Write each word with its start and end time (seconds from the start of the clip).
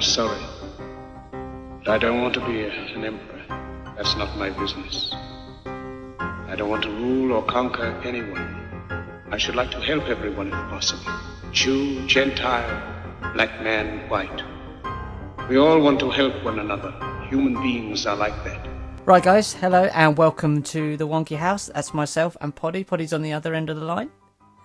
I'm 0.00 0.04
sorry. 0.04 0.40
But 1.84 1.88
I 1.90 1.98
don't 1.98 2.22
want 2.22 2.32
to 2.32 2.40
be 2.46 2.64
an 2.64 3.04
emperor. 3.04 3.92
That's 3.98 4.16
not 4.16 4.34
my 4.38 4.48
business. 4.48 5.12
I 5.66 6.54
don't 6.56 6.70
want 6.70 6.84
to 6.84 6.90
rule 6.90 7.32
or 7.32 7.42
conquer 7.42 8.00
anyone. 8.02 9.28
I 9.30 9.36
should 9.36 9.56
like 9.56 9.70
to 9.72 9.78
help 9.78 10.04
everyone 10.04 10.46
if 10.46 10.54
possible. 10.70 11.04
Jew, 11.52 12.06
Gentile, 12.06 12.80
black 13.34 13.60
man, 13.62 14.08
white. 14.08 14.42
We 15.50 15.58
all 15.58 15.82
want 15.82 16.00
to 16.00 16.08
help 16.08 16.44
one 16.44 16.60
another. 16.60 16.92
Human 17.28 17.60
beings 17.62 18.06
are 18.06 18.16
like 18.16 18.42
that. 18.44 18.66
Right, 19.04 19.22
guys, 19.22 19.52
hello 19.52 19.90
and 19.92 20.16
welcome 20.16 20.62
to 20.62 20.96
the 20.96 21.06
Wonky 21.06 21.36
House. 21.36 21.68
That's 21.74 21.92
myself 21.92 22.38
and 22.40 22.56
Poddy. 22.56 22.84
Poddy's 22.84 23.12
on 23.12 23.20
the 23.20 23.34
other 23.34 23.52
end 23.52 23.68
of 23.68 23.76
the 23.76 23.84
line. 23.84 24.10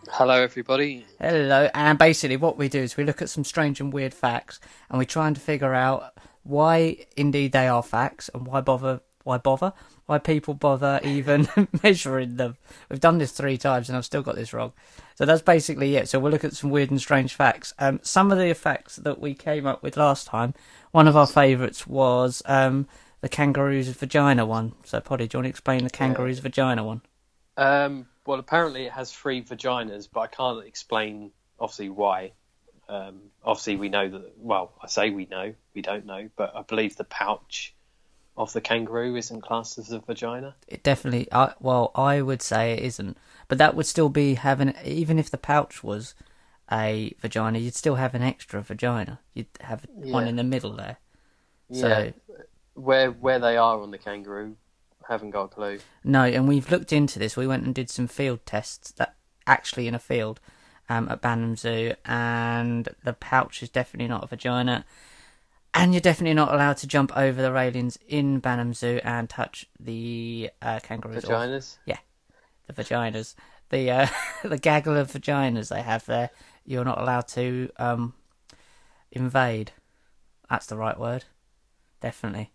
Hello, 0.10 0.42
everybody. 0.42 1.06
Hello, 1.20 1.70
and 1.74 1.98
basically, 1.98 2.38
what 2.38 2.58
we 2.58 2.70
do 2.70 2.80
is 2.80 2.96
we 2.96 3.04
look 3.04 3.22
at 3.22 3.30
some 3.30 3.44
strange 3.44 3.80
and 3.82 3.92
weird 3.92 4.14
facts 4.14 4.60
and 4.90 5.00
we 5.00 5.06
try 5.06 5.28
and 5.28 5.36
to 5.36 5.42
figure 5.42 5.74
out 5.74 6.14
why 6.44 7.06
indeed 7.18 7.52
they 7.52 7.68
are 7.68 7.82
facts 7.82 8.30
and 8.34 8.46
why 8.46 8.62
bother, 8.62 9.02
why 9.24 9.38
bother, 9.38 9.74
why 10.06 10.18
people 10.20 10.54
bother 10.54 11.00
even 11.04 11.48
measuring 11.84 12.38
them. 12.38 12.58
We've 12.90 13.00
done 13.00 13.18
this 13.18 13.32
three 13.32 13.58
times 13.58 13.90
and 13.90 13.98
I've 13.98 14.06
still 14.06 14.22
got 14.22 14.36
this 14.36 14.54
wrong. 14.54 14.74
So 15.16 15.26
that's 15.26 15.42
basically 15.42 15.96
it. 15.96 16.08
So 16.08 16.20
we'll 16.20 16.32
look 16.32 16.44
at 16.44 16.56
some 16.56 16.70
weird 16.70 16.92
and 16.92 17.02
strange 17.02 17.34
facts. 17.34 17.74
Um, 17.80 18.00
some 18.04 18.32
of 18.32 18.38
the 18.38 18.54
facts 18.54 18.98
that 18.98 19.20
we 19.20 19.34
came 19.34 19.66
up 19.66 19.82
with 19.82 19.98
last 19.98 20.28
time, 20.28 20.54
one 20.92 21.08
of 21.08 21.18
our 21.18 21.28
favourites 21.28 21.88
was 21.88 22.44
um, 22.46 22.88
the 23.22 23.30
kangaroo's 23.30 23.88
vagina 23.88 24.46
one. 24.46 24.74
So, 24.86 25.00
Poddy, 25.00 25.28
do 25.28 25.36
you 25.36 25.40
want 25.40 25.46
to 25.46 25.50
explain 25.50 25.84
the 25.84 25.90
kangaroo's 25.90 26.40
vagina 26.40 26.84
one? 26.84 27.02
Um, 27.58 28.08
well, 28.26 28.40
apparently 28.40 28.86
it 28.86 28.92
has 28.92 29.12
three 29.12 29.42
vaginas, 29.44 30.08
but 30.12 30.22
I 30.22 30.28
can't 30.28 30.66
explain 30.66 31.32
obviously 31.60 31.90
why. 31.90 32.32
Um, 32.88 33.22
obviously, 33.44 33.78
we 33.78 33.90
know 33.90 34.10
that. 34.10 34.34
Well, 34.38 34.74
I 34.82 34.88
say 34.88 35.10
we 35.10 35.26
know, 35.26 35.54
we 35.74 35.82
don't 35.82 36.06
know, 36.06 36.30
but 36.36 36.56
I 36.56 36.62
believe 36.62 36.98
the 36.98 37.04
pouch 37.04 37.74
of 38.38 38.52
the 38.54 38.62
kangaroo 38.62 39.16
isn't 39.16 39.42
classed 39.42 39.78
as 39.78 39.92
a 39.92 40.00
vagina. 40.00 40.56
It 40.68 40.84
definitely. 40.84 41.28
I, 41.32 41.54
well, 41.60 41.92
I 41.96 42.22
would 42.22 42.42
say 42.42 42.74
it 42.74 42.84
isn't, 42.84 43.18
but 43.48 43.58
that 43.58 43.76
would 43.76 43.86
still 43.86 44.10
be 44.10 44.36
having. 44.36 44.74
Even 44.84 45.18
if 45.18 45.32
the 45.32 45.38
pouch 45.38 45.84
was 45.84 46.16
a 46.72 47.14
vagina, 47.20 47.60
you'd 47.60 47.76
still 47.76 47.96
have 47.96 48.14
an 48.14 48.22
extra 48.22 48.62
vagina. 48.62 49.20
You'd 49.34 49.48
have 49.62 49.86
one 49.94 50.28
in 50.28 50.36
the 50.36 50.44
middle 50.44 50.74
there. 50.74 50.98
Yeah. 51.70 51.82
So 51.82 52.14
Where 52.74 53.12
where 53.12 53.40
they 53.40 53.58
are 53.58 53.82
on 53.82 53.92
the 53.92 53.98
kangaroo, 53.98 54.58
haven't 55.08 55.32
got 55.32 55.44
a 55.46 55.48
clue. 55.50 55.80
no, 56.04 56.24
and 56.24 56.48
we've 56.48 56.70
looked 56.72 56.92
into 56.94 57.20
this. 57.20 57.36
We 57.38 57.48
went 57.48 57.64
and 57.66 57.74
did 57.76 57.90
some 57.90 58.08
field 58.08 58.40
tests 58.46 58.92
that 58.94 59.16
actually 59.48 59.88
in 59.88 59.96
a 59.96 60.00
field 60.00 60.40
um, 60.90 61.08
at 61.10 61.22
Banham 61.22 61.58
Zoo, 61.58 61.94
and 62.06 62.90
the 63.04 63.14
pouch 63.14 63.62
is 63.64 63.70
definitely 63.70 64.08
not 64.08 64.24
a 64.24 64.28
vagina. 64.28 64.86
And 65.74 65.94
you're 65.94 66.02
definitely 66.02 66.36
not 66.36 66.54
allowed 66.54 66.78
to 66.78 66.88
jump 66.88 67.16
over 67.18 67.42
the 67.42 67.52
railings 67.52 67.98
in 68.08 68.40
Banham 68.42 68.74
Zoo 68.74 69.02
and 69.04 69.30
touch 69.30 69.66
the 69.80 70.50
uh, 70.62 70.80
kangaroos. 70.82 71.26
or- 71.26 71.32
Vaginas. 71.34 71.78
the 72.68 72.74
vaginas, 72.74 73.36
the 73.70 73.92
uh, 73.92 74.08
the 74.44 74.58
gaggle 74.58 74.96
of 74.98 75.12
vaginas 75.12 75.68
they 75.70 75.82
have 75.82 76.06
there. 76.06 76.30
You're 76.66 76.86
not 76.86 77.00
allowed 77.00 77.28
to 77.30 77.70
um, 77.78 78.14
invade. 79.12 79.72
That's 80.50 80.66
the 80.66 80.78
right 80.78 81.00
word, 81.00 81.26
definitely. 82.02 82.52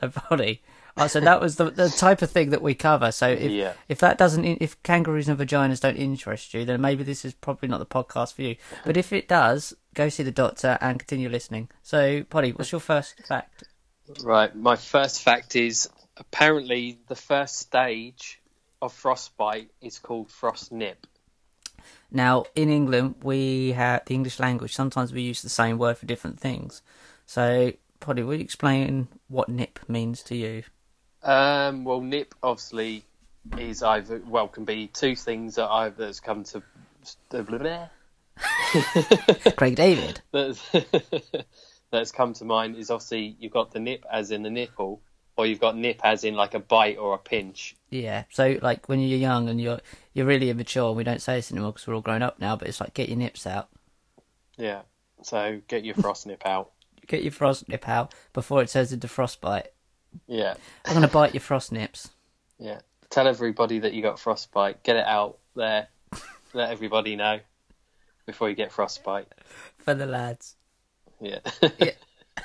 So 0.00 0.12
body. 0.30 0.62
Oh, 0.96 1.06
so 1.06 1.20
that 1.20 1.40
was 1.40 1.56
the 1.56 1.70
the 1.70 1.88
type 1.88 2.22
of 2.22 2.30
thing 2.30 2.50
that 2.50 2.62
we 2.62 2.74
cover. 2.74 3.12
So 3.12 3.28
if 3.28 3.50
Yeah. 3.50 3.72
if 3.88 3.98
that 4.00 4.18
doesn't, 4.18 4.44
if 4.44 4.82
kangaroos 4.82 5.28
and 5.28 5.38
vaginas 5.38 5.80
don't 5.80 5.96
interest 5.96 6.52
you, 6.54 6.64
then 6.64 6.80
maybe 6.80 7.04
this 7.04 7.24
is 7.24 7.34
probably 7.34 7.68
not 7.68 7.78
the 7.78 7.86
podcast 7.86 8.34
for 8.34 8.42
you. 8.42 8.56
But 8.84 8.96
if 8.96 9.12
it 9.12 9.28
does, 9.28 9.74
go 9.94 10.08
see 10.08 10.22
the 10.22 10.30
doctor 10.30 10.78
and 10.80 10.98
continue 10.98 11.28
listening. 11.28 11.68
So, 11.82 12.24
Poddy, 12.24 12.52
what's 12.52 12.72
your 12.72 12.80
first 12.80 13.14
fact? 13.26 13.64
Right. 14.22 14.54
My 14.54 14.76
first 14.76 15.22
fact 15.22 15.56
is 15.56 15.88
apparently 16.16 16.98
the 17.08 17.14
first 17.14 17.58
stage 17.58 18.40
of 18.82 18.92
frostbite 18.92 19.70
is 19.80 19.98
called 19.98 20.30
frost 20.30 20.72
nip. 20.72 21.06
Now, 22.10 22.44
in 22.54 22.70
England, 22.70 23.16
we 23.22 23.72
have 23.72 24.04
the 24.04 24.14
English 24.14 24.40
language. 24.40 24.74
Sometimes 24.74 25.12
we 25.12 25.22
use 25.22 25.42
the 25.42 25.48
same 25.48 25.78
word 25.78 25.96
for 25.96 26.06
different 26.06 26.40
things. 26.40 26.82
So, 27.26 27.72
Poddy, 28.00 28.22
will 28.22 28.34
you 28.34 28.40
explain 28.40 29.08
what 29.28 29.48
nip 29.48 29.78
means 29.88 30.22
to 30.24 30.36
you? 30.36 30.64
Um, 31.22 31.84
well, 31.84 32.00
nip 32.00 32.34
obviously 32.42 33.04
is 33.58 33.82
either 33.82 34.20
well 34.26 34.48
can 34.48 34.64
be 34.64 34.86
two 34.86 35.16
things 35.16 35.56
that 35.56 35.68
either 35.68 36.06
has 36.06 36.20
come 36.20 36.44
to 36.44 36.62
Craig 39.56 39.76
David. 39.76 40.20
that's, 40.32 40.62
that's 41.90 42.12
come 42.12 42.34
to 42.34 42.44
mind 42.44 42.76
is 42.76 42.90
obviously 42.90 43.36
you've 43.38 43.52
got 43.52 43.72
the 43.72 43.80
nip 43.80 44.04
as 44.10 44.30
in 44.30 44.42
the 44.42 44.50
nipple, 44.50 45.00
or 45.36 45.46
you've 45.46 45.60
got 45.60 45.76
nip 45.76 46.00
as 46.04 46.24
in 46.24 46.34
like 46.34 46.54
a 46.54 46.58
bite 46.60 46.98
or 46.98 47.14
a 47.14 47.18
pinch. 47.18 47.76
Yeah. 47.90 48.24
So, 48.30 48.58
like 48.62 48.88
when 48.88 49.00
you're 49.00 49.18
young 49.18 49.48
and 49.48 49.60
you're 49.60 49.80
you're 50.14 50.26
really 50.26 50.50
immature, 50.50 50.92
we 50.92 51.04
don't 51.04 51.20
say 51.22 51.36
this 51.36 51.52
anymore 51.52 51.72
because 51.72 51.86
we're 51.86 51.94
all 51.94 52.00
grown 52.00 52.22
up 52.22 52.38
now. 52.38 52.56
But 52.56 52.68
it's 52.68 52.80
like 52.80 52.94
get 52.94 53.08
your 53.08 53.18
nips 53.18 53.46
out, 53.46 53.68
Yeah. 54.56 54.82
So 55.22 55.60
get 55.68 55.84
your 55.84 55.94
frost 55.96 56.26
nip 56.26 56.46
out. 56.46 56.70
get 57.06 57.22
your 57.22 57.32
frost 57.32 57.68
nip 57.68 57.86
out 57.88 58.14
before 58.32 58.62
it 58.62 58.68
turns 58.68 58.92
into 58.92 59.06
frostbite. 59.08 59.72
Yeah. 60.26 60.54
I'm 60.84 60.94
gonna 60.94 61.08
bite 61.08 61.34
your 61.34 61.40
frost 61.40 61.72
nips. 61.72 62.10
Yeah. 62.58 62.80
Tell 63.10 63.26
everybody 63.26 63.80
that 63.80 63.92
you 63.92 64.02
got 64.02 64.18
frostbite. 64.20 64.82
Get 64.82 64.96
it 64.96 65.04
out 65.06 65.38
there. 65.56 65.88
Let 66.52 66.70
everybody 66.70 67.16
know 67.16 67.40
before 68.26 68.48
you 68.48 68.54
get 68.54 68.70
frostbite. 68.72 69.26
For 69.78 69.94
the 69.94 70.06
lads, 70.06 70.56
Yeah. 71.20 71.38
Yeah. 71.78 71.90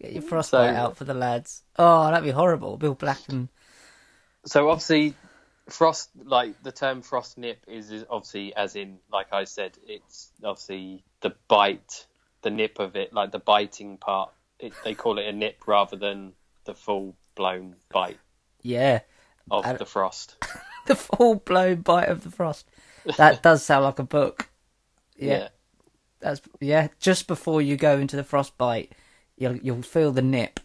get 0.00 0.12
your 0.12 0.22
frostbite 0.22 0.74
So- 0.74 0.80
out 0.80 0.96
for 0.96 1.04
the 1.04 1.14
lads. 1.14 1.62
Oh, 1.78 2.06
that'd 2.10 2.24
be 2.24 2.30
horrible. 2.30 2.76
Bill 2.76 2.94
Black 2.94 3.20
and 3.28 3.48
so 4.44 4.70
obviously, 4.70 5.14
frost 5.68 6.10
like 6.24 6.62
the 6.62 6.72
term 6.72 7.02
frost 7.02 7.36
nip 7.36 7.58
is, 7.66 7.90
is 7.90 8.04
obviously 8.08 8.54
as 8.56 8.76
in 8.76 8.98
like 9.12 9.32
I 9.32 9.44
said, 9.44 9.76
it's 9.86 10.30
obviously 10.42 11.04
the 11.20 11.34
bite, 11.48 12.06
the 12.42 12.50
nip 12.50 12.78
of 12.78 12.96
it, 12.96 13.12
like 13.12 13.30
the 13.32 13.40
biting 13.40 13.98
part. 13.98 14.30
It, 14.58 14.72
they 14.84 14.94
call 14.94 15.18
it 15.18 15.26
a 15.26 15.32
nip 15.32 15.62
rather 15.66 15.96
than 15.96 16.32
the 16.64 16.74
full 16.74 17.14
blown 17.34 17.76
bite 17.90 18.18
yeah, 18.62 19.00
of 19.50 19.66
I- 19.66 19.72
the 19.74 19.86
frost. 19.86 20.36
the 20.86 20.96
full 20.96 21.36
blown 21.36 21.82
bite 21.82 22.08
of 22.08 22.24
the 22.24 22.30
frost. 22.30 22.68
That 23.16 23.42
does 23.42 23.64
sound 23.64 23.84
like 23.84 23.98
a 23.98 24.04
book. 24.04 24.48
Yeah, 25.16 25.38
yeah. 25.38 25.48
that's 26.20 26.40
yeah. 26.60 26.88
Just 27.00 27.26
before 27.26 27.62
you 27.62 27.76
go 27.76 27.98
into 27.98 28.16
the 28.16 28.24
frostbite, 28.24 28.92
you'll 29.36 29.56
you'll 29.56 29.82
feel 29.82 30.12
the 30.12 30.22
nip, 30.22 30.60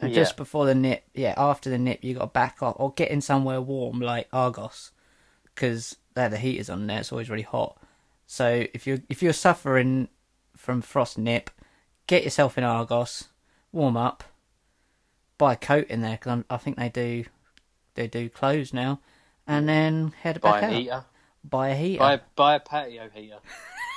and 0.00 0.14
just 0.14 0.36
before 0.36 0.64
the 0.66 0.74
nip, 0.74 1.04
yeah, 1.14 1.34
after 1.36 1.68
the 1.68 1.78
nip, 1.78 2.00
you 2.02 2.14
got 2.14 2.20
to 2.20 2.26
back 2.28 2.62
off 2.62 2.76
or 2.78 2.92
get 2.92 3.10
in 3.10 3.20
somewhere 3.20 3.60
warm 3.60 4.00
like 4.00 4.28
Argos, 4.32 4.92
because 5.54 5.96
there 6.14 6.28
the 6.28 6.38
heat 6.38 6.58
is 6.58 6.70
on 6.70 6.86
there. 6.86 7.00
It's 7.00 7.12
always 7.12 7.28
really 7.28 7.42
hot. 7.42 7.78
So 8.26 8.66
if 8.72 8.86
you 8.86 9.02
if 9.08 9.22
you're 9.22 9.32
suffering 9.32 10.08
from 10.56 10.82
frost 10.82 11.18
nip, 11.18 11.50
get 12.08 12.24
yourself 12.24 12.58
in 12.58 12.64
Argos, 12.64 13.28
warm 13.70 13.96
up, 13.96 14.24
buy 15.38 15.52
a 15.52 15.56
coat 15.56 15.86
in 15.88 16.00
there 16.00 16.18
because 16.20 16.42
I 16.50 16.56
think 16.56 16.76
they 16.76 16.88
do 16.88 17.24
they 17.94 18.08
do 18.08 18.28
clothes 18.28 18.74
now, 18.74 19.00
and 19.46 19.68
then 19.68 20.12
head 20.22 20.40
Buy 20.40 20.60
back 20.60 20.62
a 20.62 20.66
out. 20.66 20.72
heater. 20.72 21.04
Buy 21.44 21.68
a 21.68 21.76
heater. 21.76 21.98
Buy 22.00 22.20
buy 22.34 22.54
a 22.56 22.60
patio 22.60 23.08
heater 23.14 23.38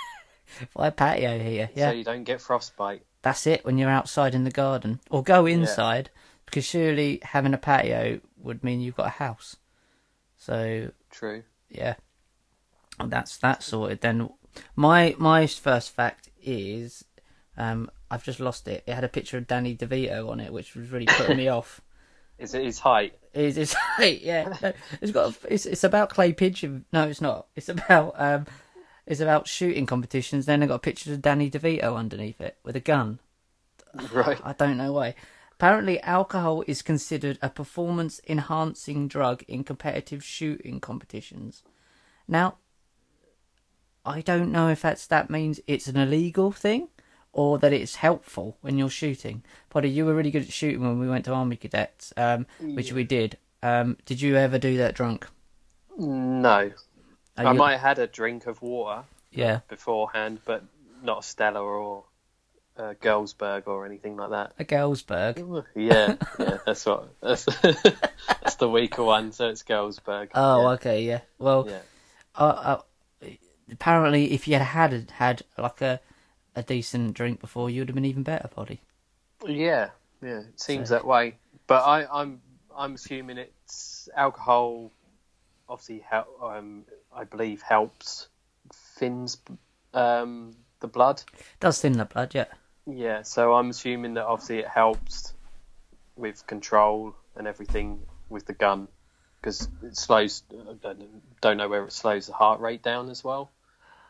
Buy 0.75 0.87
a 0.87 0.91
patio 0.91 1.39
heater. 1.39 1.69
Yeah. 1.73 1.89
so 1.89 1.95
you 1.95 2.03
don't 2.03 2.23
get 2.23 2.41
frostbite. 2.41 3.03
That's 3.23 3.47
it 3.47 3.65
when 3.65 3.77
you're 3.77 3.89
outside 3.89 4.35
in 4.35 4.43
the 4.43 4.51
garden. 4.51 4.99
Or 5.09 5.23
go 5.23 5.45
inside, 5.45 6.09
because 6.45 6.65
surely 6.65 7.19
having 7.23 7.53
a 7.53 7.57
patio 7.57 8.19
would 8.37 8.63
mean 8.63 8.81
you've 8.81 8.95
got 8.95 9.07
a 9.07 9.09
house. 9.09 9.57
So, 10.37 10.91
True. 11.11 11.43
yeah. 11.69 11.95
That's 13.03 13.37
that 13.37 13.63
sorted. 13.63 14.01
Then 14.01 14.29
my 14.75 15.15
my 15.17 15.47
first 15.47 15.91
fact 15.91 16.29
is 16.43 17.05
um 17.57 17.89
I've 18.11 18.23
just 18.25 18.41
lost 18.41 18.67
it. 18.67 18.83
It 18.85 18.93
had 18.93 19.05
a 19.05 19.09
picture 19.09 19.37
of 19.37 19.47
Danny 19.47 19.73
DeVito 19.73 20.29
on 20.29 20.41
it, 20.41 20.51
which 20.51 20.75
was 20.75 20.89
really 20.89 21.05
putting 21.05 21.37
me 21.37 21.47
off. 21.57 21.79
Is 22.37 22.53
it 22.53 22.65
his 22.65 22.77
height? 22.79 23.17
Is 23.33 23.57
it's 23.57 23.73
yeah. 23.99 24.57
no, 24.61 24.73
It's 24.99 25.13
got 25.13 25.37
it's 25.47 25.65
it's 25.65 25.85
about 25.85 26.09
clay 26.09 26.33
pigeon. 26.33 26.83
No, 26.91 27.07
it's 27.07 27.21
not. 27.21 27.47
It's 27.55 27.69
about 27.69 28.13
um 28.17 28.47
it's 29.05 29.21
about 29.21 29.47
shooting 29.47 29.85
competitions. 29.85 30.45
Then 30.45 30.61
I 30.61 30.65
got 30.65 30.75
a 30.75 30.79
picture 30.79 31.13
of 31.13 31.21
Danny 31.21 31.49
DeVito 31.49 31.95
underneath 31.95 32.41
it 32.41 32.57
with 32.63 32.75
a 32.75 32.81
gun. 32.81 33.19
Right. 34.13 34.39
I 34.43 34.53
don't 34.53 34.77
know 34.77 34.93
why. 34.93 35.15
Apparently, 35.53 35.99
alcohol 36.01 36.63
is 36.65 36.81
considered 36.81 37.37
a 37.41 37.49
performance 37.49 38.21
enhancing 38.27 39.07
drug 39.09 39.43
in 39.49 39.63
competitive 39.65 40.23
shooting 40.23 40.79
competitions. 40.79 41.61
Now, 42.25 42.55
I 44.05 44.21
don't 44.21 44.51
know 44.51 44.69
if 44.69 44.81
that's 44.81 45.05
that 45.07 45.29
means 45.29 45.59
it's 45.67 45.87
an 45.87 45.97
illegal 45.97 46.51
thing 46.51 46.87
or 47.33 47.57
that 47.59 47.71
it's 47.73 47.95
helpful 47.95 48.57
when 48.61 48.77
you're 48.77 48.89
shooting. 48.89 49.43
Poddy, 49.69 49.89
you 49.89 50.05
were 50.05 50.13
really 50.13 50.31
good 50.31 50.43
at 50.43 50.51
shooting 50.51 50.81
when 50.81 50.99
we 50.99 51.07
went 51.09 51.25
to 51.25 51.33
Army 51.33 51.55
Cadets, 51.55 52.13
um, 52.17 52.45
which 52.59 52.91
we 52.93 53.03
did. 53.03 53.37
Um, 53.63 53.97
did 54.05 54.21
you 54.21 54.35
ever 54.35 54.57
do 54.57 54.77
that 54.77 54.95
drunk? 54.95 55.27
No. 55.97 56.71
Are 57.37 57.45
I 57.45 57.51
you- 57.51 57.57
might 57.57 57.71
have 57.73 57.81
had 57.81 57.99
a 57.99 58.07
drink 58.07 58.47
of 58.47 58.61
water 58.61 59.03
Yeah. 59.31 59.59
beforehand, 59.69 60.39
but 60.45 60.63
not 61.03 61.19
a 61.19 61.23
Stella 61.23 61.61
or 61.61 62.03
a 62.75 62.95
Girlsberg 62.95 63.67
or 63.67 63.85
anything 63.85 64.17
like 64.17 64.31
that. 64.31 64.53
A 64.59 64.63
Galesburg. 64.63 65.37
Yeah, 65.75 66.15
yeah, 66.39 66.57
that's 66.65 66.85
what 66.85 67.09
that's 67.21 67.45
that's 67.61 68.55
the 68.55 68.69
weaker 68.69 69.03
one. 69.03 69.31
So 69.33 69.49
it's 69.49 69.63
Girlsberg. 69.63 70.29
Oh, 70.33 70.61
yeah. 70.63 70.67
okay, 70.71 71.03
yeah. 71.03 71.21
Well, 71.37 71.67
yeah. 71.69 71.79
uh, 72.35 72.79
uh, 73.21 73.27
apparently, 73.71 74.31
if 74.33 74.47
you 74.47 74.53
had 74.55 74.63
had 74.63 75.11
had 75.11 75.41
like 75.57 75.81
a 75.81 75.99
a 76.55 76.63
decent 76.63 77.13
drink 77.13 77.39
before, 77.39 77.69
you'd 77.69 77.87
have 77.89 77.95
been 77.95 78.05
even 78.05 78.23
better, 78.23 78.47
Poddy. 78.47 78.81
Yeah, 79.45 79.89
yeah, 80.21 80.39
it 80.41 80.59
seems 80.59 80.89
So- 80.89 80.95
that 80.95 81.05
way. 81.05 81.35
But 81.67 81.83
I, 81.83 82.05
I'm 82.21 82.41
I'm 82.75 82.95
assuming 82.95 83.37
it's 83.37 84.09
alcohol. 84.15 84.91
Obviously, 85.69 85.99
hel- 85.99 86.27
um, 86.41 86.83
I 87.15 87.23
believe 87.23 87.61
helps 87.61 88.27
thins 88.97 89.37
um, 89.93 90.55
the 90.81 90.87
blood. 90.87 91.23
Does 91.61 91.79
thin 91.81 91.93
the 91.93 92.05
blood, 92.05 92.35
yeah. 92.35 92.45
Yeah, 92.85 93.21
so 93.21 93.53
I'm 93.53 93.69
assuming 93.69 94.15
that 94.15 94.25
obviously 94.25 94.59
it 94.59 94.67
helps 94.67 95.33
with 96.17 96.45
control 96.47 97.15
and 97.37 97.47
everything 97.47 98.01
with 98.29 98.45
the 98.45 98.53
gun 98.53 98.87
because 99.39 99.69
it 99.83 99.95
slows. 99.95 100.43
I 100.51 100.73
don't, 100.81 101.39
don't 101.41 101.57
know 101.57 101.69
whether 101.69 101.85
it 101.85 101.93
slows 101.93 102.27
the 102.27 102.33
heart 102.33 102.59
rate 102.59 102.81
down 102.83 103.09
as 103.09 103.23
well. 103.23 103.49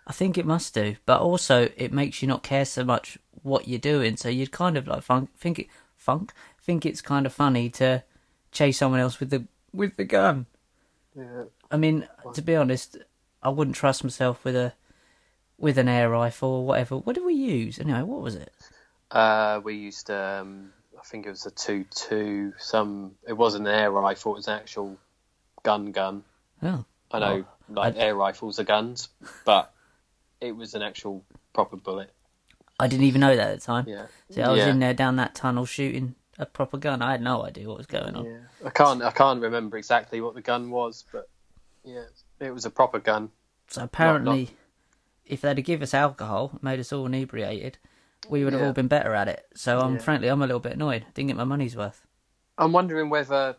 I 0.08 0.14
think 0.14 0.38
it 0.38 0.46
must 0.46 0.74
do, 0.74 0.96
but 1.06 1.22
also 1.22 1.70
it 1.78 1.94
makes 1.94 2.22
you 2.22 2.28
not 2.28 2.44
care 2.44 2.66
so 2.66 2.84
much 2.84 3.18
what 3.44 3.68
you're 3.68 3.80
doing. 3.80 4.18
So 4.18 4.30
you'd 4.30 4.52
kind 4.52 4.78
of 4.78 4.88
like 4.88 5.04
funk, 5.04 5.30
think 5.38 5.60
it, 5.60 5.68
funk, 5.96 6.34
think 6.62 6.86
it's 6.86 7.02
kind 7.02 7.26
of 7.26 7.34
funny 7.34 7.70
to 7.72 8.04
chase 8.52 8.78
someone 8.78 9.00
else 9.00 9.20
with 9.20 9.30
the 9.30 9.46
with 9.74 9.96
the 9.98 10.04
gun. 10.04 10.48
Yeah. 11.16 11.44
I 11.70 11.78
mean, 11.78 12.08
to 12.34 12.42
be 12.42 12.56
honest, 12.56 12.98
I 13.42 13.50
wouldn't 13.50 13.76
trust 13.76 14.04
myself 14.04 14.44
with 14.44 14.56
a 14.56 14.74
with 15.58 15.78
an 15.78 15.88
air 15.88 16.10
rifle 16.10 16.50
or 16.50 16.66
whatever. 16.66 16.98
What 16.98 17.16
did 17.16 17.24
we 17.24 17.36
use 17.36 17.80
anyway? 17.80 18.02
What 18.02 18.22
was 18.22 18.36
it? 18.36 18.52
Uh, 19.12 19.62
we 19.64 19.76
used, 19.76 20.10
um, 20.10 20.72
I 20.98 21.04
think 21.04 21.26
it 21.26 21.30
was 21.30 21.46
a 21.46 21.52
two-two. 21.52 22.54
Some 22.58 23.16
it 23.28 23.34
wasn't 23.34 23.68
an 23.68 23.74
air 23.74 23.92
rifle; 23.92 24.34
it 24.34 24.38
was 24.38 24.48
an 24.48 24.60
actual 24.60 24.98
gun 25.64 25.92
gun. 25.92 26.24
Oh, 26.64 26.86
I 27.12 27.20
know, 27.20 27.46
like 27.70 27.96
air 27.98 28.16
rifles 28.16 28.60
are 28.60 28.64
guns, 28.64 29.10
but 29.46 29.74
it 30.42 30.56
was 30.56 30.74
an 30.74 30.82
actual 30.82 31.24
proper 31.54 31.78
bullet. 31.78 32.12
I 32.80 32.88
didn't 32.88 33.06
even 33.06 33.22
know 33.22 33.36
that 33.36 33.52
at 33.52 33.60
the 33.60 33.66
time. 33.66 33.86
Yeah. 33.88 34.08
See, 34.32 34.42
I 34.42 34.50
was 34.50 34.60
Yeah. 34.60 34.70
in 34.70 34.80
there 34.80 34.94
down 34.94 35.16
that 35.18 35.36
tunnel 35.36 35.66
shooting 35.66 36.16
a 36.40 36.46
proper 36.48 36.78
gun. 36.78 37.02
I 37.02 37.12
had 37.12 37.22
no 37.22 37.46
idea 37.46 37.68
what 37.68 37.78
was 37.78 37.86
going 37.86 38.16
on. 38.16 38.26
Yeah, 38.26 38.40
I 38.66 38.72
can't 38.72 39.04
I 39.04 39.12
can't 39.12 39.40
remember 39.42 39.78
exactly 39.78 40.20
what 40.20 40.34
the 40.34 40.42
gun 40.42 40.72
was, 40.72 41.06
but 41.12 41.30
yeah, 41.84 42.06
it 42.40 42.52
was 42.52 42.66
a 42.66 42.72
proper 42.72 43.00
gun. 43.00 43.30
So 43.68 43.84
apparently, 43.84 44.50
if 45.26 45.42
they'd 45.42 45.58
have 45.58 45.66
given 45.66 45.84
us 45.84 45.94
alcohol, 45.94 46.58
made 46.62 46.80
us 46.80 46.92
all 46.92 47.06
inebriated, 47.06 47.78
we 48.28 48.44
would 48.44 48.54
have 48.54 48.62
Yeah. 48.62 48.68
all 48.68 48.74
been 48.74 48.88
better 48.88 49.14
at 49.14 49.28
it. 49.28 49.46
So 49.54 49.80
I'm 49.80 49.94
Yeah. 49.96 50.00
frankly, 50.02 50.28
I'm 50.30 50.42
a 50.42 50.48
little 50.48 50.60
bit 50.60 50.74
annoyed. 50.74 51.06
Didn't 51.14 51.28
get 51.28 51.38
my 51.38 51.44
money's 51.44 51.76
worth. 51.78 52.06
I'm 52.58 52.72
wondering 52.72 53.10
whether 53.10 53.56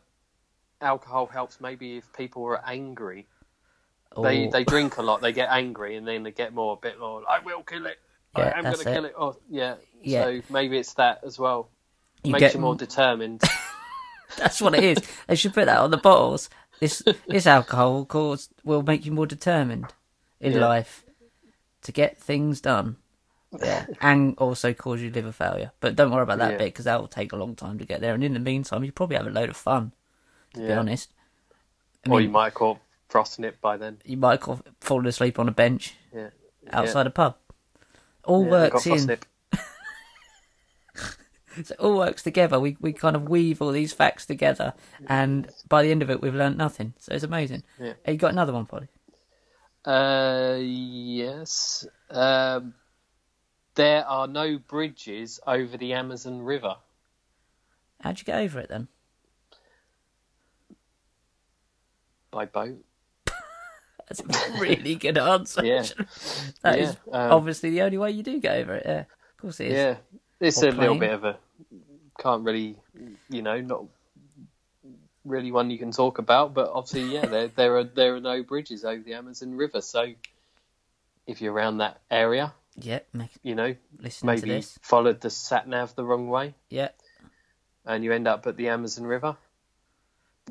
alcohol 0.80 1.26
helps. 1.26 1.60
Maybe 1.60 1.96
if 1.96 2.12
people 2.12 2.44
are 2.44 2.60
angry, 2.66 3.28
Or- 4.16 4.50
they 4.50 4.64
drink 4.64 4.96
a 4.98 5.02
lot, 5.02 5.20
they 5.20 5.32
get 5.32 5.48
angry, 5.50 5.96
and 5.96 6.06
then 6.06 6.22
they 6.22 6.30
get 6.32 6.52
more 6.54 6.74
a 6.74 6.76
bit 6.76 6.98
more. 6.98 7.22
I 7.28 7.38
will 7.40 7.62
kill 7.62 7.86
it. 7.86 7.98
Yeah, 8.36 8.52
I 8.54 8.58
am 8.58 8.64
going 8.64 8.76
to 8.78 8.84
kill 8.84 9.04
it. 9.04 9.14
Oh, 9.18 9.36
yeah. 9.50 9.74
Yeah. 10.02 10.24
So 10.24 10.40
maybe 10.50 10.78
it's 10.78 10.94
that 10.94 11.20
as 11.24 11.38
well. 11.38 11.68
you 12.24 12.32
Makes 12.32 12.40
get 12.40 12.54
you 12.54 12.60
more 12.60 12.74
determined. 12.74 13.42
That's 14.38 14.60
what 14.60 14.74
it 14.74 14.82
is. 14.84 14.98
they 15.26 15.34
should 15.36 15.52
put 15.54 15.66
that 15.66 15.78
on 15.78 15.90
the 15.90 15.98
bottles. 15.98 16.48
This 16.80 17.02
this 17.28 17.46
alcohol 17.46 17.92
will 17.94 18.06
cause 18.06 18.48
will 18.64 18.82
make 18.82 19.04
you 19.06 19.12
more 19.12 19.26
determined 19.26 19.92
in 20.40 20.52
Yeah. 20.54 20.66
life 20.66 21.04
to 21.82 21.92
get 21.92 22.18
things 22.18 22.60
done. 22.60 22.96
Yeah, 23.62 23.84
and 24.00 24.36
also 24.38 24.72
cause 24.72 25.00
you 25.02 25.10
liver 25.10 25.30
failure. 25.32 25.70
But 25.80 25.94
don't 25.96 26.10
worry 26.10 26.22
about 26.22 26.38
that 26.38 26.52
Yeah. 26.52 26.58
bit 26.58 26.64
because 26.72 26.86
that 26.86 26.98
will 27.00 27.08
take 27.08 27.32
a 27.32 27.36
long 27.36 27.54
time 27.54 27.78
to 27.78 27.84
get 27.84 28.00
there. 28.00 28.14
And 28.14 28.24
in 28.24 28.32
the 28.34 28.40
meantime, 28.40 28.82
you 28.82 28.90
probably 28.92 29.16
have 29.16 29.26
a 29.26 29.30
load 29.30 29.50
of 29.50 29.56
fun. 29.56 29.92
To 30.54 30.60
be 30.60 30.72
honest, 30.72 31.10
I 32.06 32.10
or 32.10 32.16
mean, 32.18 32.28
you 32.28 32.32
might 32.32 32.44
have 32.46 32.54
caught 32.54 32.78
frosting 33.12 33.44
it 33.44 33.60
by 33.60 33.76
then. 33.76 33.98
you 34.04 34.16
might 34.16 34.42
have 34.44 34.62
fallen 34.80 35.06
asleep 35.06 35.38
on 35.38 35.46
a 35.48 35.52
bench 35.52 35.94
Yeah. 36.14 36.30
outside 36.72 37.06
a 37.06 37.10
pub. 37.10 37.36
All 38.24 38.44
yeah, 38.44 38.50
works 38.50 38.86
in. 38.86 39.18
So 41.54 41.74
it 41.74 41.80
all 41.80 41.98
works 41.98 42.22
together. 42.22 42.58
We 42.58 42.78
we 42.80 42.94
kind 42.94 43.14
of 43.14 43.28
weave 43.28 43.60
all 43.60 43.72
these 43.72 43.92
facts 43.92 44.24
together, 44.24 44.72
and 45.06 45.50
by 45.68 45.82
the 45.82 45.90
end 45.90 46.00
of 46.00 46.08
it, 46.08 46.22
we've 46.22 46.34
learnt 46.34 46.56
nothing. 46.56 46.94
So 46.98 47.12
it's 47.12 47.24
amazing. 47.24 47.62
Yeah. 47.78 47.92
Hey, 48.06 48.12
you 48.12 48.18
got 48.18 48.32
another 48.32 48.54
one, 48.54 48.64
Poddy? 48.64 48.88
Uh, 49.84 50.56
yes. 50.62 51.86
Um, 52.08 52.72
there 53.74 54.06
are 54.06 54.26
no 54.28 54.56
bridges 54.58 55.40
over 55.46 55.76
the 55.76 55.92
Amazon 55.92 56.40
River. 56.40 56.76
How'd 58.00 58.18
you 58.18 58.24
get 58.24 58.38
over 58.40 58.58
it 58.60 58.70
then? 58.70 58.88
by 62.30 62.46
boat. 62.46 62.82
That's 64.26 64.48
a 64.48 64.60
really 64.60 64.94
good 64.94 65.18
answer. 65.18 65.64
Yeah. 65.64 65.84
That 66.62 66.78
is 66.78 66.96
Yeah, 67.06 67.26
um, 67.26 67.32
obviously 67.32 67.70
the 67.70 67.82
only 67.82 67.98
way 67.98 68.10
you 68.10 68.22
do 68.22 68.38
get 68.40 68.56
over 68.58 68.74
it. 68.74 68.82
Yeah, 68.86 69.00
of 69.00 69.36
course 69.38 69.60
it 69.60 69.68
is. 69.68 69.72
Yeah, 69.74 69.96
it's 70.40 70.62
Or 70.62 70.68
a 70.68 70.72
little 70.72 70.98
bit 70.98 71.12
of 71.12 71.24
a 71.24 71.38
can't 72.18 72.44
really, 72.44 72.76
you 73.28 73.42
know, 73.42 73.60
not 73.60 73.84
really 75.24 75.50
one 75.52 75.70
you 75.70 75.78
can 75.78 75.90
talk 75.92 76.18
about. 76.18 76.54
But 76.54 76.70
obviously, 76.72 77.12
yeah, 77.14 77.26
there 77.26 77.48
there 77.56 77.76
are 77.78 77.84
there 77.84 78.16
are 78.16 78.20
no 78.20 78.42
bridges 78.42 78.84
over 78.84 79.02
the 79.02 79.14
Amazon 79.14 79.54
River. 79.54 79.80
So 79.80 80.12
if 81.26 81.40
you're 81.40 81.52
around 81.52 81.78
that 81.78 82.00
area, 82.10 82.52
Yeah, 82.76 83.00
make, 83.12 83.30
you 83.42 83.54
know, 83.54 83.74
listen 83.98 84.26
to 84.28 84.34
maybe 84.34 84.48
this. 84.48 84.78
followed 84.82 85.20
the 85.20 85.30
sat 85.30 85.68
nav 85.68 85.94
the 85.94 86.04
wrong 86.04 86.28
way, 86.28 86.54
Yeah, 86.68 86.88
and 87.86 88.02
you 88.04 88.12
end 88.12 88.26
up 88.28 88.46
at 88.46 88.56
the 88.56 88.68
Amazon 88.68 89.04
River. 89.06 89.36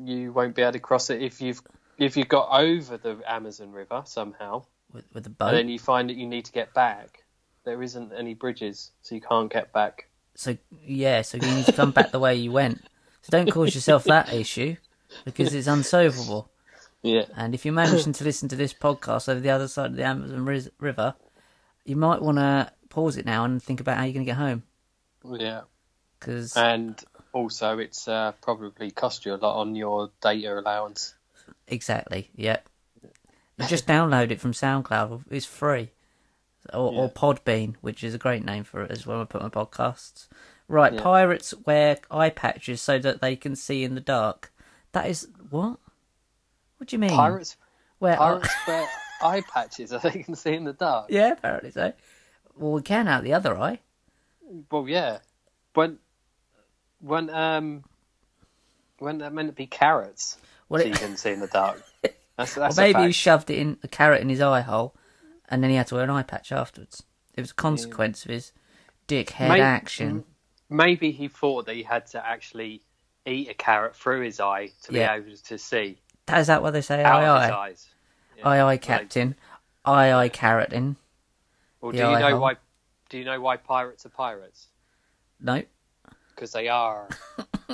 You 0.02 0.32
won't 0.32 0.54
be 0.54 0.62
able 0.62 0.72
to 0.72 0.78
cross 0.78 1.10
it 1.10 1.20
if 1.22 1.42
you've 1.42 1.60
if 2.02 2.16
you 2.16 2.24
got 2.24 2.48
over 2.50 2.96
the 2.96 3.18
Amazon 3.26 3.72
River 3.72 4.02
somehow, 4.04 4.64
with 4.92 5.04
with 5.12 5.24
the 5.24 5.28
and 5.30 5.38
boat. 5.38 5.52
then 5.52 5.68
you 5.68 5.78
find 5.78 6.10
that 6.10 6.16
you 6.16 6.26
need 6.26 6.44
to 6.46 6.52
get 6.52 6.74
back. 6.74 7.24
There 7.64 7.82
isn't 7.82 8.12
any 8.12 8.34
bridges, 8.34 8.90
so 9.02 9.14
you 9.14 9.20
can't 9.20 9.50
get 9.52 9.72
back. 9.72 10.08
So 10.34 10.56
yeah, 10.84 11.22
so 11.22 11.38
you 11.38 11.54
need 11.54 11.66
to 11.66 11.72
come 11.72 11.92
back 11.92 12.10
the 12.10 12.18
way 12.18 12.34
you 12.34 12.52
went. 12.52 12.82
So 13.22 13.30
don't 13.30 13.50
cause 13.50 13.74
yourself 13.74 14.04
that 14.04 14.32
issue 14.32 14.76
because 15.24 15.54
it's 15.54 15.68
unsolvable. 15.68 16.50
Yeah, 17.02 17.24
And 17.36 17.52
if 17.52 17.64
you're 17.64 17.74
managing 17.74 18.12
to 18.14 18.24
listen 18.24 18.48
to 18.50 18.56
this 18.56 18.72
podcast 18.72 19.28
over 19.28 19.40
the 19.40 19.50
other 19.50 19.66
side 19.66 19.90
of 19.90 19.96
the 19.96 20.04
Amazon 20.04 20.44
River, 20.78 21.14
you 21.84 21.96
might 21.96 22.22
want 22.22 22.38
to 22.38 22.72
pause 22.90 23.16
it 23.16 23.26
now 23.26 23.44
and 23.44 23.60
think 23.60 23.80
about 23.80 23.96
how 23.96 24.04
you're 24.04 24.12
going 24.12 24.24
to 24.24 24.30
get 24.30 24.36
home. 24.36 24.62
yeah. 25.28 25.62
Because 26.18 26.56
And 26.56 27.02
also, 27.32 27.78
it's 27.78 28.06
uh, 28.06 28.32
probably 28.40 28.92
cost 28.92 29.26
you 29.26 29.34
a 29.34 29.36
lot 29.36 29.60
on 29.60 29.74
your 29.74 30.10
data 30.20 30.58
allowance. 30.58 31.14
Exactly, 31.66 32.30
yeah. 32.34 32.58
You 33.58 33.66
just 33.66 33.86
download 33.86 34.30
it 34.30 34.40
from 34.40 34.52
SoundCloud. 34.52 35.24
It's 35.30 35.46
free, 35.46 35.90
or, 36.72 36.92
or 36.92 37.10
Podbean, 37.10 37.76
which 37.80 38.02
is 38.02 38.14
a 38.14 38.18
great 38.18 38.44
name 38.44 38.64
for 38.64 38.82
it 38.82 38.90
as 38.90 39.06
well. 39.06 39.20
I 39.20 39.24
put 39.24 39.42
my 39.42 39.48
podcasts. 39.48 40.28
Right, 40.68 40.94
Yeah. 40.94 41.02
pirates 41.02 41.52
wear 41.66 41.98
eye 42.10 42.30
patches 42.30 42.80
so 42.80 42.98
that 42.98 43.20
they 43.20 43.36
can 43.36 43.54
see 43.56 43.84
in 43.84 43.94
the 43.94 44.00
dark. 44.00 44.52
That 44.92 45.06
is 45.08 45.28
what? 45.50 45.78
What 46.78 46.88
do 46.88 46.96
you 46.96 46.98
mean? 46.98 47.10
Pirates, 47.10 47.56
wear 48.00 48.16
pirates 48.16 48.48
wear 48.66 48.88
eye 49.22 49.42
patches 49.52 49.90
so 49.90 49.98
they 49.98 50.22
can 50.22 50.34
see 50.34 50.54
in 50.54 50.64
the 50.64 50.72
dark. 50.72 51.06
Yeah, 51.10 51.32
apparently 51.32 51.70
so. 51.70 51.92
Well, 52.56 52.72
we 52.72 52.82
can 52.82 53.06
out 53.06 53.22
the 53.22 53.34
other 53.34 53.56
eye. 53.56 53.80
Well, 54.70 54.88
yeah. 54.88 55.18
When, 55.74 55.98
when, 57.00 57.30
um, 57.30 57.84
when 58.98 59.18
that 59.18 59.32
meant 59.32 59.48
to 59.48 59.54
be 59.54 59.66
carrots, 59.66 60.38
Well, 60.72 60.80
so 60.82 60.86
it- 60.86 60.90
you 60.90 60.94
can 61.06 61.16
see 61.16 61.30
in 61.32 61.40
the 61.40 61.46
dark. 61.48 61.82
That's, 62.36 62.56
Or 62.56 62.70
maybe 62.76 63.02
he 63.02 63.12
shoved 63.12 63.50
it 63.50 63.58
in 63.58 63.78
a 63.82 63.88
carrot 63.88 64.22
in 64.22 64.28
his 64.30 64.40
eye 64.40 64.62
hole, 64.62 64.94
and 65.50 65.62
then 65.62 65.70
he 65.70 65.76
had 65.76 65.86
to 65.88 65.96
wear 65.96 66.04
an 66.04 66.10
eye 66.10 66.22
patch 66.22 66.50
afterwards. 66.50 67.02
It 67.34 67.40
was 67.42 67.50
a 67.50 67.54
consequence 67.54 68.24
of 68.24 68.30
his 68.30 68.52
dickhead 69.06 69.48
Mate, 69.50 69.60
action. 69.60 70.24
Maybe 70.70 71.12
he 71.12 71.28
thought 71.28 71.66
that 71.66 71.74
he 71.76 71.82
had 71.82 72.06
to 72.08 72.26
actually 72.26 72.82
eat 73.26 73.50
a 73.50 73.54
carrot 73.54 73.94
through 73.94 74.22
his 74.22 74.40
eye 74.40 74.70
to 74.84 74.92
Yeah. 74.92 75.18
be 75.18 75.28
able 75.28 75.36
to 75.36 75.58
see 75.58 75.98
is 76.34 76.46
that 76.46 76.62
what 76.62 76.70
they 76.72 76.80
say? 76.80 77.04
out 77.04 77.22
Aye 77.22 77.26
aye, 77.26 77.66
eyes. 77.68 77.88
Yeah. 78.38 78.48
aye 78.48 78.58
aye, 78.58 78.62
Like, 78.64 78.82
captain. 78.82 79.34
Aye 79.84 80.12
aye, 80.12 80.28
carroting. 80.30 80.96
Well, 81.82 81.92
do 81.92 81.98
you 81.98 82.04
know 82.04 82.30
hole. 82.30 82.40
why? 82.40 82.56
Do 83.10 83.18
you 83.18 83.24
know 83.24 83.40
why 83.40 83.58
pirates 83.58 84.06
are 84.06 84.10
pirates? 84.10 84.68
No, 85.40 85.62
Because 86.34 86.52
they 86.52 86.68
are. 86.68 87.08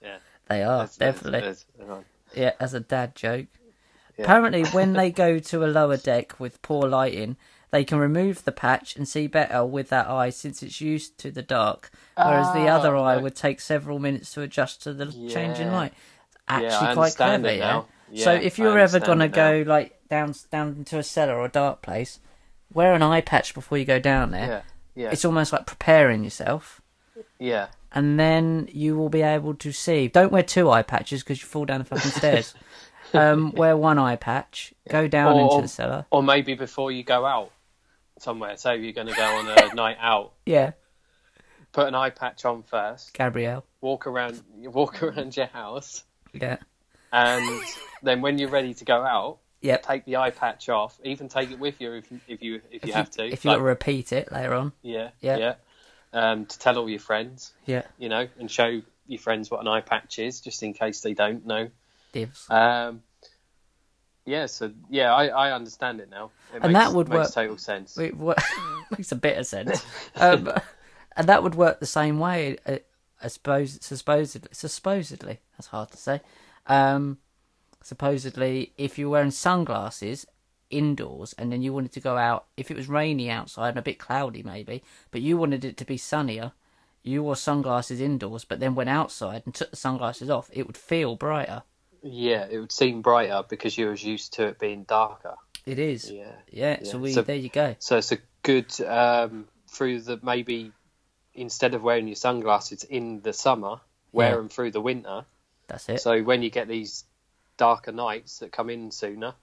yeah, 0.00 0.18
they 0.48 0.62
are 0.62 0.78
that's- 0.78 0.96
that's- 0.96 0.96
definitely. 0.96 1.40
that's- 1.40 1.66
that's- 1.78 2.04
Yeah, 2.34 2.52
as 2.60 2.74
a 2.74 2.80
dad 2.80 3.14
joke. 3.14 3.46
Yeah. 4.18 4.24
Apparently, 4.24 4.64
when 4.64 4.92
they 4.92 5.10
go 5.10 5.38
to 5.38 5.64
a 5.64 5.66
lower 5.66 5.96
deck 5.96 6.38
with 6.38 6.60
poor 6.62 6.88
lighting, 6.88 7.36
they 7.70 7.84
can 7.84 7.98
remove 7.98 8.44
the 8.44 8.52
patch 8.52 8.94
and 8.96 9.08
see 9.08 9.26
better 9.26 9.64
with 9.64 9.88
that 9.88 10.06
eye 10.06 10.28
since 10.30 10.62
it's 10.62 10.80
used 10.80 11.16
to 11.18 11.30
the 11.30 11.40
dark, 11.42 11.90
whereas 12.16 12.52
the 12.52 12.68
Ah, 12.68 12.76
other 12.76 12.96
eye 12.96 13.16
no. 13.16 13.22
would 13.22 13.34
take 13.36 13.60
several 13.60 13.98
minutes 13.98 14.32
to 14.34 14.42
adjust 14.42 14.82
to 14.82 14.92
the 14.92 15.06
change 15.06 15.58
in 15.58 15.72
light. 15.72 15.94
Actually, 16.46 16.88
I 16.88 16.94
quite 16.94 17.16
clever, 17.16 17.48
it 17.48 17.58
yeah. 17.58 17.82
so 18.14 18.32
if 18.34 18.58
you're 18.58 18.78
ever 18.78 19.00
gonna 19.00 19.28
go 19.28 19.64
like 19.66 19.98
down 20.10 20.34
down 20.50 20.68
into 20.78 20.98
a 20.98 21.02
cellar 21.02 21.34
or 21.36 21.46
a 21.46 21.48
dark 21.48 21.80
place, 21.80 22.18
wear 22.74 22.92
an 22.92 23.02
eye 23.02 23.22
patch 23.22 23.54
before 23.54 23.78
you 23.78 23.86
go 23.86 23.98
down 23.98 24.32
there. 24.32 24.46
Yeah, 24.94 25.04
yeah, 25.04 25.10
It's 25.12 25.24
almost 25.24 25.50
like 25.52 25.64
preparing 25.64 26.22
yourself, 26.24 26.82
yeah. 27.38 27.68
And 27.94 28.18
then 28.18 28.68
you 28.72 28.96
will 28.96 29.08
be 29.08 29.22
able 29.22 29.54
to 29.54 29.72
see. 29.72 30.08
Don't 30.08 30.32
wear 30.32 30.42
two 30.42 30.70
eye 30.70 30.82
patches 30.82 31.22
because 31.22 31.40
you 31.40 31.46
fall 31.46 31.64
down 31.64 31.78
the 31.80 31.84
fucking 31.84 32.10
stairs. 32.10 32.54
Um, 33.14 33.52
wear 33.52 33.76
one 33.76 33.98
eye 33.98 34.16
patch. 34.16 34.72
Go 34.88 35.06
down 35.06 35.34
Or- 35.36 35.40
into 35.42 35.60
the 35.60 35.68
cellar. 35.68 36.06
Or 36.10 36.22
maybe 36.22 36.54
before 36.54 36.90
you 36.90 37.02
go 37.02 37.26
out 37.26 37.50
somewhere, 38.18 38.56
say 38.56 38.78
you're 38.78 38.94
going 38.94 39.08
to 39.08 39.12
go 39.14 39.22
on 39.22 39.48
a 39.48 39.74
night 39.74 39.98
out, 40.00 40.32
Yeah, 40.46 40.70
put 41.72 41.88
an 41.88 41.94
eye 41.94 42.08
patch 42.08 42.46
on 42.46 42.62
first, 42.62 43.12
Gabrielle. 43.12 43.66
walk 43.82 44.06
around, 44.06 44.40
walk 44.56 45.02
around 45.02 45.36
your 45.36 45.44
house, 45.48 46.04
Yeah. 46.32 46.56
and 47.12 47.62
then 48.02 48.22
when 48.22 48.38
you're 48.38 48.48
ready 48.48 48.72
to 48.72 48.84
go 48.86 49.02
out, 49.04 49.40
Yep. 49.60 49.82
take 49.82 50.04
the 50.06 50.16
eye 50.16 50.30
patch 50.30 50.70
off. 50.70 50.98
Even 51.04 51.28
take 51.28 51.50
it 51.50 51.58
with 51.58 51.82
you 51.82 51.92
if, 51.92 52.06
if 52.26 52.42
you 52.42 52.62
if 52.70 52.86
you 52.86 52.94
have 52.94 53.10
to. 53.10 53.26
If 53.26 53.44
you 53.44 53.50
Like, 53.50 53.58
want 53.58 53.60
to 53.60 53.64
repeat 53.64 54.12
it 54.12 54.32
later 54.32 54.54
on. 54.54 54.72
yeah, 54.80 55.10
Yeah. 55.20 55.36
yeah, 55.36 55.54
Um, 56.14 56.44
to 56.46 56.58
tell 56.58 56.76
all 56.78 56.90
your 56.90 57.00
friends, 57.00 57.52
Yeah. 57.64 57.82
you 57.98 58.08
know, 58.10 58.28
and 58.38 58.50
show 58.50 58.82
your 59.06 59.18
friends 59.18 59.50
what 59.50 59.60
an 59.60 59.68
eye 59.68 59.80
patch 59.80 60.18
is, 60.18 60.40
just 60.40 60.62
in 60.62 60.74
case 60.74 61.00
they 61.00 61.14
don't 61.14 61.46
know. 61.46 61.70
Divs. 62.12 62.46
Um, 62.50 63.02
yeah, 64.26 64.44
so 64.46 64.72
yeah, 64.90 65.12
I, 65.14 65.28
I 65.28 65.52
understand 65.52 66.00
it 66.00 66.10
now. 66.10 66.30
It 66.54 66.62
And 66.62 66.72
makes, 66.74 66.84
that 66.84 66.94
would 66.94 67.08
makes 67.08 67.18
work- 67.28 67.32
total 67.34 67.56
sense. 67.58 67.96
It 67.98 68.14
wo- 68.16 68.34
makes 68.90 69.10
a 69.10 69.16
bit 69.16 69.38
of 69.38 69.46
sense. 69.46 69.82
Um, 70.16 70.52
and 71.16 71.28
that 71.28 71.42
would 71.42 71.54
work 71.54 71.80
the 71.80 71.86
same 71.86 72.18
way, 72.18 72.58
uh, 72.66 72.76
I 73.22 73.28
suppose, 73.28 73.78
supposedly. 73.80 74.50
Supposedly, 74.52 75.38
that's 75.56 75.68
hard 75.68 75.90
to 75.92 75.96
say. 75.96 76.20
Um, 76.66 77.18
supposedly, 77.82 78.72
if 78.76 78.98
you're 78.98 79.08
wearing 79.10 79.30
sunglasses 79.30 80.26
indoors 80.72 81.34
and 81.38 81.52
then 81.52 81.62
you 81.62 81.72
wanted 81.72 81.92
to 81.92 82.00
go 82.00 82.16
out, 82.16 82.46
if 82.56 82.70
it 82.70 82.76
was 82.76 82.88
rainy 82.88 83.30
outside 83.30 83.70
and 83.70 83.78
a 83.78 83.82
bit 83.82 83.98
cloudy 83.98 84.42
maybe, 84.42 84.82
but 85.10 85.20
you 85.20 85.36
wanted 85.36 85.64
it 85.64 85.76
to 85.76 85.84
be 85.84 85.96
sunnier, 85.96 86.52
you 87.02 87.22
wore 87.22 87.36
sunglasses 87.36 88.00
indoors, 88.00 88.44
but 88.44 88.60
then 88.60 88.74
went 88.74 88.90
outside 88.90 89.42
and 89.44 89.54
took 89.54 89.70
the 89.70 89.76
sunglasses 89.76 90.30
off, 90.30 90.50
it 90.52 90.66
would 90.66 90.76
feel 90.76 91.16
brighter. 91.16 91.62
Yeah, 92.02 92.46
it 92.50 92.58
would 92.58 92.72
seem 92.72 93.02
brighter 93.02 93.42
because 93.48 93.76
you 93.78 93.86
was 93.88 94.02
used 94.02 94.32
to 94.34 94.46
it 94.46 94.58
being 94.58 94.84
darker. 94.84 95.34
It 95.66 95.78
is. 95.78 96.10
Yeah. 96.10 96.32
Yeah, 96.50 96.78
Yeah. 96.82 96.90
so 96.90 96.98
we 96.98 97.12
So- 97.12 97.22
there 97.22 97.36
you 97.36 97.48
go. 97.48 97.76
So 97.78 97.96
it's 97.98 98.10
a 98.12 98.18
good 98.42 98.80
um, 98.82 99.46
through 99.68 100.00
the 100.00 100.18
maybe 100.22 100.72
instead 101.34 101.74
of 101.74 101.82
wearing 101.82 102.08
your 102.08 102.16
sunglasses 102.16 102.82
in 102.84 103.20
the 103.22 103.32
summer, 103.32 103.80
wear 104.12 104.30
Yeah. 104.30 104.36
them 104.36 104.48
through 104.48 104.72
the 104.72 104.80
winter. 104.80 105.24
That's 105.68 105.88
it. 105.88 106.00
So 106.00 106.22
when 106.22 106.42
you 106.42 106.50
get 106.50 106.66
these 106.68 107.04
darker 107.56 107.92
nights 107.92 108.40
that 108.40 108.50
come 108.52 108.68
in 108.70 108.90
sooner, 108.90 109.34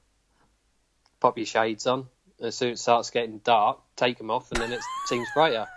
pop 1.19 1.37
your 1.37 1.45
shades 1.45 1.87
on. 1.87 2.07
As 2.41 2.55
soon 2.55 2.71
as 2.71 2.79
it 2.79 2.81
starts 2.81 3.09
getting 3.09 3.39
dark, 3.39 3.79
take 3.95 4.17
them 4.17 4.31
off, 4.31 4.51
and 4.51 4.61
then 4.61 4.71
it 4.71 4.79
seems 5.07 5.27
brighter. 5.33 5.67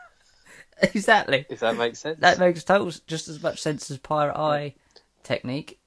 exactly. 0.81 1.45
If 1.49 1.61
that 1.61 1.77
makes 1.77 1.99
sense. 1.99 2.21
That 2.21 2.39
makes 2.39 2.63
total 2.65 2.93
just 3.07 3.29
as 3.29 3.43
much 3.43 3.61
sense 3.61 3.91
as 3.91 3.99
pirate 3.99 4.37
eye 4.39 4.75
technique. 5.23 5.79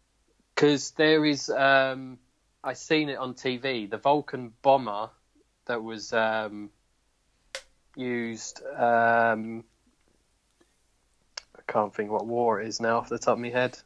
because 0.55 0.91
there 0.91 1.25
is 1.25 1.49
um 1.49 2.17
i 2.63 2.71
seen 2.71 3.09
it 3.09 3.17
on 3.17 3.33
tv 3.33 3.89
the 3.89 3.97
vulcan 3.97 4.53
bomber 4.61 5.09
that 5.65 5.83
was 5.83 6.13
um 6.13 6.69
used 7.97 8.61
um 8.77 9.63
i 11.57 11.61
can't 11.71 11.93
think 11.93 12.09
what 12.09 12.25
war 12.25 12.61
it 12.61 12.67
is 12.67 12.79
now 12.79 12.97
off 12.97 13.09
the 13.09 13.19
top 13.19 13.33
of 13.33 13.39
my 13.39 13.49
head 13.49 13.77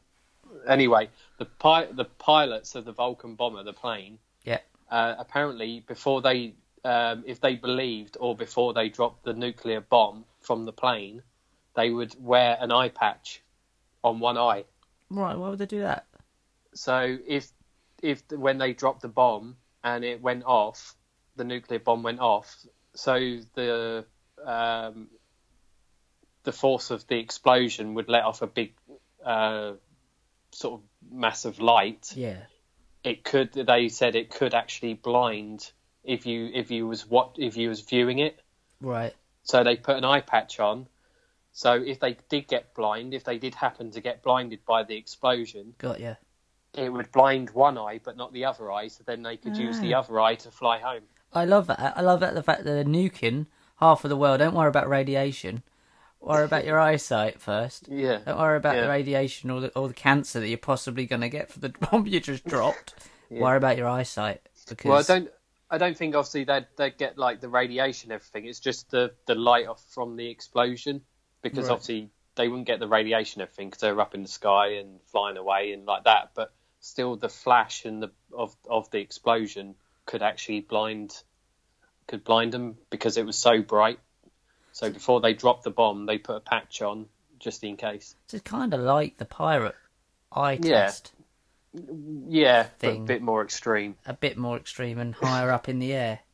anyway 0.67 1.09
the 1.39 1.45
pi- 1.45 1.91
the 1.91 2.05
pilots 2.05 2.75
of 2.75 2.85
the 2.85 2.91
vulcan 2.93 3.33
bomber 3.35 3.63
the 3.63 3.73
plane 3.73 4.19
Yeah. 4.43 4.59
Uh, 4.89 5.15
apparently 5.17 5.83
before 5.87 6.21
they 6.21 6.55
um, 6.83 7.23
if 7.27 7.41
they 7.41 7.55
believed 7.55 8.17
or 8.19 8.35
before 8.35 8.73
they 8.73 8.89
dropped 8.89 9.23
the 9.23 9.33
nuclear 9.33 9.81
bomb 9.81 10.25
from 10.39 10.65
the 10.65 10.71
plane 10.73 11.21
they 11.75 11.89
would 11.89 12.15
wear 12.19 12.57
an 12.59 12.71
eye 12.71 12.89
patch 12.89 13.41
on 14.03 14.19
one 14.19 14.37
eye 14.37 14.63
Right, 15.09 15.35
why 15.35 15.49
would 15.49 15.59
they 15.59 15.65
do 15.65 15.81
that? 15.81 16.05
so 16.73 17.17
if 17.27 17.51
if 18.01 18.23
when 18.31 18.57
they 18.57 18.73
dropped 18.73 19.01
the 19.01 19.07
bomb 19.09 19.57
and 19.83 20.03
it 20.03 20.21
went 20.21 20.43
off, 20.45 20.95
the 21.35 21.43
nuclear 21.43 21.79
bomb 21.79 22.03
went 22.03 22.19
off. 22.19 22.55
So 22.95 23.39
the 23.55 24.05
um, 24.45 25.07
the 26.43 26.51
force 26.51 26.91
of 26.91 27.05
the 27.07 27.17
explosion 27.17 27.93
would 27.95 28.09
let 28.09 28.23
off 28.23 28.41
a 28.41 28.47
big 28.47 28.73
uh, 29.25 29.73
sort 30.51 30.79
of 30.79 30.85
massive 31.11 31.59
light. 31.59 32.13
Yeah. 32.15 32.43
It 33.03 33.23
could. 33.23 33.53
They 33.53 33.89
said 33.89 34.15
it 34.15 34.29
could 34.29 34.53
actually 34.53 34.93
blind 34.93 35.71
if 36.03 36.25
you 36.25 36.49
if 36.53 36.71
you 36.71 36.87
was 36.87 37.07
what 37.07 37.35
if 37.37 37.57
you 37.57 37.69
was 37.69 37.81
viewing 37.81 38.19
it. 38.19 38.39
Right. 38.81 39.13
So 39.43 39.63
they 39.63 39.75
put 39.75 39.97
an 39.97 40.05
eye 40.05 40.21
patch 40.21 40.59
on. 40.59 40.87
So 41.51 41.73
if 41.73 41.99
they 41.99 42.17
did 42.29 42.47
get 42.47 42.73
blind, 42.75 43.13
if 43.13 43.23
they 43.23 43.37
did 43.37 43.55
happen 43.55 43.91
to 43.91 44.01
get 44.01 44.21
blinded 44.21 44.63
by 44.65 44.83
the 44.83 44.95
explosion, 44.95 45.73
Got 45.77 45.99
you. 45.99 46.15
it 46.75 46.93
would 46.93 47.11
blind 47.11 47.49
one 47.49 47.77
eye 47.77 47.99
but 48.03 48.15
not 48.15 48.31
the 48.31 48.45
other 48.45 48.71
eye, 48.71 48.87
so 48.87 49.03
then 49.05 49.23
they 49.23 49.37
could 49.37 49.57
use 49.57 49.79
the 49.79 49.93
ah. 49.95 49.99
other 49.99 50.19
eye 50.19 50.35
to 50.35 50.51
fly 50.51 50.79
home. 50.79 51.03
I 51.33 51.45
love 51.45 51.67
that. 51.67 51.93
I 51.97 52.01
love 52.01 52.19
that 52.19 52.33
the 52.33 52.43
fact 52.43 52.63
that 52.63 52.71
they're 52.71 52.83
nuking 52.83 53.47
half 53.77 54.03
of 54.03 54.09
the 54.09 54.17
world. 54.17 54.39
Don't 54.39 54.53
worry 54.53 54.69
about 54.69 54.89
radiation. 54.89 55.63
Worry 56.21 56.45
about 56.45 56.65
your 56.65 56.79
eyesight 56.79 57.39
first. 57.41 57.87
Yeah. 57.91 58.19
Don't 58.25 58.37
worry 58.37 58.57
about 58.57 58.75
Yeah. 58.75 58.83
the 58.83 58.89
radiation 58.89 59.49
or 59.49 59.61
the, 59.61 59.77
or 59.77 59.87
the 59.87 59.93
cancer 59.93 60.39
that 60.39 60.47
you're 60.47 60.57
possibly 60.57 61.05
going 61.05 61.21
to 61.21 61.29
get 61.29 61.51
from 61.51 61.61
the 61.61 61.69
bomb 61.91 62.05
you 62.07 62.19
just 62.19 62.45
dropped. 62.45 62.93
Worry 63.29 63.57
about 63.57 63.77
your 63.77 63.87
eyesight. 63.87 64.41
Because 64.67 64.85
Well, 64.89 64.97
I 64.99 65.03
don't. 65.03 65.31
I 65.71 65.77
don't 65.77 65.95
think 65.95 66.15
obviously 66.15 66.45
they'd, 66.45 66.65
they'd 66.77 66.97
get 66.97 67.17
like 67.19 67.41
the 67.41 67.47
radiation 67.49 68.11
everything. 68.11 68.45
It's 68.47 68.59
just 68.59 68.89
the, 68.89 69.11
the 69.27 69.35
light 69.35 69.67
off 69.67 69.83
from 69.91 70.15
the 70.15 70.27
explosion 70.27 71.01
because 71.43 71.65
Right. 71.67 71.73
obviously 71.73 72.09
they 72.35 72.47
wouldn't 72.47 72.65
get 72.65 72.79
the 72.79 72.87
radiation 72.87 73.39
and 73.41 73.47
everything 73.47 73.67
because 73.69 73.81
they're 73.81 74.01
up 74.01 74.15
in 74.15 74.23
the 74.23 74.27
sky 74.29 74.77
and 74.79 74.99
flying 75.11 75.37
away 75.37 75.71
and 75.73 75.85
like 75.85 76.05
that. 76.05 76.31
But 76.33 76.51
still, 76.79 77.17
the 77.17 77.29
flash 77.29 77.85
and 77.85 78.01
the 78.01 78.09
of 78.35 78.55
of 78.67 78.89
the 78.89 78.97
explosion 78.99 79.75
could 80.07 80.23
actually 80.23 80.61
blind 80.61 81.21
could 82.07 82.23
blind 82.23 82.51
them 82.51 82.77
because 82.89 83.17
it 83.17 83.25
was 83.27 83.37
so 83.37 83.61
bright. 83.61 83.99
So 84.79 84.89
before 84.89 85.19
they 85.19 85.33
drop 85.33 85.61
the 85.63 85.71
bomb, 85.71 86.05
they 86.05 86.17
put 86.17 86.37
a 86.37 86.39
patch 86.39 86.81
on 86.81 87.05
just 87.37 87.65
in 87.65 87.75
case. 87.75 88.15
It's 88.31 88.41
kind 88.43 88.73
of 88.73 88.79
like 88.79 89.17
the 89.17 89.25
pirate 89.25 89.75
eye 90.31 90.53
Yeah. 90.53 90.85
test. 90.85 91.11
Yeah, 91.73 92.67
but 92.79 92.95
a 92.95 92.99
bit 92.99 93.21
more 93.21 93.43
extreme. 93.43 93.97
A 94.05 94.13
bit 94.13 94.37
more 94.37 94.55
extreme 94.55 94.97
and 94.97 95.13
higher 95.15 95.51
up 95.51 95.67
in 95.67 95.79
the 95.79 95.91
air. 95.93 96.19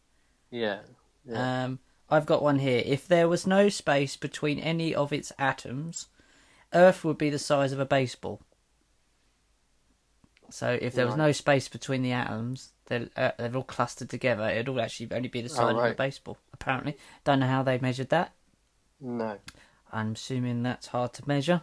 Yeah. 0.52 0.82
Yeah. 1.28 1.64
Um, 1.66 1.80
I've 2.10 2.28
got 2.28 2.44
one 2.44 2.60
here. 2.60 2.82
If 2.86 3.08
there 3.08 3.28
was 3.28 3.48
no 3.48 3.68
space 3.68 4.16
between 4.16 4.60
any 4.60 4.94
of 4.94 5.12
its 5.12 5.34
atoms, 5.40 6.08
Earth 6.72 7.04
would 7.04 7.18
be 7.18 7.32
the 7.32 7.40
size 7.40 7.72
of 7.74 7.80
a 7.80 7.86
baseball. 7.86 8.42
So 10.52 10.78
if 10.80 10.94
there 10.94 11.06
was 11.06 11.16
Right. 11.16 11.26
no 11.26 11.32
space 11.34 11.68
between 11.68 12.04
the 12.04 12.12
atoms, 12.14 12.72
they're, 12.86 13.10
uh, 13.18 13.32
they're 13.38 13.56
all 13.56 13.64
clustered 13.64 14.10
together. 14.10 14.48
It'd 14.48 14.70
all 14.70 14.80
actually 14.80 15.12
only 15.12 15.28
be 15.30 15.42
the 15.42 15.50
size 15.50 15.76
of 15.76 15.84
a 15.84 15.94
baseball. 15.96 16.38
Apparently, 16.54 16.96
don't 17.26 17.40
know 17.40 17.48
how 17.48 17.64
they 17.64 17.80
measured 17.80 18.10
that. 18.10 18.32
No. 19.06 19.38
I'm 19.94 20.14
assuming 20.14 20.64
that's 20.64 20.88
hard 20.88 21.14
to 21.14 21.28
measure. 21.28 21.62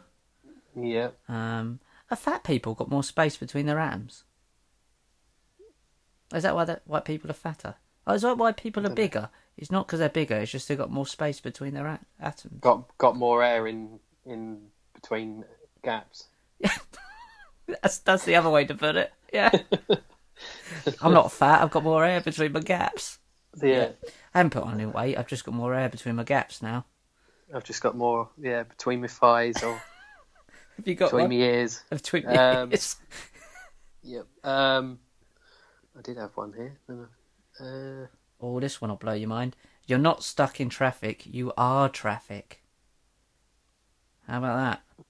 Yeah. 0.81 1.11
Um, 1.29 1.81
have 2.09 2.21
fat 2.21 2.45
people 2.45 2.75
got 2.75 2.89
more 2.89 3.03
space 3.03 3.37
between 3.37 3.67
their 3.67 3.81
atoms? 3.81 4.23
Is 6.33 6.45
that 6.45 6.55
why 6.55 6.65
that 6.65 6.83
why 6.87 7.01
people 7.01 7.31
are 7.31 7.35
fatter? 7.35 7.75
Oh, 8.07 8.15
is 8.15 8.23
that 8.23 8.39
why 8.39 8.53
people 8.53 8.87
are 8.87 8.91
bigger? 8.91 9.29
It's 9.57 9.71
not 9.71 9.87
because 9.87 9.99
they're 9.99 10.09
bigger. 10.09 10.37
It's 10.37 10.53
just 10.53 10.69
they've 10.69 10.79
got 10.79 10.91
more 10.91 11.07
space 11.07 11.41
between 11.41 11.75
their 11.75 11.87
at- 11.87 12.07
atoms. 12.21 12.61
Got 12.61 12.97
got 12.97 13.17
more 13.17 13.43
air 13.43 13.67
in 13.67 13.99
in 14.25 14.69
between 14.95 15.45
gaps. 15.83 16.29
That's 17.67 17.99
that's 17.99 18.25
the 18.25 18.37
other 18.37 18.51
way 18.51 18.65
to 18.67 18.75
put 18.75 18.97
it. 18.97 19.13
Yeah. 19.33 19.51
I'm 21.01 21.13
not 21.13 21.33
fat. 21.33 21.63
I've 21.63 21.71
got 21.71 21.85
more 21.85 22.05
air 22.05 22.21
between 22.21 22.53
my 22.53 22.61
gaps. 22.61 23.19
Yeah. 23.63 23.91
I 24.35 24.39
haven't 24.39 24.51
put 24.51 24.65
on 24.65 24.75
any 24.75 24.87
weight. 24.87 25.17
I've 25.17 25.27
just 25.29 25.45
got 25.45 25.55
more 25.55 25.75
air 25.75 25.89
between 25.89 26.17
my 26.17 26.25
gaps 26.25 26.61
now. 26.61 26.87
I've 27.55 27.65
just 27.65 27.83
got 27.83 27.97
more 27.97 28.31
yeah 28.39 28.63
between 28.65 29.01
my 29.01 29.07
thighs 29.09 29.63
or 29.63 29.83
Have 30.77 30.87
you 30.89 30.95
got 30.95 31.11
between 31.11 31.15
one? 31.15 31.31
my 31.31 31.35
ears. 31.37 31.83
Between 31.91 32.27
Um, 32.27 32.71
yes. 32.71 32.97
Yep. 34.03 34.27
Um, 34.45 34.99
I 35.97 36.03
did 36.03 36.17
have 36.17 36.37
one 36.37 36.53
here. 36.53 36.79
Uh, 37.61 38.07
Oh, 38.41 38.61
this 38.61 38.79
one 38.79 38.91
will 38.91 38.99
blow 38.99 39.15
your 39.15 39.31
mind. 39.31 39.57
You're 39.87 39.99
not 39.99 40.23
stuck 40.23 40.61
in 40.61 40.69
traffic. 40.69 41.25
You 41.25 41.55
are 41.57 41.89
traffic. 41.89 42.63
How 44.27 44.39
about 44.39 44.57
that? 44.57 45.05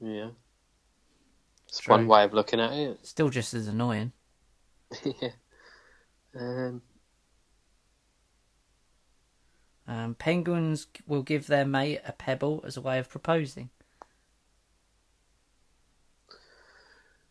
yeah. 0.00 0.30
It's 1.68 1.80
True. 1.80 1.92
one 1.92 2.08
way 2.08 2.24
of 2.24 2.34
looking 2.34 2.60
at 2.60 2.72
it. 2.72 3.00
Still 3.02 3.28
just 3.28 3.54
as 3.54 3.66
annoying. 3.66 4.12
yeah. 5.04 5.30
Um, 6.34 6.82
Um, 9.88 10.14
penguins 10.14 10.86
will 11.06 11.22
give 11.22 11.46
their 11.46 11.64
mate 11.64 12.02
a 12.06 12.12
pebble 12.12 12.62
as 12.66 12.76
a 12.76 12.80
way 12.82 12.98
of 12.98 13.08
proposing. 13.08 13.70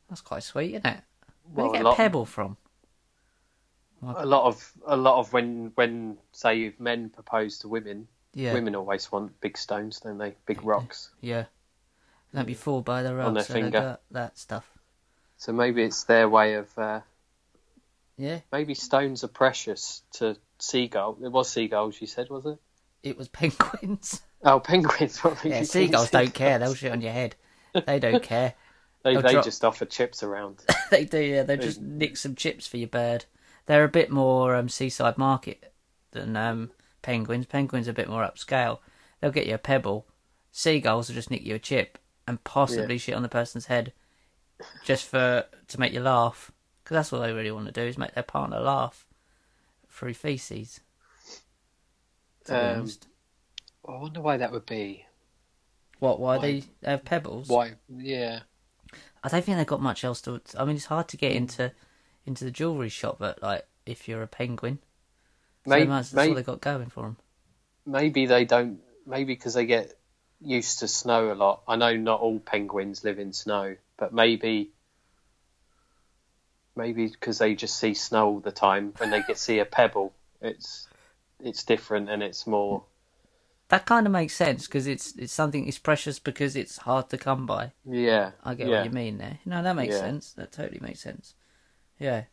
That's 0.09 0.21
quite 0.21 0.43
sweet, 0.43 0.73
isn't 0.75 0.85
it? 0.85 1.01
Where 1.53 1.65
Well, 1.65 1.67
do 1.67 1.69
a 1.69 1.71
you 1.73 1.77
get 1.77 1.83
lot- 1.85 1.93
a 1.93 1.97
pebble 1.97 2.25
from? 2.25 2.57
a 4.03 4.25
lot 4.27 4.45
of 4.45 4.73
a 4.85 4.95
lot 4.95 5.17
of 5.19 5.33
when 5.33 5.71
when 5.75 6.17
say 6.31 6.71
men 6.77 7.09
propose 7.09 7.57
to 7.59 7.67
women, 7.67 8.07
Yeah, 8.33 8.53
women 8.53 8.75
always 8.75 9.11
want 9.11 9.39
big 9.41 9.57
stones, 9.57 9.99
don't 9.99 10.17
they? 10.19 10.35
Big 10.45 10.63
rocks. 10.63 11.09
yeah. 11.21 11.45
Don't 12.33 12.45
be 12.45 12.53
fooled 12.53 12.85
by 12.85 13.01
the 13.03 13.19
On 13.19 13.33
their 13.33 13.43
so 13.43 13.53
finger. 13.53 13.97
that 14.11 14.37
stuff. 14.37 14.69
So 15.37 15.51
maybe 15.53 15.81
it's 15.83 16.03
their 16.03 16.27
way 16.29 16.55
of 16.55 16.77
uh, 16.77 17.01
Yeah, 18.17 18.41
maybe 18.51 18.73
stones 18.75 19.23
are 19.23 19.27
precious 19.29 20.03
to 20.13 20.37
seagull. 20.59 21.17
It 21.23 21.31
was 21.31 21.49
seagulls, 21.49 21.99
you 22.01 22.07
said, 22.07 22.29
was 22.29 22.45
it? 22.45 22.57
it 23.03 23.17
was 23.17 23.27
penguins. 23.27 24.21
Oh, 24.43 24.59
penguins. 24.59 25.17
What 25.23 25.43
Yeah, 25.43 25.59
you 25.59 25.65
seagulls 25.65 26.11
don't 26.11 26.31
care. 26.33 26.59
They'll 26.59 26.75
shit 26.75 26.91
on 26.91 27.01
your 27.01 27.11
head. 27.11 27.35
They 27.87 27.97
don't 27.99 28.21
care. 28.21 28.53
They, 29.03 29.13
They'll 29.13 29.21
they 29.23 29.31
drop- 29.33 29.45
just 29.45 29.65
offer 29.65 29.85
chips 29.85 30.21
around. 30.21 30.63
they 30.91 31.05
do. 31.05 31.19
Yeah, 31.19 31.41
they 31.43 31.57
just 31.57 31.81
nick 31.81 32.17
some 32.17 32.35
chips 32.35 32.67
for 32.67 32.77
your 32.77 32.87
bird. 32.87 33.25
They're 33.65 33.83
a 33.83 33.89
bit 33.89 34.11
more 34.11 34.55
um, 34.55 34.69
seaside 34.69 35.17
market 35.17 35.73
than 36.11 36.37
um, 36.37 36.69
penguins. 37.01 37.47
Penguins 37.47 37.87
are 37.87 37.91
a 37.91 37.95
bit 37.95 38.07
more 38.09 38.21
upscale. 38.21 38.77
They'll 39.19 39.31
get 39.31 39.47
you 39.47 39.55
a 39.55 39.59
pebble. 39.59 40.05
Seagulls 40.51 41.07
will 41.09 41.15
just 41.15 41.31
nick 41.31 41.43
you 41.43 41.55
a 41.55 41.59
chip 41.59 41.97
and 42.27 42.43
possibly 42.43 42.95
Yeah. 42.95 42.99
shit 42.99 43.15
on 43.15 43.23
the 43.23 43.29
person's 43.29 43.65
head, 43.65 43.91
just 44.83 45.05
for 45.07 45.45
to 45.67 45.79
make 45.79 45.93
you 45.93 45.99
laugh. 46.01 46.51
Because 46.83 46.93
that's 46.95 47.11
all 47.11 47.21
they 47.21 47.33
really 47.33 47.51
want 47.51 47.65
to 47.65 47.71
do 47.71 47.81
is 47.81 47.97
make 47.97 48.13
their 48.13 48.23
partner 48.23 48.59
laugh 48.59 49.06
through 49.97 50.13
feces. 50.13 50.79
Um. 52.49 52.87
I 53.87 53.91
wonder 53.99 54.21
why 54.21 54.37
that 54.37 54.51
would 54.51 54.65
be. 54.65 55.05
What? 55.99 56.19
Why, 56.19 56.37
why- 56.37 56.41
they 56.41 56.59
they 56.81 56.91
have 56.91 57.05
pebbles? 57.05 57.47
Why? 57.47 57.73
Yeah. 57.89 58.41
I 59.23 59.29
don't 59.29 59.43
think 59.43 59.57
they've 59.57 59.65
got 59.67 59.81
much 59.81 60.03
else 60.03 60.21
to. 60.21 60.39
I 60.57 60.63
mean, 60.65 60.75
it's 60.75 60.85
hard 60.85 61.07
to 61.09 61.17
get 61.17 61.33
into 61.33 61.71
into 62.25 62.45
the 62.45 62.51
jewelry 62.51 62.89
shop, 62.89 63.17
but 63.19 63.41
like 63.41 63.65
if 63.85 64.07
you're 64.07 64.21
a 64.21 64.27
penguin, 64.27 64.79
so 65.65 65.71
Maybe, 65.71 65.87
much, 65.87 66.05
that's 66.05 66.13
maybe, 66.13 66.29
all 66.29 66.35
they 66.35 66.43
got 66.43 66.61
going 66.61 66.89
for 66.89 67.03
them. 67.03 67.17
maybe 67.85 68.25
they 68.25 68.45
don't. 68.45 68.79
Maybe 69.05 69.33
because 69.33 69.53
they 69.55 69.65
get 69.65 69.93
used 70.41 70.79
to 70.79 70.87
snow 70.87 71.31
a 71.31 71.35
lot. 71.35 71.63
I 71.67 71.75
know 71.77 71.95
not 71.97 72.19
all 72.21 72.39
penguins 72.39 73.03
live 73.03 73.19
in 73.19 73.33
snow, 73.33 73.75
but 73.97 74.13
maybe. 74.13 74.71
Maybe 76.77 77.07
because 77.07 77.39
they 77.39 77.55
just 77.55 77.77
see 77.77 77.93
snow 77.93 78.27
all 78.27 78.39
the 78.39 78.51
time. 78.51 78.93
When 78.97 79.09
they 79.09 79.23
get 79.23 79.37
see 79.37 79.59
a 79.59 79.65
pebble, 79.65 80.13
it's 80.41 80.87
it's 81.43 81.63
different 81.63 82.09
and 82.09 82.21
it's 82.21 82.45
more. 82.45 82.83
That 83.69 83.85
kind 83.85 84.05
of 84.05 84.13
makes 84.13 84.33
sense 84.35 84.67
because 84.67 84.87
it's 84.87 85.15
it's 85.17 85.33
something 85.33 85.67
it's 85.67 85.79
precious 85.79 86.19
because 86.19 86.55
it's 86.55 86.77
hard 86.77 87.09
to 87.09 87.17
come 87.17 87.45
by. 87.45 87.71
Yeah, 87.83 88.31
I 88.43 88.53
get 88.53 88.67
yeah. 88.67 88.77
what 88.77 88.85
you 88.85 88.91
mean 88.91 89.17
there. 89.17 89.39
No, 89.45 89.61
that 89.63 89.75
makes 89.75 89.95
Yeah. 89.95 90.01
sense. 90.01 90.33
That 90.33 90.51
totally 90.51 90.79
makes 90.79 91.01
sense. 91.01 91.33
Yeah. 91.99 92.25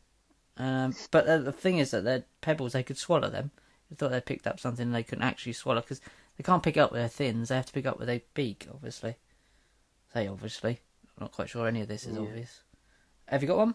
Um, 0.57 0.95
but 1.11 1.27
the 1.27 1.51
thing 1.51 1.79
is 1.79 1.91
that 1.91 2.05
they're 2.05 2.25
pebbles. 2.41 2.75
They 2.75 2.85
could 2.85 2.99
swallow 2.99 3.31
them. 3.31 3.51
I 3.91 3.97
thought 3.97 4.11
they 4.11 4.21
picked 4.21 4.47
up 4.47 4.61
something 4.61 4.93
they 4.93 5.03
couldn't 5.03 5.25
actually 5.25 5.55
swallow 5.55 5.81
because 5.81 6.01
they 6.37 6.45
can't 6.45 6.63
pick 6.63 6.77
up 6.77 6.93
with 6.93 7.01
their 7.01 7.09
fins. 7.09 7.49
They 7.49 7.57
have 7.57 7.67
to 7.67 7.73
pick 7.73 7.87
up 7.87 7.99
with 7.99 8.07
their 8.09 8.21
beak, 8.35 8.69
obviously. 8.73 9.17
Say 10.13 10.29
obviously. 10.29 10.81
I'm 11.17 11.25
not 11.25 11.33
quite 11.33 11.49
sure 11.49 11.67
any 11.67 11.81
of 11.81 11.89
this 11.89 12.07
is 12.07 12.15
Yeah. 12.17 12.23
obvious. 12.23 12.61
Have 13.27 13.43
you 13.43 13.49
got 13.49 13.57
one? 13.57 13.75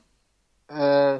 Uh, 0.70 1.20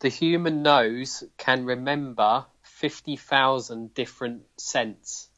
the 0.00 0.08
human 0.08 0.62
nose 0.62 1.22
can 1.36 1.64
remember 1.64 2.46
fifty 2.62 3.16
thousand 3.16 3.94
different 3.94 4.42
scents. 4.56 5.28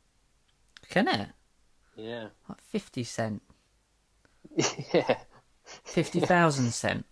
Can 0.89 1.09
it? 1.09 1.29
Yeah, 1.97 2.29
Like 2.49 2.61
50 2.61 3.05
cent. 3.05 3.43
yeah. 4.93 5.19
50,000 5.85 6.73
cent. 6.73 7.07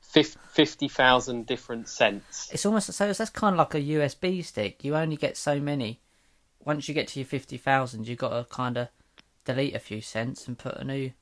Fif- 0.00 0.36
50,000 0.52 1.46
different 1.46 1.88
scents. 1.88 2.50
It's 2.52 2.64
almost 2.64 2.92
so 2.92 3.12
that's 3.12 3.30
kind 3.30 3.54
of 3.54 3.58
like 3.58 3.74
a 3.74 3.80
USB 3.80 4.44
stick. 4.44 4.84
You 4.84 4.96
only 4.96 5.16
get 5.16 5.36
so 5.36 5.60
many. 5.60 6.00
Once 6.64 6.88
you 6.88 6.94
get 6.94 7.08
to 7.08 7.20
your 7.20 7.26
50,000, 7.26 8.06
you've 8.06 8.18
got 8.18 8.30
to 8.30 8.54
kind 8.54 8.76
of 8.76 8.88
delete 9.44 9.74
a 9.74 9.78
few 9.78 10.00
scents 10.00 10.46
and 10.46 10.58
put 10.58 10.76
a 10.76 10.84
new 10.84 11.12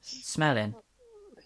smell 0.00 0.56
in. 0.56 0.74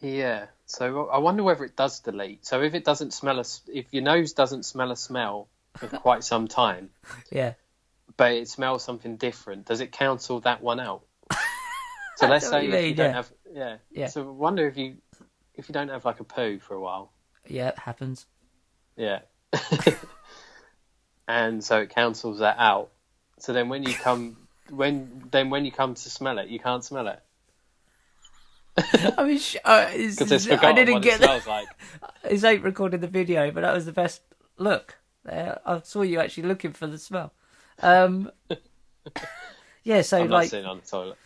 Yeah. 0.01 0.47
So 0.69 1.07
I 1.07 1.19
wonder 1.19 1.43
whether 1.43 1.65
it 1.65 1.77
does 1.77 2.01
delete. 2.01 2.45
So 2.47 2.63
if 2.63 2.75
it 2.75 2.85
doesn't 2.85 3.13
smell 3.15 3.41
a, 3.41 3.45
if 3.69 3.87
your 3.93 4.03
nose 4.03 4.35
doesn't 4.35 4.65
smell 4.65 4.91
a 4.93 4.97
smell 4.97 5.49
for 5.77 5.89
quite 5.89 6.23
some 6.25 6.47
time, 6.47 6.91
Yeah. 7.33 7.55
but 8.19 8.33
it 8.33 8.49
smells 8.49 8.85
something 8.85 9.17
different, 9.17 9.65
does 9.67 9.81
it 9.81 9.93
cancel 9.93 10.41
that 10.41 10.63
one 10.63 10.79
out? 10.79 11.03
So 12.17 12.27
let's 12.29 12.47
say 12.49 12.65
you 12.67 12.69
if 12.69 12.75
mean, 12.81 12.89
you 12.91 12.95
don't 12.95 13.11
yeah. 13.11 13.17
have, 13.17 13.33
yeah. 13.51 13.77
Yeah. 13.91 14.07
So 14.09 14.23
I 14.23 14.31
wonder 14.31 14.69
if 14.69 14.77
you, 14.77 14.99
if 15.55 15.71
you 15.71 15.73
don't 15.73 15.89
have 15.89 16.05
like 16.05 16.21
a 16.21 16.25
poo 16.25 16.59
for 16.59 16.75
a 16.75 16.81
while, 16.81 17.13
Yeah, 17.47 17.69
it 17.69 17.79
happens. 17.79 18.27
Yeah. 18.97 19.21
and 21.29 21.65
so 21.65 21.81
it 21.81 21.91
cancels 21.91 22.41
that 22.41 22.57
out. 22.59 22.91
So 23.39 23.55
then 23.55 23.69
when 23.71 23.85
you 23.85 23.95
come 23.95 24.37
when 24.69 25.23
then 25.31 25.49
when 25.49 25.65
you 25.65 25.73
come 25.73 25.95
to 25.95 26.11
smell 26.11 26.39
it, 26.39 26.49
you 26.49 26.59
can't 26.59 26.85
smell 26.85 27.07
it 27.09 27.21
I 29.19 29.25
mean, 29.25 29.39
sh- 29.39 29.57
uh, 29.65 29.87
I 29.91 30.73
didn't 30.73 31.01
get 31.01 31.21
it 31.21 31.27
that. 31.27 31.47
like. 31.47 31.69
It's 32.25 32.45
ain't 32.45 32.63
recorded 32.63 33.01
the 33.01 33.07
video, 33.07 33.51
but 33.51 33.63
that 33.63 33.73
was 33.73 33.87
the 33.87 33.93
best 33.93 34.23
look. 34.59 34.99
There, 35.25 35.61
I 35.65 35.81
saw 35.81 36.03
you 36.03 36.21
actually 36.21 36.45
looking 36.45 36.73
for 36.73 36.87
the 36.87 36.99
smell. 36.99 37.33
Um, 37.81 38.31
yeah, 39.85 40.03
so 40.03 40.19
I'm 40.19 40.29
not 40.29 40.53
like, 40.53 40.53
on 40.53 40.81
the 40.81 40.87
toilet. 40.87 41.17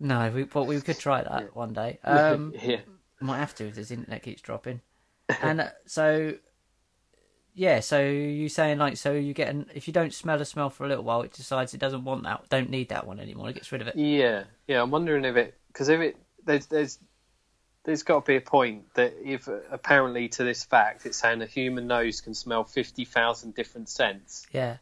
no, 0.00 0.30
we, 0.30 0.42
but 0.44 0.64
we 0.64 0.80
could 0.80 0.98
try 0.98 1.22
that 1.22 1.56
one 1.56 1.72
day. 1.72 1.98
Um, 2.04 2.52
yeah. 2.60 2.80
Might 3.20 3.38
have 3.38 3.54
to 3.56 3.68
if 3.68 3.76
this 3.76 3.90
internet 3.90 4.22
keeps 4.22 4.42
dropping. 4.42 4.80
And 5.40 5.60
uh, 5.60 5.68
so, 5.86 6.34
yeah. 7.54 7.80
So 7.80 8.02
you 8.02 8.48
saying 8.48 8.78
like, 8.78 8.96
so 8.96 9.12
you 9.12 9.32
get 9.32 9.48
an 9.48 9.66
if 9.74 9.86
you 9.86 9.92
don't 9.92 10.12
smell 10.12 10.40
a 10.40 10.44
smell 10.44 10.70
for 10.70 10.84
a 10.84 10.88
little 10.88 11.04
while, 11.04 11.22
it 11.22 11.32
decides 11.32 11.72
it 11.72 11.78
doesn't 11.78 12.04
want 12.04 12.24
that, 12.24 12.48
don't 12.48 12.68
need 12.68 12.88
that 12.90 13.06
one 13.06 13.20
anymore. 13.20 13.48
It 13.48 13.54
gets 13.54 13.70
rid 13.72 13.80
of 13.80 13.88
it. 13.88 13.96
Yeah. 13.96 14.44
Yeah, 14.66 14.82
I'm 14.82 14.90
wondering 14.90 15.24
if 15.24 15.36
it 15.36 15.58
because 15.68 15.88
if 15.88 16.00
it 16.00 16.16
there's 16.44 16.66
there's 16.66 16.98
there's 17.84 18.02
got 18.04 18.24
to 18.24 18.28
be 18.30 18.36
a 18.36 18.40
point 18.40 18.94
that 18.94 19.14
if 19.24 19.48
apparently 19.70 20.28
to 20.28 20.44
this 20.44 20.64
fact 20.64 21.04
it's 21.06 21.18
saying 21.18 21.42
a 21.42 21.46
human 21.46 21.86
nose 21.88 22.20
can 22.20 22.32
smell 22.34 22.62
50,000 22.64 23.54
different 23.54 23.88
scents, 23.88 24.46
Yeah. 24.52 24.76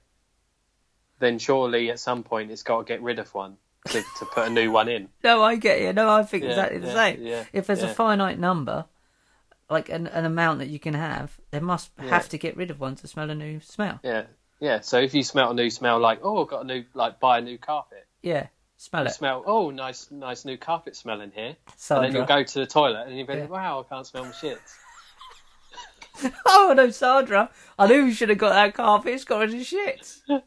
then 1.18 1.38
surely 1.38 1.90
at 1.90 1.99
some 1.99 2.23
point 2.23 2.51
it's 2.51 2.62
got 2.62 2.79
to 2.79 2.85
get 2.85 3.03
rid 3.03 3.18
of 3.18 3.33
one 3.35 3.57
to, 3.87 4.03
to 4.18 4.25
put 4.27 4.46
a 4.49 4.51
new 4.51 4.70
one 4.70 4.88
in. 4.88 5.09
No, 5.25 5.42
I 5.42 5.57
get 5.57 5.81
you. 5.81 5.92
No, 5.92 6.11
I 6.11 6.23
think 6.25 6.44
Yeah, 6.44 6.51
exactly 6.51 6.79
the 6.79 6.87
yeah, 6.88 6.94
same. 6.94 7.23
yeah, 7.23 7.44
if 7.53 7.66
there's 7.66 7.83
a 7.83 7.88
finite 7.94 8.38
number, 8.38 8.85
like 9.70 9.88
an, 9.88 10.07
an 10.07 10.25
amount 10.25 10.59
that 10.59 10.68
you 10.68 10.79
can 10.79 10.94
have, 10.94 11.38
they 11.51 11.61
must 11.61 11.90
have 11.99 12.29
to 12.31 12.38
get 12.38 12.57
rid 12.57 12.70
of 12.70 12.81
one 12.81 12.96
to 12.96 13.07
smell 13.07 13.31
a 13.31 13.35
new 13.35 13.61
smell. 13.61 14.01
Yeah. 14.03 14.25
Yeah, 14.61 14.81
so 14.81 14.99
if 14.99 15.14
you 15.14 15.23
smell 15.23 15.53
a 15.53 15.55
new 15.55 15.70
smell 15.70 15.99
like, 15.99 16.20
oh, 16.23 16.42
I've 16.42 16.49
got 16.49 16.64
a 16.64 16.66
new 16.66 16.85
like 16.92 17.18
buy 17.18 17.38
a 17.38 17.40
new 17.40 17.57
carpet. 17.57 18.07
Yeah, 18.20 18.49
smell 18.81 19.07
it. 19.07 19.11
smell, 19.11 19.43
oh, 19.47 19.71
nice, 19.71 20.11
nice 20.11 20.45
new 20.45 20.57
carpet 20.57 20.97
smell 20.97 21.21
in 21.21 21.31
here. 21.33 21.57
And 21.90 22.05
then 22.05 22.12
you'll 22.14 22.25
go 22.25 22.43
to 22.43 22.59
the 22.61 22.66
toilet 22.66 23.07
and 23.07 23.16
you'll 23.16 23.27
be 23.27 23.35
Yeah. 23.35 23.40
like, 23.43 23.51
wow, 23.51 23.81
I 23.87 23.95
can't 23.95 24.07
smell 24.07 24.25
my 24.25 24.33
shit. 24.33 24.59
Oh 26.45 26.75
no, 26.77 26.90
Sandra! 26.90 27.51
I 27.79 27.87
knew 27.87 28.05
we 28.05 28.12
should 28.12 28.29
have 28.29 28.37
got 28.38 28.53
that 28.53 28.75
carpet. 28.75 29.14
It's 29.14 29.25
got 29.25 29.38
rid 29.40 29.55
of 29.55 29.61
shits. 29.61 30.21
so 30.27 30.43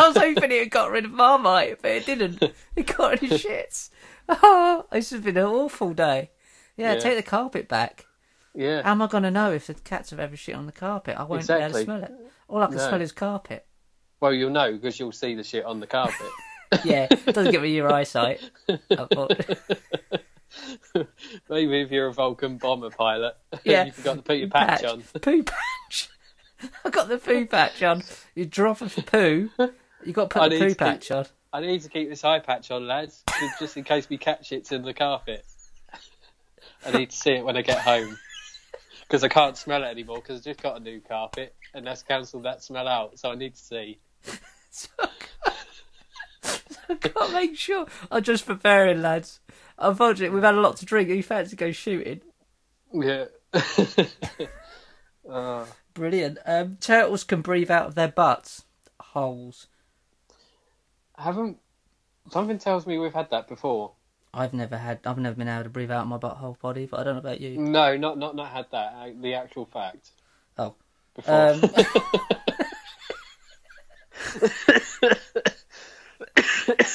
I 0.00 0.08
was 0.08 0.16
hoping 0.16 0.50
it 0.50 0.58
had 0.60 0.70
got 0.70 0.90
rid 0.90 1.04
of 1.04 1.12
Marmite, 1.12 1.80
but 1.82 1.90
it 1.92 2.06
didn't. 2.06 2.42
It 2.74 2.96
got 2.96 3.20
rid 3.20 3.32
of 3.32 3.40
shits. 3.40 3.90
Oh, 4.28 4.86
this 4.90 5.10
has 5.10 5.20
been 5.20 5.36
an 5.36 5.44
awful 5.44 5.92
day. 5.94 6.30
Yeah, 6.76 6.94
Yeah. 6.94 6.98
take 6.98 7.16
the 7.16 7.22
carpet 7.22 7.68
back. 7.68 8.06
Yeah. 8.54 8.82
How 8.82 8.92
am 8.92 9.02
I 9.02 9.06
going 9.06 9.22
to 9.24 9.30
know 9.30 9.52
if 9.52 9.66
the 9.68 9.74
cats 9.74 10.10
have 10.10 10.18
ever 10.18 10.36
shit 10.36 10.54
on 10.56 10.66
the 10.66 10.72
carpet? 10.72 11.16
I 11.18 11.22
won't 11.24 11.46
be 11.46 11.52
able 11.52 11.72
to 11.74 11.84
smell 11.84 12.02
it. 12.02 12.12
All 12.48 12.62
I 12.62 12.66
can 12.66 12.76
No. 12.76 12.88
smell 12.88 13.00
is 13.00 13.12
carpet. 13.12 13.66
Well, 14.20 14.32
you'll 14.32 14.50
know 14.50 14.72
because 14.72 14.98
you'll 14.98 15.12
see 15.12 15.34
the 15.34 15.44
shit 15.44 15.64
on 15.64 15.78
the 15.80 15.86
carpet. 15.86 16.26
Yeah, 16.84 17.08
it 17.10 17.34
doesn't 17.34 17.52
give 17.52 17.62
me 17.62 17.74
your 17.74 17.92
eyesight. 17.92 18.40
Maybe 21.48 21.80
if 21.80 21.90
you're 21.90 22.06
a 22.08 22.12
Vulcan 22.12 22.58
bomber 22.58 22.90
pilot, 22.90 23.34
Yeah. 23.64 23.86
you 23.86 23.92
forgot 23.92 24.16
to 24.16 24.22
put 24.22 24.36
your 24.38 24.48
patch, 24.48 24.84
on. 24.84 25.02
Poo 25.20 25.42
patch. 25.42 26.08
I 26.84 26.90
got 26.90 27.08
the 27.08 27.18
poo 27.18 27.46
patch 27.46 27.82
on. 27.82 28.02
You 28.34 28.46
drop 28.46 28.80
a 28.80 28.88
for 28.88 29.02
poo. 29.02 29.50
You 30.04 30.12
got 30.12 30.30
to 30.30 30.40
I 30.42 30.48
put 30.48 30.52
the 30.52 30.58
poo 30.60 30.68
to 30.70 30.74
patch 30.76 31.08
keep- 31.08 31.16
on. 31.16 31.26
I 31.52 31.60
need 31.60 31.82
to 31.82 31.88
keep 31.88 32.08
this 32.08 32.24
eye 32.24 32.40
patch 32.40 32.70
on, 32.70 32.86
lads, 32.86 33.22
just- 33.40 33.58
just 33.60 33.76
in 33.76 33.84
case 33.84 34.08
we 34.08 34.18
catch 34.18 34.52
it 34.52 34.70
in 34.72 34.82
the 34.82 34.94
carpet. 34.94 35.44
I 36.86 36.90
need 36.96 37.10
to 37.10 37.16
see 37.16 37.32
it 37.32 37.44
when 37.44 37.56
I 37.56 37.62
get 37.62 37.78
home 37.78 38.18
because 39.02 39.24
I 39.24 39.28
can't 39.28 39.56
smell 39.56 39.82
it 39.84 39.86
anymore 39.86 40.16
because 40.16 40.40
I 40.40 40.44
just 40.50 40.62
got 40.62 40.76
a 40.76 40.80
new 40.80 41.00
carpet 41.00 41.54
and 41.74 41.86
that's 41.86 42.02
cancelled 42.02 42.42
that 42.44 42.62
smell 42.62 42.88
out. 42.88 43.18
So 43.18 43.30
I 43.30 43.34
need 43.36 43.54
to 43.54 43.62
see. 43.62 43.98
So 44.70 44.88
I 46.88 46.94
can't 46.94 47.32
make 47.32 47.56
sure. 47.56 47.86
I'm 48.10 48.22
just 48.22 48.46
preparing, 48.46 49.02
lads. 49.02 49.40
Unfortunately, 49.78 50.34
we've 50.34 50.44
had 50.44 50.54
a 50.54 50.60
lot 50.60 50.76
to 50.78 50.86
drink. 50.86 51.08
Are 51.10 51.14
you 51.14 51.22
fancy 51.22 51.56
go 51.56 51.72
shooting? 51.72 52.20
Yeah. 52.92 53.26
uh, 55.30 55.64
Brilliant. 55.94 56.38
Um, 56.44 56.76
turtles 56.80 57.24
can 57.24 57.40
breathe 57.40 57.70
out 57.70 57.86
of 57.86 57.94
their 57.94 58.08
butts. 58.08 58.64
Holes. 59.00 59.68
haven't 61.16 61.58
something 62.30 62.58
tells 62.58 62.86
me 62.86 62.98
we've 62.98 63.14
had 63.14 63.30
that 63.30 63.48
before. 63.48 63.92
I've 64.32 64.52
never 64.54 64.76
had. 64.76 65.00
I've 65.04 65.18
never 65.18 65.36
been 65.36 65.48
able 65.48 65.64
to 65.64 65.70
breathe 65.70 65.90
out 65.92 66.02
of 66.02 66.08
my 66.08 66.18
butthole 66.18 66.58
body, 66.58 66.86
but 66.86 67.00
I 67.00 67.04
don't 67.04 67.14
know 67.14 67.20
about 67.20 67.40
you. 67.40 67.56
No, 67.58 67.96
not 67.96 68.18
not 68.18 68.34
not 68.34 68.50
had 68.50 68.66
that. 68.72 68.94
uh, 68.96 69.10
The 69.20 69.34
actual 69.34 69.66
fact. 69.66 70.10
Oh. 70.58 70.74
before. 71.14 71.50
Um, 71.50 71.60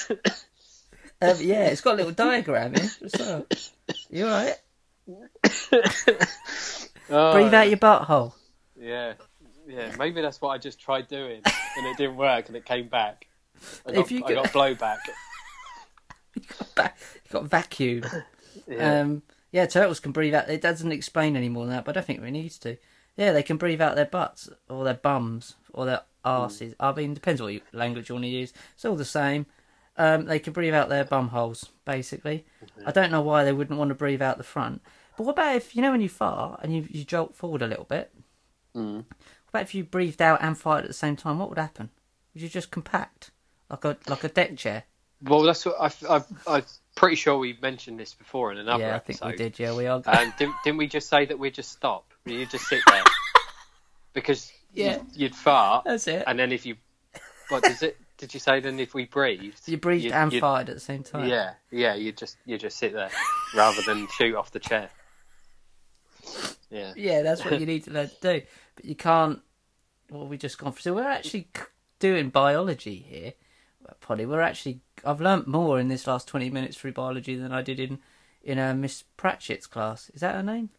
um, 1.22 1.38
yeah, 1.40 1.66
it's 1.68 1.82
got 1.82 1.94
a 1.94 1.98
little 1.98 2.12
diagram 2.12 2.74
here. 2.76 2.90
So, 3.10 3.46
you 4.10 4.26
alright? 4.28 4.56
Oh, 7.12 7.34
Breathe 7.34 7.54
out 7.54 7.70
your 7.70 7.78
butthole. 7.78 8.34
Yeah, 8.80 9.14
yeah. 9.68 9.96
Maybe 9.98 10.22
that's 10.22 10.40
what 10.40 10.50
I 10.50 10.60
just 10.60 10.80
tried 10.80 11.08
doing, 11.08 11.42
and 11.76 11.88
it 11.88 11.98
didn't 11.98 12.18
work, 12.18 12.48
and 12.48 12.56
it 12.56 12.66
came 12.66 12.88
back. 12.88 13.28
I 13.86 13.90
If 13.92 13.96
got, 13.96 14.12
you 14.12 14.26
I 14.26 14.34
got 14.36 14.46
blowback. 14.48 15.00
Ba- 16.76 16.94
you 17.26 17.32
got 17.32 17.46
vacuum. 17.46 18.04
Yeah. 18.68 19.00
Um, 19.02 19.24
yeah, 19.52 19.66
turtles 19.66 20.00
can 20.00 20.12
breathe 20.12 20.36
out. 20.36 20.50
It 20.50 20.62
doesn't 20.62 20.92
explain 20.92 21.36
any 21.36 21.50
more 21.50 21.66
than 21.66 21.76
that, 21.76 21.86
but 21.86 21.98
I 21.98 22.00
don't 22.00 22.06
think 22.06 22.22
we 22.22 22.30
need 22.30 22.52
to. 22.52 22.78
Yeah, 23.18 23.32
they 23.32 23.44
can 23.44 23.58
breathe 23.58 23.82
out 23.82 23.96
their 23.96 24.06
butts 24.06 24.48
or 24.70 24.84
their 24.84 24.94
bums 24.94 25.56
or 25.74 25.86
their 25.86 26.02
arses. 26.24 26.76
I 26.80 26.92
mean, 26.94 27.16
depends 27.16 27.42
what 27.42 27.54
you, 27.54 27.62
language 27.74 28.10
you 28.10 28.16
want 28.16 28.26
to 28.26 28.30
use. 28.30 28.54
It's 28.76 28.86
all 28.86 28.96
the 28.96 29.04
same. 29.04 29.48
Um, 30.00 30.26
they 30.26 30.40
can 30.40 30.54
breathe 30.54 30.74
out 30.74 30.88
their 30.90 31.04
bum 31.04 31.28
holes, 31.28 31.70
basically. 31.86 32.46
I 32.86 32.92
don't 32.92 33.12
know 33.12 33.22
why 33.22 33.44
they 33.44 33.52
wouldn't 33.54 33.78
want 33.78 33.90
to 33.90 33.96
breathe 33.96 34.22
out 34.22 34.38
the 34.38 34.44
front. 34.44 34.82
But 35.18 35.26
what 35.26 35.34
about 35.34 35.56
if 35.58 35.76
you 35.76 35.82
know 35.82 35.92
when 35.92 36.00
you 36.02 36.08
fart 36.10 36.62
and 36.64 36.74
you 36.74 36.88
you 36.90 37.04
jolt 37.04 37.36
forward 37.36 37.62
a 37.62 37.68
little 37.68 37.84
bit? 37.84 38.12
Mm. 38.76 38.96
What 39.04 39.06
about 39.50 39.62
if 39.64 39.76
you 39.76 39.84
breathed 39.84 40.22
out 40.22 40.42
and 40.42 40.56
farted 40.56 40.84
at 40.84 40.88
the 40.88 40.94
same 40.94 41.18
time? 41.18 41.38
What 41.38 41.50
would 41.50 41.58
happen? 41.58 41.90
Would 42.34 42.42
you 42.44 42.48
just 42.50 42.72
compact 42.72 43.32
like 43.70 43.84
a 43.84 43.98
like 44.08 44.24
a 44.24 44.30
deck 44.30 44.56
chair? 44.56 44.84
Well, 45.22 45.42
that's 45.42 45.66
what 45.66 45.76
I, 45.82 45.92
I, 46.16 46.24
I'm 46.48 46.64
pretty 46.96 47.18
sure 47.18 47.38
we 47.38 47.58
mentioned 47.62 48.00
this 48.00 48.14
before 48.14 48.54
in 48.54 48.58
another 48.58 48.84
yeah, 48.86 48.94
I 48.94 48.96
episode. 48.96 49.20
think 49.20 49.32
we 49.32 49.38
did. 49.38 49.60
Yeah, 49.60 49.76
we 49.76 49.86
are. 49.86 50.02
And 50.06 50.34
didn't, 50.38 50.56
didn't 50.64 50.78
we 50.78 50.88
just 50.88 51.10
say 51.10 51.26
that 51.26 51.38
we 51.38 51.52
just 51.52 51.74
stop? 51.74 52.06
You 52.26 52.46
just 52.46 52.68
sit 52.70 52.80
there 52.88 53.04
because 54.14 54.50
Yeah. 54.74 55.00
you'd, 55.12 55.16
you'd 55.18 55.36
fart, 55.36 55.84
That's 55.84 56.08
it. 56.08 56.24
and 56.26 56.40
then 56.40 56.54
if 56.54 56.66
you, 56.66 56.78
what 57.50 57.64
does 57.64 57.82
it? 57.84 57.98
Did 58.20 58.34
you 58.34 58.40
say 58.40 58.60
then 58.60 58.80
if 58.80 58.94
we 58.94 59.06
breathed? 59.06 59.68
You 59.68 59.78
breathed 59.78 60.04
you'd- 60.04 60.14
and 60.14 60.32
you'd- 60.32 60.46
farted 60.46 60.68
at 60.70 60.76
the 60.76 60.80
same 60.80 61.04
time. 61.04 61.28
Yeah, 61.28 61.54
yeah. 61.72 61.96
You 61.96 62.12
just 62.12 62.38
you 62.46 62.58
just 62.60 62.78
sit 62.78 62.94
there 62.94 63.10
rather 63.56 63.82
than 63.82 64.08
shoot 64.18 64.36
off 64.36 64.52
the 64.52 64.60
chair. 64.60 64.90
Yeah. 66.70 66.94
Yeah, 66.96 67.22
that's 67.24 67.44
what 67.44 67.60
you 67.60 67.66
need 67.66 67.86
to 67.86 67.92
learn 67.92 68.10
to 68.10 68.16
do. 68.22 68.46
But 68.76 68.86
you 68.86 68.96
can't. 68.96 69.40
Well, 70.12 70.28
we 70.28 70.38
just 70.38 70.58
gone 70.58 70.74
for. 70.74 70.82
So 70.82 70.94
we're 70.94 71.08
actually 71.08 71.48
doing 72.00 72.30
biology 72.30 72.96
here, 73.08 73.34
Poddy. 74.02 74.26
We're 74.26 74.42
actually. 74.42 74.82
I've 75.06 75.22
learnt 75.22 75.48
more 75.48 75.80
in 75.80 75.88
this 75.88 76.06
last 76.06 76.28
twenty 76.28 76.50
minutes 76.50 76.78
through 76.78 76.94
biology 76.94 77.36
than 77.36 77.52
I 77.54 77.62
did 77.62 77.80
in 77.80 78.00
in 78.44 78.60
uh, 78.60 78.74
Miss 78.74 79.04
Pratchett's 79.18 79.66
class. 79.68 80.10
Is 80.14 80.22
that 80.22 80.36
her 80.36 80.44
name? 80.44 80.70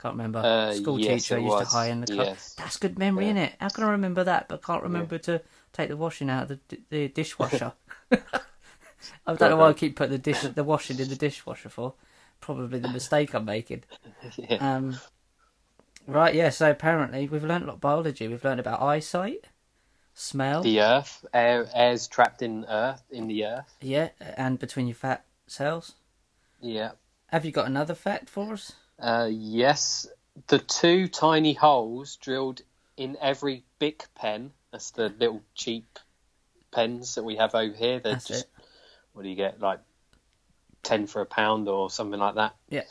Can't 0.00 0.14
remember. 0.14 0.38
Uh, 0.40 0.74
School 0.74 1.00
yes, 1.00 1.24
teacher 1.24 1.38
it 1.38 1.42
used 1.42 1.52
to 1.54 1.58
was. 1.58 1.72
high 1.72 1.88
in 1.88 2.00
the 2.02 2.06
class. 2.06 2.26
Yes. 2.26 2.54
That's 2.56 2.76
good 2.76 2.98
memory, 2.98 3.26
Yeah. 3.26 3.32
is 3.32 3.36
innit? 3.48 3.52
How 3.60 3.68
can 3.70 3.84
I 3.84 3.90
remember 3.90 4.22
that, 4.24 4.46
but 4.48 4.62
can't 4.62 4.82
remember 4.84 5.18
to 5.18 5.40
take 5.72 5.88
the 5.88 5.96
washing 5.96 6.30
out 6.30 6.50
of 6.50 6.60
the, 6.68 6.80
the 6.90 7.08
dishwasher? 7.08 7.72
I 8.12 9.34
don't 9.34 9.50
know 9.50 9.56
why 9.56 9.68
I 9.68 9.72
keep 9.74 9.96
putting 9.96 10.12
the 10.12 10.18
dish 10.18 10.40
the 10.40 10.64
washing 10.64 10.98
in 10.98 11.08
the 11.08 11.16
dishwasher 11.16 11.68
for. 11.68 11.94
Probably 12.40 12.78
the 12.78 12.88
mistake 12.88 13.34
I'm 13.34 13.44
making. 13.44 13.84
yeah. 14.36 14.76
Um, 14.76 14.98
right, 16.06 16.34
yeah. 16.34 16.50
So 16.50 16.70
apparently 16.70 17.28
we've 17.28 17.44
learned 17.44 17.64
a 17.64 17.66
lot 17.68 17.74
of 17.74 17.80
biology. 17.80 18.28
We've 18.28 18.44
learned 18.44 18.60
about 18.60 18.80
eyesight, 18.80 19.48
smell, 20.14 20.62
The 20.62 20.80
Earth, 20.80 21.24
air, 21.34 21.68
air's 21.74 22.06
trapped 22.06 22.42
in 22.42 22.64
Earth, 22.68 23.02
in 23.10 23.28
the 23.28 23.44
Earth. 23.44 23.76
yeah, 23.80 24.10
and 24.36 24.58
between 24.58 24.86
your 24.86 24.94
fat 24.94 25.24
cells. 25.46 25.94
Yeah. 26.60 26.92
Have 27.28 27.44
you 27.44 27.52
got 27.52 27.66
another 27.66 27.94
fact 27.94 28.28
for 28.30 28.54
us? 28.54 28.72
Uh, 28.98 29.28
yes, 29.30 30.06
the 30.46 30.58
two 30.58 31.08
tiny 31.08 31.52
holes 31.52 32.16
drilled 32.16 32.62
in 32.96 33.16
every 33.20 33.64
Bic 33.78 34.06
pen. 34.14 34.52
That's 34.72 34.90
the 34.90 35.08
little 35.08 35.42
cheap 35.54 35.98
pens 36.70 37.14
that 37.14 37.24
we 37.24 37.36
have 37.36 37.54
over 37.54 37.74
here. 37.74 38.00
They're 38.00 38.14
That's 38.14 38.26
just 38.26 38.44
it. 38.44 38.64
what 39.12 39.22
do 39.22 39.28
you 39.28 39.36
get? 39.36 39.60
Like 39.60 39.80
ten 40.82 41.06
for 41.06 41.20
a 41.22 41.26
pound 41.26 41.68
or 41.68 41.90
something 41.90 42.20
like 42.20 42.34
that. 42.36 42.54
Yeah. 42.68 42.84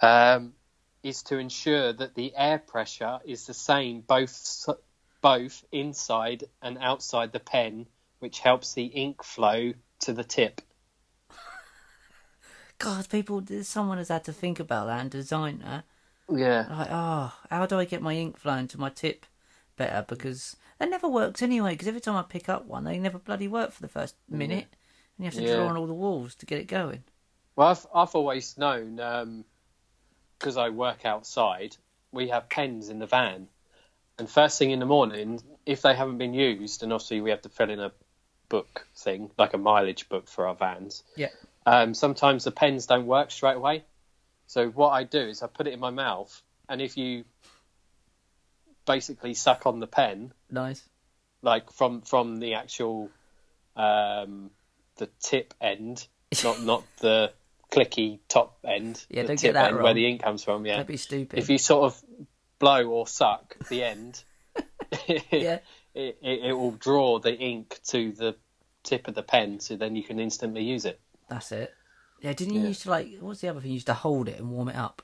Um, 0.00 0.54
is 1.02 1.22
to 1.24 1.38
ensure 1.38 1.92
that 1.92 2.14
the 2.14 2.32
air 2.36 2.58
pressure 2.58 3.20
is 3.24 3.46
the 3.46 3.54
same 3.54 4.00
both 4.00 4.68
both 5.20 5.64
inside 5.72 6.44
and 6.60 6.76
outside 6.78 7.32
the 7.32 7.40
pen, 7.40 7.86
which 8.18 8.40
helps 8.40 8.74
the 8.74 8.84
ink 8.84 9.22
flow 9.22 9.72
to 10.00 10.12
the 10.12 10.24
tip. 10.24 10.60
God, 12.78 13.08
people, 13.08 13.42
someone 13.62 13.98
has 13.98 14.08
had 14.08 14.24
to 14.24 14.32
think 14.32 14.60
about 14.60 14.86
that 14.86 15.00
and 15.00 15.10
design 15.10 15.62
that. 15.64 15.84
Yeah. 16.28 16.66
Like, 16.68 16.88
oh, 16.90 17.32
how 17.48 17.66
do 17.66 17.78
I 17.78 17.84
get 17.84 18.02
my 18.02 18.14
ink 18.14 18.38
flowing 18.38 18.68
to 18.68 18.78
my 18.78 18.90
tip 18.90 19.24
better? 19.76 20.04
Because 20.06 20.56
that 20.84 20.90
never 20.90 21.08
works 21.08 21.42
anyway. 21.42 21.72
Because 21.72 21.88
every 21.88 22.00
time 22.00 22.16
I 22.16 22.22
pick 22.22 22.48
up 22.48 22.66
one, 22.66 22.84
they 22.84 22.98
never 22.98 23.18
bloody 23.18 23.48
work 23.48 23.72
for 23.72 23.82
the 23.82 23.88
first 23.88 24.14
minute, 24.28 24.66
and 25.16 25.18
you 25.18 25.24
have 25.24 25.34
to 25.34 25.42
Yeah. 25.42 25.56
draw 25.56 25.68
on 25.68 25.76
all 25.76 25.86
the 25.86 25.94
walls 25.94 26.34
to 26.36 26.46
get 26.46 26.60
it 26.60 26.66
going. 26.66 27.04
Well, 27.56 27.68
I've 27.68 27.86
I've 27.94 28.14
always 28.14 28.58
known 28.58 29.44
because 30.38 30.56
I 30.56 30.68
work 30.68 31.06
outside. 31.06 31.76
We 32.12 32.28
have 32.28 32.48
pens 32.48 32.90
in 32.90 32.98
the 32.98 33.06
van, 33.06 33.48
and 34.18 34.28
first 34.28 34.58
thing 34.58 34.70
in 34.70 34.78
the 34.78 34.86
morning, 34.86 35.42
if 35.64 35.82
they 35.82 35.94
haven't 35.94 36.18
been 36.18 36.34
used, 36.34 36.82
and 36.82 36.92
obviously 36.92 37.20
we 37.20 37.30
have 37.30 37.42
to 37.42 37.48
fill 37.48 37.70
in 37.70 37.80
a 37.80 37.92
book 38.48 38.86
thing, 38.94 39.30
like 39.38 39.54
a 39.54 39.58
mileage 39.58 40.08
book 40.08 40.28
for 40.28 40.46
our 40.46 40.54
vans. 40.54 41.02
Yeah. 41.16 41.30
Um, 41.66 41.94
sometimes 41.94 42.44
the 42.44 42.50
pens 42.52 42.86
don't 42.86 43.06
work 43.06 43.30
straight 43.30 43.56
away. 43.56 43.84
So 44.46 44.68
what 44.68 44.90
I 44.90 45.04
do 45.04 45.20
is 45.20 45.42
I 45.42 45.46
put 45.46 45.66
it 45.66 45.72
in 45.72 45.80
my 45.80 45.90
mouth, 45.90 46.42
and 46.68 46.82
if 46.82 46.98
you 46.98 47.24
basically 48.86 49.34
suck 49.34 49.66
on 49.66 49.80
the 49.80 49.86
pen, 49.86 50.32
Nice. 50.50 50.82
like 51.42 51.70
from 51.72 52.02
from 52.02 52.38
the 52.38 52.54
actual 52.54 53.10
um, 53.76 54.50
the 54.96 55.08
tip 55.20 55.54
end, 55.60 56.06
not 56.42 56.62
not 56.62 56.84
the 57.00 57.32
clicky 57.72 58.20
top 58.28 58.58
end. 58.64 59.04
Yeah, 59.08 59.22
the 59.22 59.28
don't 59.28 59.36
tip 59.36 59.48
get 59.48 59.52
that 59.54 59.66
end 59.68 59.76
wrong. 59.76 59.84
where 59.84 59.94
the 59.94 60.06
ink 60.06 60.22
comes 60.22 60.44
from. 60.44 60.64
Yeah, 60.66 60.76
Don't 60.76 60.88
be 60.88 60.96
stupid. 60.96 61.38
if 61.38 61.48
you 61.50 61.58
sort 61.58 61.84
of 61.92 62.02
blow 62.58 62.84
or 62.86 63.06
suck 63.06 63.56
the 63.68 63.82
end, 63.82 64.22
Yeah. 65.08 65.58
it, 65.94 66.18
it, 66.22 66.40
it 66.44 66.52
will 66.52 66.72
draw 66.72 67.18
the 67.18 67.34
ink 67.36 67.80
to 67.88 68.12
the 68.12 68.36
tip 68.82 69.08
of 69.08 69.14
the 69.14 69.22
pen, 69.22 69.60
so 69.60 69.76
then 69.76 69.96
you 69.96 70.02
can 70.02 70.20
instantly 70.20 70.62
use 70.62 70.84
it. 70.84 71.00
That's 71.28 71.50
it. 71.52 71.74
Yeah, 72.20 72.32
didn't 72.32 72.54
you 72.54 72.60
Yeah. 72.60 72.68
used 72.68 72.82
to 72.82 72.90
like? 72.90 73.08
What's 73.20 73.40
the 73.40 73.48
other 73.48 73.60
thing? 73.60 73.70
You 73.70 73.74
used 73.74 73.86
to 73.86 73.94
hold 73.94 74.28
it 74.28 74.38
and 74.38 74.50
warm 74.50 74.68
it 74.68 74.76
up. 74.76 75.02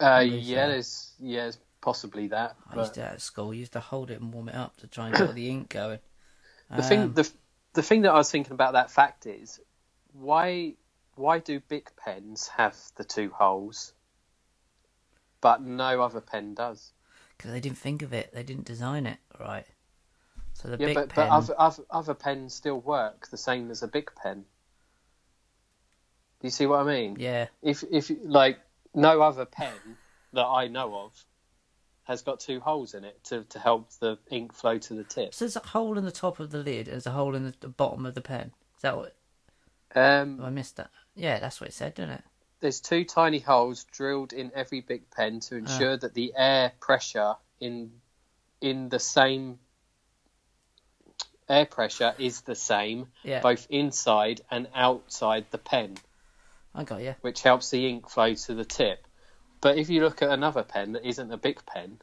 Uh, 0.00 0.20
yeah, 0.24 0.66
there's 0.68 1.12
yeah, 1.18 1.42
there's 1.44 1.58
possibly 1.80 2.28
that. 2.28 2.56
I 2.70 2.76
used 2.76 2.94
to 2.94 3.04
at 3.04 3.20
school. 3.20 3.52
You 3.54 3.60
used 3.60 3.72
to 3.72 3.80
hold 3.80 4.10
it 4.10 4.20
and 4.20 4.32
warm 4.32 4.48
it 4.48 4.54
up 4.54 4.76
to 4.78 4.86
try 4.86 5.08
and 5.08 5.16
get 5.16 5.34
the 5.34 5.48
ink 5.48 5.70
going. 5.70 5.98
the 6.76 6.82
thing 6.82 7.00
Um, 7.00 7.14
the 7.14 7.30
the 7.74 7.82
thing 7.82 8.02
that 8.02 8.12
I 8.12 8.16
was 8.16 8.30
thinking 8.30 8.52
about 8.52 8.72
that 8.72 8.90
fact 8.90 9.26
is 9.26 9.60
why 10.12 10.74
why 11.14 11.38
do 11.38 11.60
Bic 11.60 11.96
pens 11.96 12.48
have 12.56 12.76
the 12.96 13.04
two 13.04 13.30
holes, 13.30 13.92
but 15.40 15.62
no 15.62 16.02
other 16.02 16.20
pen 16.20 16.54
does? 16.54 16.92
because 17.38 17.52
they 17.52 17.60
didn't 17.60 17.78
think 17.78 18.02
of 18.02 18.12
it. 18.12 18.32
They 18.34 18.42
didn't 18.42 18.64
design 18.64 19.06
it 19.06 19.18
right. 19.38 19.64
So 20.54 20.68
the 20.68 20.76
yeah, 20.76 20.86
big 20.86 20.94
but, 20.96 21.08
pen. 21.10 21.28
but 21.28 21.32
other, 21.32 21.54
other 21.56 21.82
other 21.90 22.14
pens 22.14 22.52
still 22.52 22.80
work 22.80 23.28
the 23.28 23.36
same 23.36 23.70
as 23.70 23.82
a 23.82 23.88
Bic 23.88 24.14
pen. 24.16 24.44
Do 26.40 26.46
you 26.46 26.50
see 26.50 26.66
what 26.66 26.80
I 26.80 26.84
mean? 26.84 27.16
yeah, 27.18 27.46
If 27.62 27.84
if 27.90 28.10
like 28.24 28.58
no 28.94 29.22
other 29.22 29.44
pen 29.44 29.72
that 30.32 30.46
I 30.46 30.66
know 30.66 30.96
of 30.96 31.24
has 32.08 32.22
got 32.22 32.40
two 32.40 32.58
holes 32.58 32.94
in 32.94 33.04
it 33.04 33.22
to, 33.24 33.44
to 33.44 33.58
help 33.58 33.90
the 34.00 34.18
ink 34.30 34.54
flow 34.54 34.78
to 34.78 34.94
the 34.94 35.04
tip. 35.04 35.34
so 35.34 35.44
there's 35.44 35.56
a 35.56 35.60
hole 35.60 35.98
in 35.98 36.04
the 36.04 36.10
top 36.10 36.40
of 36.40 36.50
the 36.50 36.58
lid. 36.58 36.88
and 36.88 36.94
There's 36.94 37.06
a 37.06 37.10
hole 37.10 37.34
in 37.34 37.54
the, 37.60 37.68
bottom 37.68 38.06
of 38.06 38.14
the 38.14 38.22
pen. 38.22 38.52
Is 38.76 38.82
that 38.82 38.96
what? 38.96 39.14
Um, 39.94 40.38
Have 40.38 40.46
I 40.46 40.50
missed 40.50 40.76
that? 40.76 40.90
Yeah, 41.14 41.38
that's 41.38 41.60
what 41.60 41.68
it 41.68 41.74
said, 41.74 41.94
didn't 41.94 42.12
it? 42.14 42.24
there's 42.60 42.80
two 42.80 43.04
tiny 43.04 43.38
holes 43.38 43.84
drilled 43.84 44.32
in 44.32 44.50
every 44.52 44.80
Bic 44.80 45.10
pen 45.12 45.38
to 45.40 45.54
ensure 45.56 45.96
that 45.96 46.12
the 46.14 46.32
air 46.36 46.72
pressure 46.80 47.36
in 47.60 47.92
in 48.60 48.88
the 48.88 48.98
same 48.98 49.60
air 51.48 51.66
pressure 51.66 52.14
is 52.18 52.40
the 52.40 52.56
same 52.56 53.06
Yeah, 53.22 53.40
both 53.40 53.66
inside 53.70 54.40
and 54.50 54.66
outside 54.74 55.46
the 55.52 55.58
pen, 55.58 55.98
I 56.74 56.82
got 56.84 57.00
you. 57.00 57.14
which 57.20 57.42
helps 57.42 57.70
the 57.70 57.86
ink 57.88 58.08
flow 58.10 58.34
to 58.34 58.54
the 58.54 58.64
tip. 58.64 59.06
But 59.60 59.78
if 59.78 59.88
you 59.90 60.00
look 60.00 60.22
at 60.22 60.30
another 60.30 60.62
pen 60.62 60.92
that 60.92 61.04
isn't 61.06 61.32
a 61.32 61.36
Bic 61.36 61.66
pen, 61.66 62.00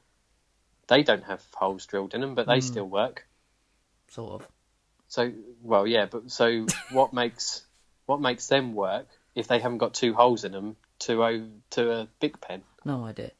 they 0.87 1.03
don't 1.03 1.23
have 1.23 1.43
holes 1.53 1.85
drilled 1.85 2.13
in 2.13 2.21
them, 2.21 2.35
but 2.35 2.47
they 2.47 2.55
Hmm. 2.55 2.59
still 2.67 2.85
work. 2.89 3.27
Sort 4.09 4.41
of. 4.41 4.47
So, 5.07 5.31
well, 5.61 5.87
yeah, 5.87 6.05
but 6.07 6.31
so 6.31 6.65
what 6.91 7.13
makes 7.13 7.65
what 8.05 8.21
makes 8.21 8.47
them 8.47 8.73
work 8.73 9.07
if 9.33 9.47
they 9.47 9.59
haven't 9.59 9.79
got 9.79 9.93
two 9.93 10.13
holes 10.13 10.43
in 10.43 10.51
them 10.51 10.77
to 10.99 11.23
o- 11.23 11.51
to 11.71 11.91
a 11.91 12.07
Bic 12.19 12.39
pen? 12.41 12.63
No 12.83 13.05
idea. 13.05 13.31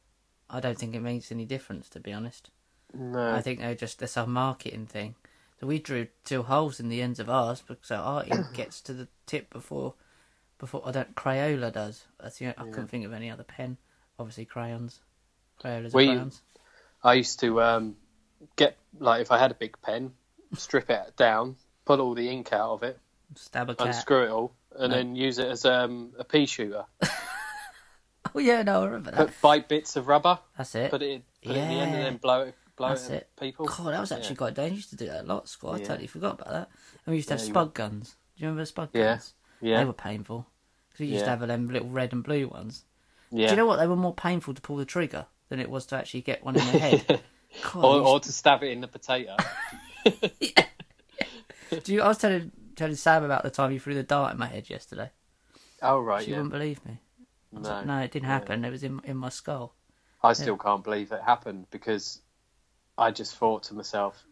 I 0.50 0.60
don't 0.60 0.78
think 0.78 0.96
it 0.96 1.02
makes 1.02 1.32
any 1.32 1.46
difference, 1.46 1.90
to 1.90 2.00
be 2.00 2.14
honest. 2.14 2.50
No. 2.94 3.34
I 3.36 3.42
think 3.42 3.60
they're 3.60 3.76
just 3.76 4.00
that's 4.00 4.18
a 4.18 4.26
marketing 4.26 4.86
thing. 4.88 5.16
So 5.60 5.68
we 5.68 5.80
drew 5.80 6.08
two 6.24 6.44
holes 6.44 6.80
in 6.80 6.90
the 6.90 7.02
ends 7.02 7.20
of 7.20 7.30
ours 7.30 7.62
because 7.66 7.92
our 7.92 8.24
ink 8.26 8.48
gets 8.54 8.82
to 8.82 8.94
the 8.94 9.08
tip 9.26 9.52
before 9.52 9.96
before 10.58 10.82
I 10.88 10.92
don't 10.92 11.16
Crayola 11.16 11.72
does. 11.72 12.06
That's 12.20 12.38
the, 12.38 12.50
I 12.50 12.64
couldn't 12.66 12.88
think 12.88 13.06
of 13.06 13.14
any 13.14 13.30
other 13.30 13.44
pen. 13.44 13.78
Obviously 14.20 14.46
crayons. 14.46 15.02
Crayola's 15.62 15.94
We- 15.94 16.08
crayons. 16.08 16.42
I 17.04 17.14
used 17.14 17.40
to 17.42 17.62
um, 17.62 17.98
get 18.56 18.78
like 19.00 19.22
if 19.22 19.32
I 19.32 19.38
had 19.38 19.52
a 19.52 19.54
Bic 19.56 19.82
pen, 19.82 20.14
strip 20.56 20.90
it 20.90 21.16
down, 21.18 21.56
pull 21.86 22.02
all 22.02 22.16
the 22.16 22.30
ink 22.30 22.52
out 22.52 22.72
of 22.72 22.84
it, 22.84 23.00
Stab 23.36 23.70
a 23.70 23.76
cat. 23.76 23.88
unscrew 23.88 24.24
it 24.24 24.30
all, 24.30 24.54
and 24.78 24.90
No. 24.92 24.98
then 24.98 25.16
use 25.16 25.38
it 25.38 25.48
as 25.48 25.66
um, 25.66 26.14
a 26.18 26.24
pea 26.24 26.46
shooter. 26.46 26.86
Oh 28.34 28.40
yeah, 28.40 28.64
no, 28.64 28.82
I 28.82 28.86
remember 28.86 29.12
that. 29.12 29.28
Put 29.28 29.42
bite 29.42 29.70
bits 29.70 29.96
of 29.96 30.08
rubber, 30.08 30.40
That's 30.58 30.76
it. 30.76 30.92
put 30.92 31.02
it, 31.02 31.22
put 31.42 31.56
it 31.56 31.60
in 31.60 31.68
the 31.70 31.74
end, 31.76 31.96
and 31.96 32.04
then 32.04 32.18
blow 32.18 32.42
it, 32.42 32.56
blow 32.76 32.90
That's 32.90 33.10
it 33.10 33.30
people. 33.40 33.66
God, 33.68 33.94
that 33.94 34.00
was 34.02 34.12
actually 34.12 34.32
Yeah. 34.32 34.36
quite 34.38 34.54
dangerous 34.56 34.78
used 34.78 34.90
to 34.90 34.96
do 34.98 35.06
that 35.06 35.24
a 35.24 35.28
lot 35.28 35.48
school. 35.48 35.70
I 35.72 35.78
Yeah. 35.78 35.86
totally 35.88 36.08
forgot 36.08 36.34
about 36.42 36.50
that. 36.50 36.70
And 37.06 37.12
we 37.14 37.16
used 37.18 37.30
to 37.30 37.36
have 37.36 37.42
Yeah, 37.42 37.48
spud 37.48 37.74
guns. 37.76 38.16
Do 38.36 38.42
you 38.42 38.48
remember 38.48 38.64
the 38.64 38.66
spud 38.66 38.92
guns? 38.92 39.36
Yeah, 39.62 39.78
They 39.78 39.86
were 39.86 39.94
painful. 39.94 40.48
'Cause 40.92 41.00
we 41.00 41.06
used 41.06 41.24
to 41.24 41.30
have 41.30 41.48
them 41.48 41.68
little 41.70 41.88
red 41.90 42.12
and 42.12 42.24
blue 42.26 42.48
ones. 42.50 42.84
Yeah. 43.32 43.48
Do 43.48 43.52
you 43.54 43.58
know 43.58 43.66
what? 43.66 43.78
They 43.78 43.88
were 43.88 43.96
more 43.96 44.14
painful 44.14 44.54
to 44.54 44.62
pull 44.62 44.78
the 44.78 44.86
trigger 44.86 45.26
than 45.50 45.60
it 45.60 45.70
was 45.70 45.86
to 45.88 45.96
actually 45.96 46.22
get 46.22 46.44
one 46.44 46.56
in 46.56 46.66
the 46.66 46.80
head. 46.80 47.22
God, 47.72 47.76
or, 47.86 48.02
or 48.02 48.20
to 48.20 48.32
stab 48.32 48.64
it 48.64 48.72
in 48.72 48.82
the 48.82 48.88
potato. 48.88 49.36
Do 50.06 51.94
you? 51.94 52.02
I 52.02 52.08
was 52.08 52.18
telling 52.18 52.52
telling 52.76 52.96
Sam 52.96 53.24
about 53.24 53.44
the 53.44 53.50
time 53.50 53.72
you 53.72 53.80
threw 53.80 53.94
the 53.96 54.04
dart 54.04 54.34
in 54.34 54.40
my 54.40 54.48
head 54.48 54.70
yesterday. 54.70 55.12
oh 55.82 56.00
right, 56.00 56.24
She 56.24 56.32
yeah. 56.32 56.38
wouldn't 56.38 56.54
believe 56.54 56.86
me. 56.86 57.00
No, 57.52 57.60
like, 57.62 57.86
no, 57.86 58.00
it 58.00 58.12
didn't 58.12 58.28
Yeah. 58.28 58.34
happen. 58.34 58.66
It 58.66 58.70
was 58.72 58.84
in 58.84 59.02
in 59.04 59.18
my 59.18 59.30
skull. 59.30 59.74
I 60.24 60.34
still 60.34 60.58
can't 60.58 60.84
believe 60.84 61.12
it 61.12 61.22
happened 61.22 61.68
because 61.72 62.20
I 62.98 63.12
just 63.12 63.36
thought 63.38 63.64
to 63.64 63.76
myself, 63.76 64.24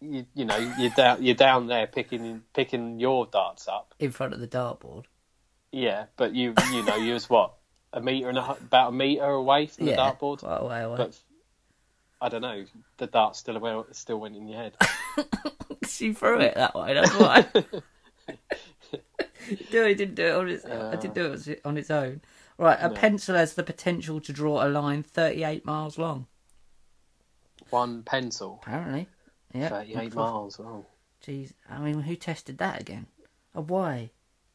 you, 0.00 0.24
you 0.34 0.44
know, 0.44 0.56
you're 0.78 0.90
down, 0.90 1.22
you're 1.24 1.34
down 1.34 1.66
there 1.66 1.86
picking 1.88 2.42
picking 2.54 3.00
your 3.00 3.26
darts 3.26 3.66
up. 3.68 3.94
in 3.98 4.10
front 4.12 4.32
of 4.34 4.40
the 4.40 4.48
dartboard. 4.48 5.04
Yeah, 5.72 6.06
but 6.16 6.34
you 6.34 6.54
you 6.72 6.82
know 6.84 6.96
you 6.96 7.14
was 7.14 7.28
what 7.28 7.54
a 7.96 8.00
meter 8.00 8.28
and 8.28 8.38
a, 8.38 8.50
about 8.52 8.90
a 8.90 8.92
meter 8.92 9.24
away 9.24 9.66
from 9.66 9.88
yeah, 9.88 9.96
the 9.96 10.02
dartboard. 10.02 10.38
quite 10.40 10.82
away. 10.82 10.94
But 10.96 11.18
I 12.20 12.28
don't 12.28 12.42
know, 12.42 12.64
the 12.98 13.06
dart 13.08 13.34
still 13.34 13.58
went, 13.58 13.96
still 13.96 14.18
went 14.20 14.36
in 14.36 14.46
your 14.46 14.58
head. 14.58 14.76
she 15.88 16.12
threw 16.12 16.38
it 16.40 16.54
that 16.54 16.74
way. 16.74 16.94
That's 16.94 17.14
why. 17.18 17.46
no, 19.72 19.86
he 19.86 19.94
didn't 19.94 20.14
do 20.14 20.26
it 20.26 20.34
on 20.34 20.48
its. 20.48 20.64
I 20.64 20.70
uh. 20.70 20.96
didn't 20.96 21.14
do 21.14 21.32
it 21.52 21.60
on 21.64 21.76
its 21.76 21.90
own. 21.90 22.20
Right, 22.58 22.78
a 22.80 22.88
No. 22.88 22.94
pencil 22.94 23.34
has 23.34 23.54
the 23.54 23.62
potential 23.62 24.20
to 24.20 24.32
draw 24.32 24.66
a 24.66 24.68
line 24.68 25.02
38 25.02 25.64
miles 25.66 25.98
long. 25.98 26.26
One 27.70 28.02
pencil, 28.02 28.60
Apparently. 28.62 29.08
Yeah. 29.52 29.68
thirty-eight 29.68 30.14
miles. 30.14 30.58
Oh, 30.60 30.84
Jeez, 31.26 31.52
I 31.68 31.78
mean, 31.80 32.00
who 32.00 32.14
tested 32.16 32.58
that 32.58 32.80
again? 32.80 33.06
Oh, 33.54 33.62
why? 33.62 34.10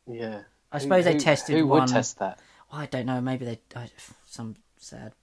yeah. 0.08 0.42
I 0.72 0.78
Who- 0.78 0.84
suppose 0.84 1.04
they 1.06 1.14
who- 1.14 1.20
tested 1.20 1.58
Who 1.58 1.68
one. 1.68 1.82
would 1.82 1.90
test 1.90 2.20
that? 2.20 2.40
I 2.72 2.86
don't 2.86 3.06
know. 3.06 3.22
Maybe 3.22 3.46
they 3.46 3.60
I, 3.76 3.90
some 4.28 4.56
sad 4.78 5.14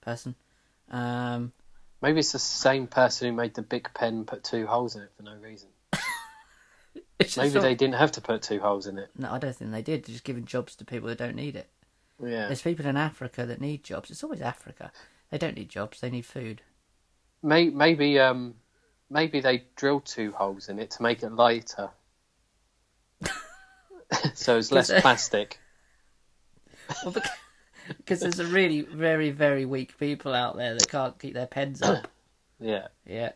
person. 0.00 0.34
Um, 0.90 1.52
Maybe 2.00 2.20
it's 2.20 2.32
the 2.32 2.38
same 2.38 2.86
person 2.86 3.28
who 3.28 3.34
made 3.34 3.54
the 3.54 3.62
Bic 3.62 3.92
pen 3.92 4.24
put 4.24 4.44
two 4.44 4.66
holes 4.66 4.94
in 4.94 5.02
it 5.02 5.10
for 5.16 5.24
no 5.24 5.34
reason. 5.34 5.68
Maybe 7.36 7.58
they 7.58 7.74
didn't 7.74 7.96
have 7.96 8.12
to 8.12 8.20
put 8.20 8.42
two 8.42 8.60
holes 8.60 8.86
in 8.86 8.98
it. 8.98 9.10
No, 9.18 9.32
I 9.32 9.38
don't 9.38 9.54
think 9.54 9.72
they 9.72 9.82
did. 9.82 10.04
They're 10.04 10.12
just 10.12 10.24
giving 10.24 10.44
jobs 10.44 10.76
to 10.76 10.84
people 10.84 11.08
that 11.08 11.18
don't 11.18 11.34
need 11.34 11.56
it. 11.56 11.68
Yeah. 12.22 12.46
There's 12.46 12.62
people 12.62 12.86
in 12.86 12.96
Africa 12.96 13.44
that 13.46 13.60
need 13.60 13.82
jobs. 13.82 14.10
It's 14.10 14.22
always 14.22 14.40
Africa. 14.40 14.92
They 15.30 15.38
don't 15.38 15.56
need 15.56 15.68
jobs. 15.68 16.00
They 16.00 16.10
need 16.10 16.26
food. 16.26 16.62
May, 17.42 17.68
maybe 17.68 18.18
um, 18.18 18.54
maybe 19.10 19.40
they 19.40 19.64
drilled 19.76 20.06
two 20.06 20.32
holes 20.32 20.68
in 20.68 20.78
it 20.78 20.92
to 20.92 21.02
make 21.02 21.22
it 21.22 21.32
lighter, 21.32 21.90
so 24.34 24.58
it's 24.58 24.72
less 24.72 24.90
plastic. 25.00 25.58
Well, 27.04 27.12
bec- 27.12 27.30
because 27.96 28.20
there's 28.20 28.38
a 28.38 28.46
really 28.46 28.82
very 28.82 29.30
very 29.30 29.64
weak 29.64 29.98
people 29.98 30.34
out 30.34 30.56
there 30.56 30.74
that 30.74 30.88
can't 30.88 31.18
keep 31.18 31.34
their 31.34 31.46
pens 31.46 31.82
up. 31.82 32.08
Yeah, 32.60 32.88
Yeah. 33.06 33.32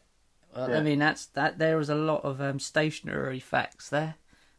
Well, 0.56 0.68
Yeah. 0.70 0.78
I 0.78 0.80
mean 0.82 0.98
that's 0.98 1.26
that. 1.26 1.56
There 1.58 1.76
was 1.76 1.88
a 1.90 1.94
lot 1.94 2.24
of 2.24 2.40
um, 2.40 2.58
stationary 2.58 3.38
facts 3.38 3.88
there, 3.88 4.16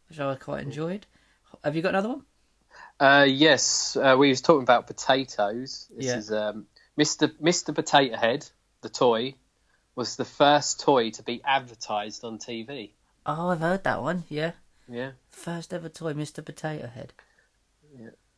which 0.08 0.18
I 0.18 0.34
quite 0.36 0.62
enjoyed. 0.62 1.06
Have 1.62 1.76
you 1.76 1.82
got 1.82 1.90
another 1.90 2.08
one? 2.08 2.22
uh, 2.98 3.26
yes. 3.28 3.94
Uh, 3.94 4.16
we 4.18 4.30
was 4.30 4.40
talking 4.40 4.62
about 4.62 4.86
potatoes. 4.86 5.86
This 5.94 6.06
Yeah. 6.06 6.16
is 6.16 6.32
um, 6.32 6.66
Mr. 6.98 7.28
Mr. 7.42 7.74
Potato 7.74 8.16
Head, 8.16 8.48
the 8.80 8.88
toy, 8.88 9.34
was 9.94 10.16
the 10.16 10.24
first 10.24 10.80
toy 10.80 11.10
to 11.10 11.22
be 11.22 11.42
advertised 11.44 12.24
on 12.24 12.38
TV. 12.38 12.92
Oh, 13.26 13.50
I've 13.50 13.60
heard 13.60 13.84
that 13.84 14.00
one. 14.02 14.24
Yeah. 14.30 14.52
Yeah. 14.88 15.10
First 15.30 15.74
ever 15.74 15.90
toy, 15.90 16.14
Mr. 16.14 16.42
Potato 16.44 16.86
Head. 16.86 17.12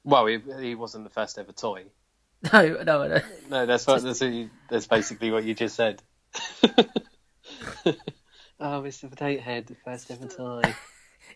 Well, 0.07 0.27
he, 0.27 0.39
he 0.61 0.75
wasn't 0.77 1.05
the 1.05 1.11
first 1.11 1.39
ever 1.39 1.53
toy. 1.53 1.85
No, 2.53 2.83
no, 2.85 3.09
no. 3.09 3.21
No, 3.51 3.67
that's 3.67 3.87
what, 3.87 4.03
that's, 4.03 4.23
that's 4.71 4.87
basically 4.87 5.33
what 5.33 5.43
you 5.43 5.55
just 5.55 5.75
said. 5.75 6.01
oh, 6.63 6.85
Mr. 8.61 9.11
Potato 9.11 9.43
Head, 9.43 9.67
the 9.67 9.75
first 9.85 10.11
ever 10.11 10.27
toy. 10.27 10.63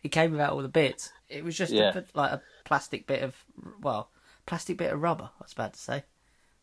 He 0.03 0.09
came 0.09 0.31
without 0.31 0.53
all 0.53 0.63
the 0.63 0.69
bits. 0.69 1.11
It 1.29 1.43
was 1.43 1.57
just 1.57 1.73
Yeah. 1.73 1.93
a, 1.95 2.05
like 2.15 2.33
a 2.33 2.43
plastic 2.65 3.07
bit 3.07 3.23
of 3.23 3.35
well, 3.83 4.09
plastic 4.47 4.79
bit 4.79 4.93
of 4.93 5.03
rubber. 5.03 5.25
I 5.25 5.43
was 5.43 5.53
about 5.53 5.75
to 5.75 5.81
say. 5.81 6.05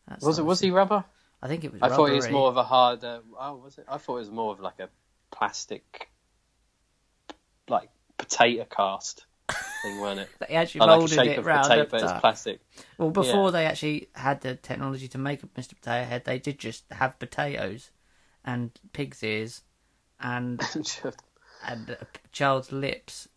That's 0.08 0.24
Was 0.24 0.38
it? 0.38 0.44
Was 0.44 0.60
he 0.60 0.70
rubber? 0.70 1.04
I 1.42 1.46
think 1.46 1.62
it 1.62 1.72
was. 1.72 1.82
I 1.82 1.88
thought 1.88 2.10
it 2.10 2.16
was 2.16 2.30
more 2.30 2.48
of 2.48 2.56
a 2.56 2.64
hard. 2.64 3.04
Uh, 3.04 3.20
oh, 3.38 3.56
was 3.56 3.78
it? 3.78 3.84
I 3.86 3.98
thought 3.98 4.16
it 4.16 4.20
was 4.20 4.30
more 4.30 4.52
of 4.52 4.60
like 4.60 4.80
a 4.80 4.88
plastic, 5.30 6.08
like 7.68 7.90
potato 8.16 8.64
cast 8.64 9.26
thing, 9.82 9.98
wasn't 9.98 10.20
it? 10.20 10.28
They 10.48 10.54
actually 10.54 10.80
Like, 10.80 10.88
like 10.88 10.96
a 10.96 10.98
molded 10.98 11.14
shape 11.16 11.30
it 11.32 11.38
of 11.38 11.46
round 11.46 11.62
potato, 11.68 11.82
up 11.82 11.94
it's 11.94 12.20
plastic. 12.20 12.60
Well, 12.98 13.10
before 13.10 13.46
Yeah. 13.46 13.50
they 13.52 13.66
actually 13.66 14.08
had 14.14 14.40
the 14.40 14.56
technology 14.56 15.08
to 15.08 15.18
make 15.18 15.42
a 15.42 15.46
Mr. 15.48 15.74
Potato 15.74 16.04
Head, 16.08 16.24
they 16.24 16.38
did 16.38 16.58
just 16.58 16.84
have 16.90 17.18
potatoes 17.18 17.90
and 18.44 18.70
pig's 18.92 19.22
ears 19.22 19.62
and 20.20 20.60
and 21.66 21.90
a 21.90 22.06
child's 22.32 22.72
lips. 22.72 23.28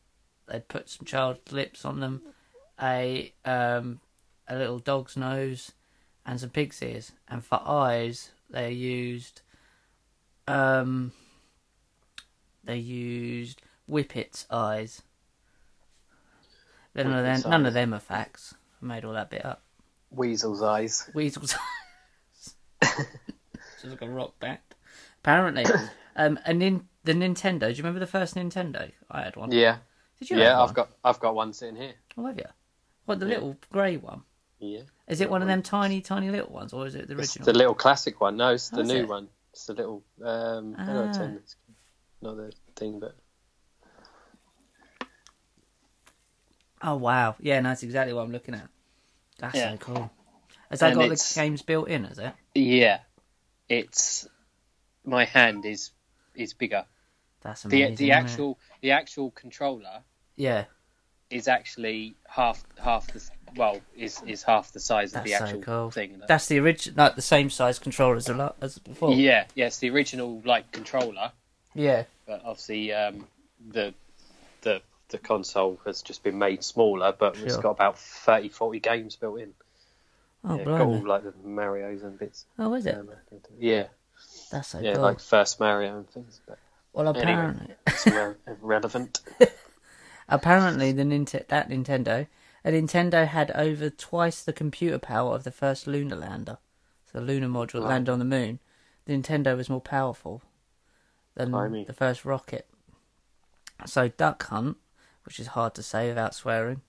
They'd 0.48 0.68
put 0.68 0.90
some 0.90 1.06
child's 1.06 1.52
lips 1.52 1.86
on 1.86 2.00
them, 2.00 2.22
a 2.82 3.34
um, 3.46 4.00
a 4.48 4.56
little 4.58 4.80
dog's 4.80 5.16
nose, 5.16 5.72
and 6.26 6.40
some 6.40 6.50
pig's 6.50 6.82
ears. 6.82 7.12
And 7.28 7.44
for 7.46 7.62
eyes, 7.66 8.32
they 8.50 8.72
used 8.72 9.42
um, 10.48 11.12
they 12.64 12.78
used 12.78 13.62
Whippet's 13.88 14.46
eyes. 14.50 15.02
None 16.96 17.14
of 17.14 17.24
them, 17.24 17.50
none 17.50 17.66
of 17.66 17.74
them 17.74 17.94
are 17.94 18.00
facts. 18.00 18.54
I 18.82 18.86
made 18.86 19.06
all 19.06 19.14
that 19.14 19.30
bit 19.30 19.46
up. 19.46 19.64
Weasel's 20.10 20.62
eyes. 20.62 21.10
Weasel's 21.14 21.56
eyes. 22.84 23.06
It's 23.84 23.90
like 23.90 24.02
a 24.04 24.10
rock 24.10 24.40
back. 24.40 24.62
Apparently, 25.24 25.66
um, 26.16 26.38
and 26.46 26.60
nin- 26.60 26.88
the 27.04 27.14
Nintendo. 27.14 27.62
Do 27.62 27.70
you 27.70 27.78
remember 27.78 28.00
the 28.00 28.06
first 28.08 28.36
Nintendo? 28.36 28.92
I 29.10 29.24
had 29.24 29.36
one. 29.36 29.52
Yeah, 29.52 29.78
Did 30.20 30.30
you? 30.30 30.38
yeah. 30.38 30.50
have 30.50 30.58
one? 30.60 30.70
I've 30.70 30.76
got 30.76 30.90
I've 31.04 31.20
got 31.20 31.36
one 31.36 31.54
sitting 31.54 31.76
here. 31.78 31.94
Oh, 32.18 32.26
have 32.28 32.38
you? 32.38 32.46
What 33.06 33.20
the 33.20 33.26
Yeah. 33.26 33.36
little 33.36 33.58
grey 33.72 33.98
one? 33.98 34.22
Yeah, 34.60 34.82
Is 35.08 35.20
it 35.22 35.32
one 35.32 35.42
of 35.42 35.48
them 35.48 35.64
tiny, 35.64 36.02
tiny 36.02 36.30
little 36.30 36.54
ones, 36.54 36.74
or 36.74 36.86
is 36.86 36.94
it 36.94 37.08
the 37.08 37.14
it's 37.18 37.36
original? 37.36 37.46
the 37.48 37.58
little 37.58 37.74
classic 37.74 38.22
one. 38.22 38.38
No, 38.38 38.50
it's 38.50 38.72
Oh, 38.72 38.76
the 38.76 38.82
is 38.84 38.88
new 38.90 38.98
it? 39.00 39.08
one. 39.10 39.28
It's 39.54 39.66
the 39.66 39.74
little. 39.74 40.04
Um, 40.24 40.76
I 40.78 40.86
don't 40.86 41.16
Ah. 41.16 41.18
know, 41.26 41.36
it's 41.38 41.56
not 42.22 42.36
the 42.38 42.54
thing, 42.76 43.00
but 43.00 43.16
Oh 46.84 46.96
wow! 46.96 47.36
Yeah, 47.40 47.60
no, 47.60 47.70
that's 47.70 47.84
exactly 47.84 48.14
what 48.14 48.22
I'm 48.24 48.32
looking 48.32 48.56
at. 48.56 48.68
That's 49.40 49.56
Yeah. 49.56 49.72
so 49.72 49.78
cool. 49.78 50.12
Has 50.70 50.80
that 50.80 50.88
And 50.92 50.96
got 50.96 51.06
it's- 51.06 51.34
the 51.34 51.40
games 51.42 51.62
built 51.62 51.88
in? 51.90 52.06
Is 52.06 52.18
it? 52.20 52.34
yeah, 52.56 53.00
it's 53.70 54.28
my 55.06 55.26
hand 55.26 55.66
is 55.66 55.92
is 56.36 56.54
bigger. 56.54 56.86
That's 57.42 57.64
The 57.64 57.84
amazing. 57.84 57.96
the 57.98 58.04
isn't 58.06 58.08
it? 58.10 58.12
actual 58.32 58.60
the 58.82 58.92
actual 58.92 59.32
controller 59.32 60.04
Yeah, 60.36 60.66
is 61.30 61.48
actually 61.48 62.16
half 62.28 62.64
half 62.82 63.08
the 63.08 63.22
well 63.56 63.82
is 63.96 64.22
is 64.28 64.44
half 64.44 64.72
the 64.72 64.80
size 64.80 65.10
of 65.10 65.24
that's 65.24 65.26
the 65.26 65.38
so 65.38 65.44
actual 65.46 65.62
cool. 65.62 65.92
thing. 65.92 66.22
That's 66.28 66.48
the 66.48 66.60
original, 66.60 67.04
like 67.04 67.16
the 67.16 67.22
same 67.22 67.50
size 67.50 67.80
controller 67.80 68.16
as 68.16 68.30
a 68.30 68.34
lot 68.34 68.56
as 68.62 68.78
before. 68.80 69.14
yeah, 69.14 69.46
yes, 69.56 69.80
the 69.80 69.90
original 69.90 70.42
like 70.46 70.72
controller, 70.72 71.32
Yeah. 71.74 72.04
but 72.26 72.42
obviously 72.46 72.94
um, 72.94 73.28
the 73.70 73.94
the 74.62 74.82
the 75.12 75.18
console 75.18 75.80
has 75.86 76.02
just 76.02 76.24
been 76.24 76.38
made 76.38 76.64
smaller, 76.64 77.14
but 77.18 77.38
it's 77.38 77.58
got 77.58 77.72
about 77.72 78.00
30, 78.00 78.50
40 78.50 78.80
games 78.80 79.16
built 79.16 79.40
in. 79.40 79.54
Oh, 80.44 80.58
yeah, 80.58 80.64
got 80.64 80.82
all 80.82 81.06
like 81.06 81.24
the 81.24 81.34
Mario's 81.44 82.02
and 82.02 82.18
bits. 82.18 82.46
Oh, 82.58 82.74
is 82.74 82.86
it? 82.88 82.96
Um, 82.96 83.10
yeah, 83.60 83.88
That's 84.52 84.70
so 84.70 84.80
yeah, 84.80 84.94
cool. 84.94 85.04
like 85.04 85.20
first 85.20 85.60
Mario 85.60 85.98
and 85.98 86.10
things. 86.10 86.42
But 86.48 86.58
well, 86.94 87.08
anyway. 87.10 87.22
apparently, 87.22 87.76
it's 87.86 88.06
irre- 88.06 88.36
irrelevant. 88.48 89.20
apparently 90.30 90.92
the 90.92 91.04
Nint- 91.04 91.48
that 91.48 91.70
Nintendo, 91.70 92.28
a 92.66 92.72
Nintendo 92.72 93.28
had 93.28 93.52
over 93.52 93.92
twice 93.92 94.42
the 94.42 94.54
computer 94.54 94.98
power 94.98 95.36
of 95.36 95.44
the 95.44 95.52
first 95.52 95.86
lunar 95.86 96.16
lander. 96.16 96.58
So 97.12 97.20
the 97.20 97.26
lunar 97.26 97.48
module 97.48 97.74
that 97.74 97.82
landed 97.82 98.12
on 98.12 98.20
the 98.20 98.26
moon. 98.26 98.60
The 99.06 99.14
Nintendo 99.14 99.56
was 99.56 99.70
more 99.70 99.82
powerful 99.82 100.42
than 101.36 101.52
Blimey. 101.52 101.86
the 101.86 101.94
first 101.94 102.26
rocket. 102.26 102.68
So 103.86 104.08
Duck 104.10 104.44
Hunt, 104.44 104.78
which 105.32 105.40
is 105.40 105.48
hard 105.48 105.74
to 105.74 105.82
say 105.82 106.10
without 106.10 106.36
swearing, 106.36 106.82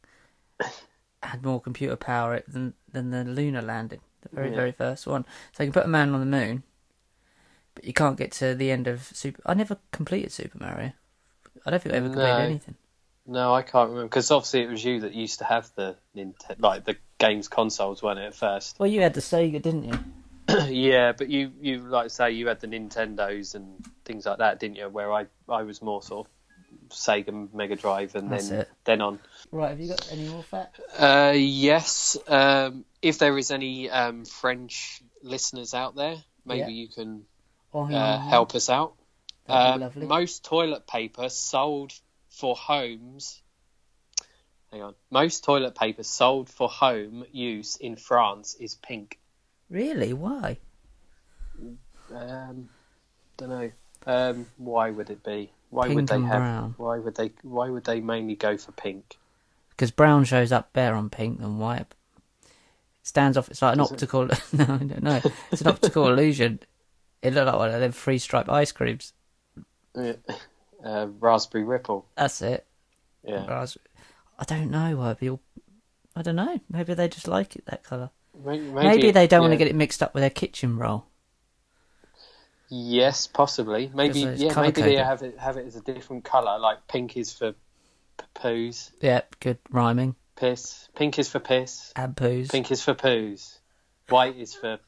had 1.23 1.45
more 1.45 1.61
computer 1.61 1.95
power 1.95 2.43
than 2.49 2.75
than 2.93 3.11
the 3.11 3.23
lunar 3.23 3.63
landing. 3.63 4.01
the 4.23 4.29
very 4.35 4.51
Yeah. 4.51 4.57
very 4.57 4.73
first 4.73 5.07
one. 5.07 5.25
So 5.53 5.63
you 5.63 5.69
can 5.71 5.81
put 5.81 5.85
a 5.85 5.89
man 5.89 6.13
on 6.13 6.19
the 6.19 6.27
moon, 6.27 6.65
but 7.77 7.85
you 7.85 7.93
can't 7.93 8.17
get 8.19 8.33
to 8.33 8.57
the 8.57 8.73
end 8.73 8.89
of 8.89 9.03
Super. 9.05 9.41
I 9.47 9.55
never 9.55 9.79
completed 9.93 10.33
Super 10.33 10.59
Mario. 10.59 10.93
I 11.65 11.71
don't 11.71 11.81
think 11.81 11.95
I 11.95 11.99
ever 11.99 12.09
completed 12.09 12.39
No. 12.39 12.45
anything. 12.45 12.75
No, 13.27 13.55
I 13.55 13.63
can't 13.63 13.91
remember 13.91 14.09
because 14.09 14.33
obviously 14.33 14.63
it 14.63 14.71
was 14.71 14.85
you 14.85 15.01
that 15.03 15.15
used 15.15 15.39
to 15.39 15.45
have 15.45 15.71
the 15.77 15.95
Nintendo, 16.17 16.57
like 16.59 16.85
the 16.85 16.97
games 17.19 17.47
consoles, 17.47 18.03
weren't 18.03 18.19
it 18.19 18.25
at 18.27 18.35
first? 18.35 18.81
Well, 18.81 18.89
you 18.89 19.03
had 19.03 19.15
the 19.15 19.21
Sega, 19.21 19.63
didn't 19.63 19.85
you? 19.85 19.99
yeah, 20.67 21.13
but 21.13 21.29
you 21.29 21.53
you 21.61 21.79
like 21.79 22.11
say 22.11 22.33
you 22.33 22.49
had 22.49 22.59
the 22.59 22.67
Nintendos 22.67 23.55
and 23.55 23.87
things 24.05 24.27
like 24.27 24.39
that, 24.39 24.59
didn't 24.59 24.79
you? 24.79 24.89
Where 24.89 25.13
I 25.13 25.27
I 25.49 25.63
was 25.63 25.81
more 25.81 26.03
sort 26.03 26.27
of 26.27 26.33
Sega 26.91 27.53
Mega 27.55 27.77
Drive 27.77 28.15
and 28.15 28.31
That's 28.31 28.49
then 28.49 28.61
it. 28.61 28.71
then 28.85 29.01
on. 29.01 29.19
Right. 29.51 29.71
Have 29.71 29.81
you 29.81 29.89
got 29.89 30.09
any 30.13 30.29
more 30.29 30.43
facts? 30.43 30.81
Uh, 30.99 31.33
yes. 31.37 32.17
Um, 32.29 32.85
if 33.01 33.19
there 33.19 33.37
is 33.39 33.51
any 33.51 33.91
um, 33.91 34.25
French 34.25 35.03
listeners 35.23 35.75
out 35.75 35.95
there, 35.95 36.17
maybe 36.45 36.61
Yeah. 36.73 36.83
you 36.83 36.89
can 36.89 37.25
Oh, 37.75 37.91
uh, 37.91 38.19
help 38.19 38.55
us 38.55 38.69
out. 38.69 38.95
That'd 39.47 39.83
Um, 39.97 40.09
most 40.09 40.45
toilet 40.45 40.87
paper 40.87 41.29
sold 41.31 41.93
for 42.29 42.55
homes. 42.55 43.41
Hang 44.71 44.83
on. 44.83 44.95
Most 45.11 45.43
toilet 45.45 45.75
paper 45.75 46.03
sold 46.03 46.49
for 46.51 46.69
home 46.69 47.25
use 47.33 47.77
in 47.77 47.97
France 47.97 48.55
is 48.55 48.75
pink. 48.75 49.19
Really? 49.71 50.13
Why? 50.13 50.59
Um, 52.15 52.69
don't 53.37 53.49
know. 53.49 53.71
Um, 54.07 54.47
why 54.59 54.91
would 54.91 55.11
it 55.11 55.23
be? 55.25 55.51
Why 55.73 55.89
would 55.89 56.07
they 56.07 56.21
have? 56.21 56.39
brown. 56.39 56.75
Why 56.77 56.99
would 56.99 57.15
they? 57.15 57.33
Why 57.43 57.71
would 57.71 57.85
they 57.85 58.01
mainly 58.01 58.35
go 58.37 58.59
for 58.59 58.73
pink? 58.73 59.17
Because 59.71 59.91
brown 59.91 60.25
shows 60.25 60.53
up 60.53 60.73
better 60.75 60.95
on 60.95 61.09
pink 61.09 61.41
than 61.41 61.59
white. 61.59 61.81
It 61.81 62.51
stands 63.03 63.39
off. 63.39 63.49
It's 63.49 63.63
like 63.63 63.73
an 63.75 63.81
it? 63.81 63.85
optical. 63.91 64.27
no, 64.53 64.65
I 64.65 64.85
don't 64.85 65.03
know. 65.03 65.21
It's 65.51 65.63
an 65.63 65.69
optical 65.69 66.09
illusion. 66.13 66.61
It 67.23 67.33
looked 67.33 67.47
like 67.47 67.57
one 67.57 67.71
of 67.71 67.81
them 67.81 67.93
three 67.93 68.19
stripe 68.19 68.51
ice 68.51 68.71
creams. 68.71 69.15
Yeah. 69.97 70.13
Uh, 70.85 71.07
raspberry 71.21 71.65
ripple. 71.65 72.07
That's 72.17 72.43
it. 72.43 72.67
Yeah. 73.25 73.47
Whereas- 73.47 73.79
I 74.39 74.45
don't 74.45 74.71
know 74.71 74.97
why 74.97 75.15
people. 75.15 75.41
I 76.15 76.21
don't 76.21 76.37
know. 76.37 76.61
Maybe 76.69 76.93
they 76.93 77.09
just 77.09 77.29
like 77.29 77.57
it 77.57 77.65
that 77.67 77.83
colour. 77.83 78.11
Maybe, 78.45 78.65
Maybe, 78.65 79.11
they 79.11 79.27
don't 79.27 79.41
want 79.41 79.53
to 79.53 79.57
get 79.57 79.69
it 79.69 79.75
mixed 79.77 80.03
up 80.03 80.13
with 80.13 80.23
their 80.23 80.31
kitchen 80.31 80.77
roll. 80.77 81.07
Yes, 82.75 83.27
possibly. 83.27 83.91
Maybe 83.95 84.21
yeah. 84.21 84.59
Maybe 84.59 84.81
they 84.81 84.97
have 84.97 85.21
it 85.23 85.39
have 85.39 85.59
it 85.59 85.67
as 85.67 85.77
a 85.77 85.83
different 85.83 86.25
color. 86.25 86.59
Like 86.59 86.87
pink 86.89 87.19
is 87.19 87.31
for 87.31 87.53
p- 87.53 88.25
poos, 88.35 88.91
Yep, 89.03 89.37
good 89.41 89.59
rhyming. 89.71 90.15
piss. 90.37 90.89
Pink 90.97 91.19
is 91.19 91.29
for 91.29 91.39
piss. 91.39 91.93
And 91.95 92.17
poos. 92.17 92.51
Pink 92.51 92.71
is 92.71 92.83
for 92.83 92.95
poos. 92.95 93.59
White 94.09 94.37
is 94.39 94.55
for 94.55 94.79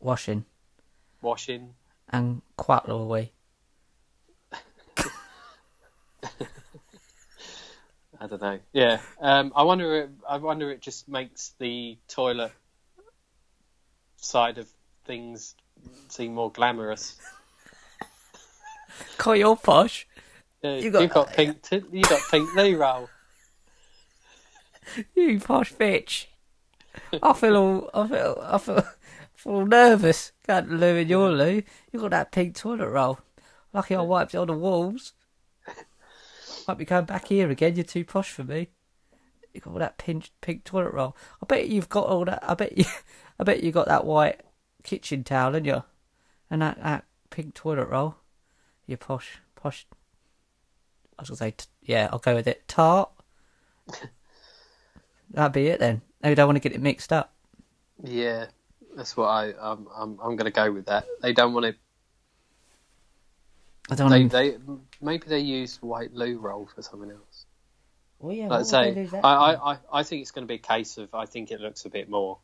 Washing. 0.00 0.44
washing. 1.22 1.74
And 2.08 2.42
quattro 2.56 2.98
away. 2.98 3.30
I 8.20 8.26
don't 8.26 8.42
know. 8.42 8.58
Yeah. 8.72 8.98
Um, 9.20 9.52
I 9.54 9.62
wonder. 9.62 9.94
It, 10.02 10.10
I 10.28 10.38
wonder. 10.38 10.68
It 10.72 10.80
just 10.80 11.08
makes 11.08 11.54
the 11.60 11.96
toilet 12.08 12.50
side 14.16 14.58
of 14.58 14.68
things 15.04 15.54
seem 16.08 16.34
more 16.34 16.50
glamorous. 16.50 17.18
Call 19.18 19.36
your 19.36 19.56
posh. 19.56 20.06
Uh, 20.64 20.68
You 20.68 20.84
you 20.84 20.90
got- 20.90 21.10
got, 21.10 21.32
pink. 21.34 21.62
T- 21.62 21.82
you 21.92 22.02
got 22.02 22.20
pink 22.30 22.54
loo 22.54 22.76
roll. 22.76 23.08
You 25.14 25.38
posh 25.38 25.74
bitch. 25.74 26.26
I 27.22 27.32
feel 27.34 27.56
all. 27.56 27.90
I 27.92 28.08
feel. 28.08 28.42
I 28.42 28.56
feel. 28.58 28.82
feel 29.36 29.52
all 29.52 29.66
nervous. 29.66 30.32
Got 30.46 30.68
loo 30.70 30.96
in 30.96 31.08
your 31.08 31.28
loo. 31.30 31.62
You 31.92 32.00
got 32.00 32.10
that 32.12 32.32
pink 32.32 32.56
toilet 32.56 32.88
roll. 32.88 33.18
Lucky 33.74 33.94
I 33.94 34.00
wiped 34.00 34.34
it 34.34 34.38
on 34.38 34.46
the 34.46 34.54
walls. 34.54 35.12
Might 36.66 36.78
be 36.78 36.86
going 36.86 37.04
back 37.04 37.28
here 37.28 37.50
again. 37.50 37.76
You're 37.76 37.84
too 37.84 38.04
posh 38.04 38.30
for 38.30 38.44
me. 38.44 38.68
You 39.52 39.60
got 39.60 39.72
all 39.74 39.78
that 39.78 39.98
pink 39.98 40.30
pink 40.40 40.64
toilet 40.64 40.94
roll. 40.94 41.14
I 41.42 41.46
bet 41.46 41.68
you've 41.68 41.90
got 41.90 42.06
all 42.06 42.24
that. 42.24 42.42
I 42.42 42.54
bet 42.54 42.76
you. 42.78 42.84
I 43.38 43.44
bet 43.44 43.62
you 43.62 43.70
got 43.70 43.88
that 43.88 44.06
white 44.06 44.40
kitchen 44.88 45.22
towel, 45.22 45.54
and 45.54 45.66
you, 45.66 45.82
and 46.50 46.62
that 46.62 46.82
that 46.82 47.04
pink 47.28 47.52
toilet 47.52 47.88
roll. 47.88 48.16
You 48.86 48.96
posh 48.96 49.38
posh. 49.54 49.86
I 51.18 51.22
was 51.22 51.28
gonna 51.28 51.36
say, 51.36 51.50
t- 51.50 51.66
yeah, 51.82 52.08
I'll 52.10 52.18
go 52.18 52.34
with 52.34 52.46
it. 52.46 52.66
Tart. 52.68 53.10
That'd 55.30 55.52
be 55.52 55.66
it 55.66 55.78
then. 55.78 56.00
Maybe 56.22 56.34
don't 56.34 56.48
want 56.48 56.56
to 56.56 56.66
get 56.66 56.74
it 56.74 56.80
mixed 56.80 57.12
up. 57.12 57.34
Yeah, 58.02 58.46
that's 58.96 59.14
what 59.14 59.26
I. 59.26 59.52
I'm. 59.60 59.86
I'm, 59.94 60.18
I'm 60.22 60.36
going 60.36 60.46
to 60.46 60.50
go 60.50 60.72
with 60.72 60.86
that. 60.86 61.04
They 61.20 61.34
don't 61.34 61.52
want 61.52 61.66
it. 61.66 61.76
I 63.90 63.94
don't 63.94 64.08
They, 64.10 64.22
to. 64.22 64.28
they 64.28 64.56
maybe 65.02 65.26
they 65.28 65.40
use 65.40 65.76
white 65.82 66.14
loo 66.14 66.38
roll 66.38 66.66
for 66.74 66.80
something 66.80 67.10
else. 67.10 67.44
Well, 68.20 68.34
yeah, 68.34 68.48
Like 68.48 68.52
I 68.52 68.72
what 68.72 68.86
would 68.86 68.94
they 68.96 69.06
say, 69.06 69.20
I. 69.22 69.34
I, 69.34 69.72
I, 69.72 69.78
I 69.92 70.02
think 70.02 70.22
it's 70.22 70.30
going 70.30 70.46
to 70.46 70.48
be 70.48 70.54
a 70.54 70.58
case 70.58 70.96
of 70.96 71.14
I 71.14 71.26
think 71.26 71.50
it 71.50 71.60
looks 71.60 71.84
a 71.84 71.90
bit 71.90 72.08
more 72.08 72.38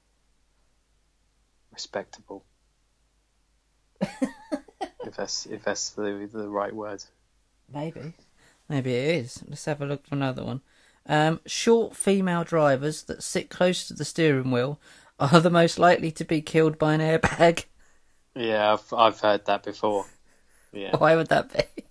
respectable. 1.75 2.45
if 4.01 5.17
that's 5.17 5.47
if 5.47 5.63
that's 5.65 5.91
the 5.91 6.29
the 6.33 6.49
right 6.49 6.75
word. 6.75 7.05
Maybe. 7.73 8.15
Maybe 8.69 8.95
it 8.95 9.17
is. 9.25 9.43
Let's 9.47 9.65
have 9.67 9.83
a 9.83 9.87
look 9.87 10.07
for 10.07 10.15
another 10.15 10.45
one. 10.45 10.63
Um, 11.07 11.41
short 11.47 11.95
female 11.95 12.45
drivers 12.45 13.03
that 13.05 13.23
sit 13.23 13.51
close 13.51 13.87
to 13.89 13.95
the 13.95 14.05
steering 14.07 14.51
wheel 14.51 14.81
are 15.21 15.41
the 15.41 15.51
most 15.51 15.79
likely 15.79 16.11
to 16.13 16.25
be 16.25 16.41
killed 16.41 16.79
by 16.79 16.95
an 16.95 17.01
airbag. 17.01 17.65
Yeah, 18.35 18.73
I've 18.73 18.93
I've 18.93 19.21
heard 19.21 19.45
that 19.47 19.63
before. 19.63 20.07
Yeah, 20.73 20.97
Why 20.97 21.15
would 21.15 21.29
that 21.29 21.53
be? 21.53 21.85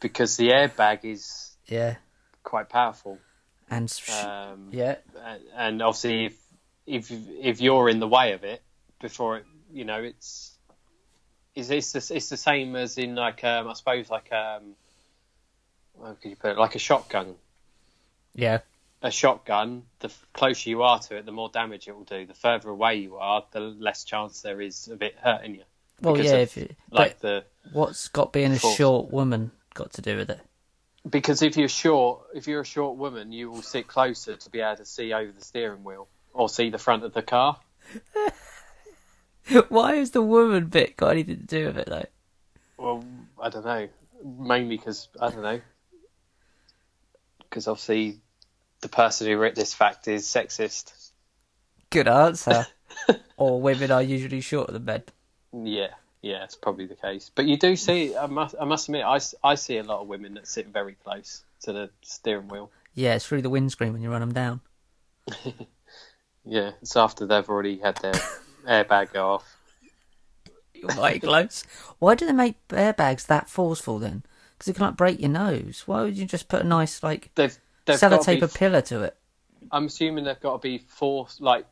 because 0.00 0.36
the 0.36 0.48
airbag 0.50 1.00
is 1.04 1.56
Yeah. 1.66 1.96
quite 2.42 2.68
powerful. 2.70 3.18
And 3.68 3.92
Um, 4.10 4.68
yeah, 4.72 4.96
and- 5.22 5.42
and 5.54 5.82
obviously 5.82 6.26
if 6.26 6.38
if 6.86 7.10
if 7.10 7.60
you're 7.60 7.88
in 7.88 7.98
the 8.00 8.08
way 8.08 8.32
of 8.32 8.44
it 8.44 8.62
before 9.00 9.38
it 9.38 9.44
you 9.72 9.84
know 9.84 10.02
it's 10.02 10.56
it's 11.54 11.70
it's 11.70 11.92
the, 11.92 12.16
it's 12.16 12.28
the 12.28 12.36
same 12.36 12.76
as 12.76 12.98
in 12.98 13.14
like 13.14 13.42
um, 13.44 13.68
I 13.68 13.72
suppose 13.74 14.10
like 14.10 14.32
um 14.32 14.74
how 16.02 16.14
could 16.20 16.30
you 16.30 16.36
put 16.36 16.52
it 16.52 16.58
like 16.58 16.74
a 16.74 16.78
shotgun 16.78 17.34
yeah, 18.36 18.58
a 19.00 19.12
shotgun 19.12 19.84
the 20.00 20.10
closer 20.32 20.68
you 20.68 20.82
are 20.82 20.98
to 20.98 21.16
it 21.16 21.24
the 21.24 21.32
more 21.32 21.48
damage 21.48 21.86
it 21.86 21.96
will 21.96 22.04
do 22.04 22.26
the 22.26 22.34
further 22.34 22.68
away 22.68 22.96
you 22.96 23.16
are 23.16 23.44
the 23.52 23.60
less 23.60 24.02
chance 24.04 24.42
there 24.42 24.60
is 24.60 24.88
of 24.88 25.02
it 25.02 25.14
hurting 25.22 25.54
you 25.54 25.62
well, 26.00 26.18
yeah. 26.18 26.32
of, 26.32 26.40
If 26.40 26.56
you, 26.56 26.68
like 26.90 27.20
the 27.20 27.44
what's 27.72 28.08
got 28.08 28.32
being 28.32 28.52
a 28.52 28.58
Force. 28.58 28.76
short 28.76 29.12
woman 29.12 29.52
got 29.74 29.92
to 29.92 30.02
do 30.02 30.16
with 30.16 30.30
it? 30.30 30.40
because 31.08 31.42
if 31.42 31.56
you're 31.56 31.68
short 31.68 32.22
if 32.34 32.48
you're 32.48 32.62
a 32.62 32.66
short 32.66 32.96
woman 32.96 33.30
you 33.30 33.50
will 33.50 33.62
sit 33.62 33.86
closer 33.86 34.34
to 34.36 34.50
be 34.50 34.60
able 34.60 34.76
to 34.76 34.84
see 34.84 35.12
over 35.12 35.30
the 35.30 35.44
steering 35.44 35.84
wheel 35.84 36.08
or 36.34 36.48
see 36.48 36.68
the 36.68 36.78
front 36.78 37.04
of 37.04 37.14
the 37.14 37.22
car 37.22 37.58
Why 39.68 39.96
has 39.96 40.12
the 40.12 40.22
woman 40.22 40.66
bit 40.66 40.96
got 40.96 41.12
anything 41.12 41.36
to 41.36 41.42
do 41.42 41.66
with 41.66 41.78
it 41.78 41.86
though? 41.86 42.06
Well, 42.78 43.04
I 43.40 43.50
don't 43.50 43.64
know. 43.64 43.88
Mainly 44.24 44.76
because 44.76 45.08
I 45.20 45.30
don't 45.30 45.42
know. 45.42 45.60
Because 47.38 47.68
obviously, 47.68 48.20
the 48.80 48.88
person 48.88 49.26
who 49.26 49.36
wrote 49.36 49.54
this 49.54 49.74
fact 49.74 50.08
is 50.08 50.24
sexist. 50.24 51.10
Good 51.90 52.08
answer. 52.08 52.66
or 53.36 53.60
women 53.60 53.90
are 53.90 54.02
usually 54.02 54.40
shorter 54.40 54.72
than 54.72 54.84
men. 54.86 55.02
Yeah, 55.52 55.90
yeah, 56.22 56.42
it's 56.44 56.56
probably 56.56 56.86
the 56.86 56.96
case. 56.96 57.30
But 57.32 57.44
you 57.44 57.58
do 57.58 57.76
see. 57.76 58.16
I 58.16 58.26
must, 58.26 58.54
I 58.58 58.64
must 58.64 58.88
admit—I 58.88 59.54
see 59.54 59.76
a 59.76 59.84
lot 59.84 60.00
of 60.00 60.08
women 60.08 60.34
that 60.34 60.48
sit 60.48 60.68
very 60.68 60.96
close 61.04 61.44
to 61.62 61.72
the 61.72 61.90
steering 62.02 62.48
wheel. 62.48 62.70
Yeah, 62.94 63.14
it's 63.14 63.26
through 63.26 63.42
the 63.42 63.50
windscreen 63.50 63.92
when 63.92 64.02
you 64.02 64.10
run 64.10 64.20
them 64.20 64.32
down. 64.32 64.60
Yeah, 66.44 66.72
it's 66.82 66.96
after 66.96 67.26
they've 67.26 67.48
already 67.48 67.78
had 67.78 67.96
their 67.98 68.12
airbag 68.66 69.12
go 69.12 69.34
off. 69.34 69.56
You're 70.74 70.94
mighty 70.94 71.20
close. 71.20 71.64
Why 71.98 72.14
do 72.14 72.26
they 72.26 72.32
make 72.32 72.56
airbags 72.68 73.26
that 73.26 73.48
forceful 73.48 73.98
then? 73.98 74.22
Because 74.52 74.68
it 74.68 74.76
can 74.76 74.86
like 74.86 74.96
break 74.96 75.20
your 75.20 75.30
nose. 75.30 75.84
Why 75.86 76.02
would 76.02 76.16
you 76.16 76.26
just 76.26 76.48
put 76.48 76.62
a 76.62 76.66
nice 76.66 77.02
like 77.02 77.30
They've, 77.34 77.56
they've 77.86 77.98
sellotape 77.98 78.40
be 78.40 78.46
a 78.46 78.48
pillar 78.48 78.80
to 78.82 79.02
it? 79.02 79.16
I'm 79.72 79.86
assuming 79.86 80.24
they've 80.24 80.40
got 80.40 80.52
to 80.52 80.58
be 80.58 80.78
forced 80.78 81.40
like 81.40 81.66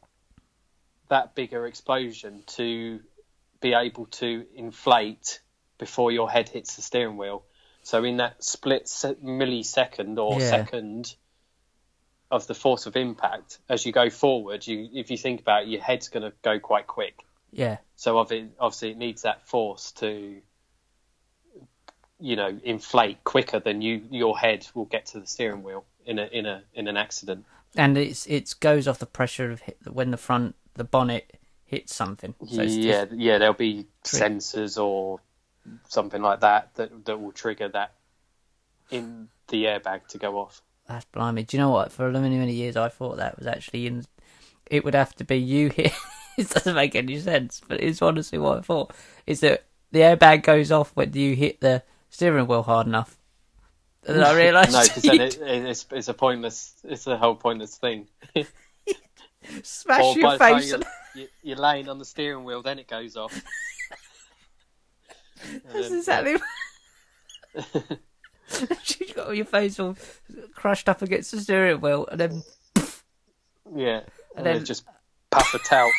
that 1.09 1.35
bigger 1.35 1.67
explosion 1.67 2.43
to 2.47 3.01
be 3.61 3.75
able 3.75 4.07
to 4.07 4.47
inflate 4.55 5.41
before 5.79 6.11
your 6.11 6.31
head 6.31 6.49
hits 6.49 6.77
the 6.77 6.83
steering 6.83 7.17
wheel. 7.19 7.45
So 7.83 8.03
in 8.05 8.17
that 8.19 8.43
split 8.43 8.87
millisecond 8.87 10.19
or 10.19 10.41
Yeah. 10.41 10.51
second 10.51 11.15
of 12.33 12.47
the 12.47 12.55
force 12.55 12.87
of 12.87 12.97
impact, 12.97 13.59
as 13.69 13.85
you 13.85 13.93
go 13.93 14.09
forward, 14.09 14.67
you 14.67 14.89
if 14.93 15.11
you 15.11 15.19
think 15.19 15.41
about 15.43 15.65
it, 15.65 15.69
your 15.69 15.83
head's 15.83 16.09
going 16.09 16.23
to 16.23 16.33
go 16.43 16.59
quite 16.59 16.87
quick. 16.87 17.23
Yeah, 17.53 17.77
So 17.97 18.17
obviously 18.17 18.91
it 18.91 18.97
needs 18.97 19.23
that 19.23 19.47
force 19.47 19.93
to 19.93 20.41
you 22.19 22.37
know 22.37 22.59
inflate 22.65 23.23
quicker 23.25 23.61
than 23.61 23.83
you 23.83 24.03
your 24.11 24.39
head 24.39 24.67
will 24.75 24.87
get 24.87 25.07
to 25.07 25.21
the 25.21 25.27
steering 25.27 25.63
wheel 25.63 25.85
in 26.07 26.19
a 26.19 26.25
in 26.25 26.47
a 26.47 26.63
in 26.73 26.89
an 26.89 26.97
accident. 26.97 27.45
and 27.77 27.99
it's 27.99 28.27
it 28.27 28.55
goes 28.61 28.89
off 28.89 28.99
the 28.99 29.07
pressure 29.07 29.51
of 29.51 29.61
hit, 29.61 29.77
when 29.87 30.11
the 30.11 30.17
front 30.17 30.55
the 30.75 30.85
bonnet 30.85 31.39
hits 31.67 31.95
something. 31.95 32.35
So 32.49 32.63
yeah, 32.63 33.05
yeah, 33.13 33.37
there'll 33.37 33.55
be 33.55 33.87
sensors 34.05 34.83
or 34.83 35.21
something 35.89 36.23
like 36.23 36.41
that 36.41 36.75
that 36.77 37.05
that 37.05 37.21
will 37.21 37.33
trigger 37.33 37.69
that 37.69 37.93
in 38.91 39.29
the 39.49 39.65
airbag 39.65 40.07
to 40.09 40.19
go 40.19 40.39
off. 40.39 40.63
That's 40.89 41.05
blimey. 41.07 41.45
Do 41.45 41.57
you 41.57 41.63
know 41.63 41.71
what? 41.71 41.93
For 41.93 42.09
a 42.09 42.13
many 42.13 42.39
many 42.39 42.53
years, 42.53 42.77
I 42.77 42.89
thought 42.89 43.17
that 43.19 43.39
was 43.39 43.47
actually 43.47 43.87
in. 43.87 44.05
It 44.71 44.85
would 44.85 44.95
have 44.95 45.15
to 45.17 45.25
be 45.25 45.37
you 45.37 45.69
hit. 45.69 45.93
it 46.39 46.49
doesn't 46.51 46.75
make 46.75 46.95
any 46.95 47.19
sense, 47.21 47.61
but 47.67 47.81
it's 47.81 48.03
honestly 48.03 48.39
what 48.39 48.59
I 48.59 48.61
thought. 48.63 48.95
Is 49.27 49.41
that 49.41 49.65
the 49.91 50.01
airbag 50.01 50.43
goes 50.43 50.73
off 50.73 50.91
when 50.95 51.13
you 51.13 51.35
hit 51.37 51.61
the 51.61 51.83
steering 52.11 52.47
wheel 52.47 52.63
hard 52.63 52.87
enough? 52.87 53.17
And 54.07 54.17
then 54.17 54.25
I 54.25 54.35
realised 54.37 54.73
no, 54.73 54.83
because 54.83 55.03
then 55.03 55.21
it, 55.21 55.39
it, 55.39 55.65
it's 55.67 55.87
it's 55.91 56.09
a 56.09 56.15
pointless. 56.15 56.75
It's 56.85 57.07
a 57.07 57.17
whole 57.17 57.35
pointless 57.37 57.77
thing. 57.77 58.09
smash 59.63 60.03
or 60.03 60.15
your 60.19 60.23
by 60.23 60.33
the 60.33 60.39
time 60.39 60.59
face. 60.59 60.69
you're, 60.69 60.77
and- 60.77 61.29
you're 61.43 61.57
laying 61.57 61.89
on 61.89 61.99
the 61.99 62.05
steering 62.05 62.45
wheel, 62.45 62.63
then 62.63 62.79
it 62.79 62.89
goes 62.89 63.17
off. 63.17 63.39
That's 65.73 65.89
then- 65.89 65.99
exactly. 65.99 66.37
You've 68.99 69.15
got 69.15 69.37
your 69.37 69.45
face 69.47 69.79
all 69.81 69.97
crushed 70.55 70.89
up 70.89 71.03
against 71.03 71.31
the 71.33 71.41
steering 71.41 71.81
wheel, 71.81 72.07
and 72.11 72.21
then 72.21 72.43
Yeah, 73.75 74.01
then- 74.01 74.05
and, 74.37 74.47
then 74.47 74.65
just 74.65 74.85
puff 75.31 75.53
a 75.55 75.59
talc. 75.59 75.93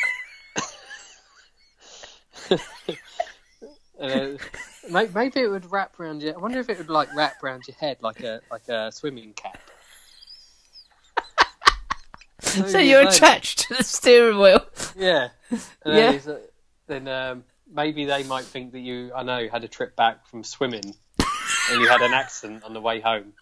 and 4.00 4.10
then, 4.10 4.38
may- 4.90 5.08
maybe 5.14 5.40
it 5.40 5.48
would 5.48 5.70
wrap 5.70 5.98
around 5.98 6.22
your. 6.22 6.34
I 6.34 6.38
wonder 6.38 6.58
if 6.60 6.68
it 6.68 6.78
would 6.78 6.90
like 6.90 7.14
wrap 7.14 7.42
around 7.42 7.64
your 7.66 7.76
head 7.76 7.98
like 8.00 8.20
a 8.20 8.40
like 8.50 8.68
a 8.68 8.90
swimming 8.92 9.32
cap. 9.34 9.58
so 12.40 12.78
you're 12.78 13.04
then- 13.04 13.12
attached 13.12 13.60
to 13.68 13.74
the 13.74 13.84
steering 13.84 14.38
wheel. 14.38 14.64
Yeah. 14.96 15.28
And 15.50 15.60
Yeah. 15.86 16.12
Then, 16.12 16.34
uh, 16.34 16.38
then 16.86 17.08
um, 17.08 17.44
maybe 17.72 18.04
they 18.04 18.22
might 18.24 18.44
think 18.44 18.72
that 18.72 18.80
you, 18.80 19.12
I 19.14 19.22
know, 19.22 19.48
had 19.50 19.64
a 19.64 19.68
trip 19.68 19.96
back 19.96 20.26
from 20.26 20.44
swimming 20.44 20.94
and 21.70 21.80
you 21.80 21.88
had 21.88 22.02
an 22.02 22.12
accident 22.12 22.64
on 22.64 22.72
the 22.74 22.80
way 22.80 23.00
home. 23.00 23.32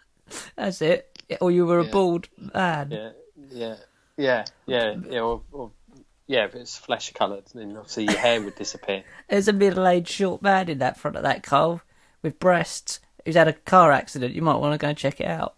That's 0.56 0.80
it. 0.82 1.08
Or 1.40 1.50
you 1.50 1.66
were 1.66 1.80
a 1.80 1.84
Yeah. 1.84 1.90
bald 1.90 2.28
man. 2.36 2.90
Yeah, 2.90 3.10
yeah, 3.50 3.76
yeah, 4.16 4.44
yeah, 4.66 4.94
yeah. 5.08 5.20
Or, 5.20 5.42
or 5.52 5.70
yeah, 6.26 6.44
if 6.44 6.54
it's 6.54 6.76
flesh 6.76 7.12
coloured, 7.12 7.44
then 7.54 7.76
obviously 7.76 8.04
your 8.04 8.18
hair 8.18 8.40
would 8.42 8.54
disappear. 8.54 9.04
There's 9.28 9.48
a 9.48 9.52
middle-aged 9.52 10.08
short 10.08 10.42
man 10.42 10.68
in 10.68 10.78
that 10.78 10.98
front 10.98 11.16
of 11.16 11.22
that 11.22 11.42
car 11.42 11.82
with 12.22 12.38
breasts 12.38 13.00
who's 13.24 13.34
had 13.34 13.48
a 13.48 13.52
car 13.52 13.92
accident. 13.92 14.34
You 14.34 14.42
might 14.42 14.56
want 14.56 14.74
to 14.74 14.78
go 14.78 14.88
and 14.88 14.98
check 14.98 15.20
it 15.20 15.26
out. 15.26 15.54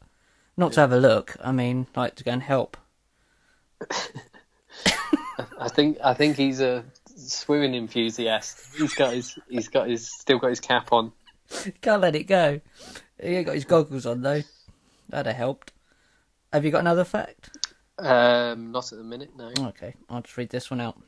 Not 0.57 0.73
to 0.75 0.81
have 0.81 0.93
a 0.93 0.97
look. 0.99 1.37
I 1.43 1.51
mean, 1.53 1.87
like 1.97 2.15
to 2.17 2.25
go 2.25 2.31
and 2.31 2.43
help. 2.43 2.77
I 5.59 5.69
think 5.69 5.99
I 6.03 6.15
think 6.15 6.37
he's 6.37 6.61
a 6.61 6.85
swimming 7.17 7.75
enthusiast. 7.75 8.61
He's 8.77 8.95
got 8.95 9.13
his 9.13 9.37
he's 9.49 9.69
got 9.69 9.89
his 9.89 10.09
still 10.21 10.39
got 10.39 10.51
his 10.51 10.61
cap 10.61 10.93
on. 10.93 11.13
Can't 11.81 12.03
let 12.03 12.17
it 12.17 12.25
go. 12.25 12.61
He 13.21 13.29
ain't 13.29 13.47
got 13.47 13.55
his 13.55 13.65
goggles 13.65 14.07
on 14.07 14.23
though. 14.23 14.43
That'd 15.09 15.27
have 15.27 15.37
helped. 15.37 15.73
Have 16.53 16.65
you 16.65 16.71
got 16.71 16.81
another 16.81 17.05
fact? 17.05 17.57
Um, 17.99 18.73
not 18.73 18.93
at 18.93 18.99
the 18.99 19.05
minute, 19.05 19.31
no. 19.37 19.53
Okay, 19.69 19.95
I'll 20.09 20.23
just 20.23 20.37
read 20.37 20.51
this 20.51 20.71
one 20.71 20.81
out. 20.81 21.01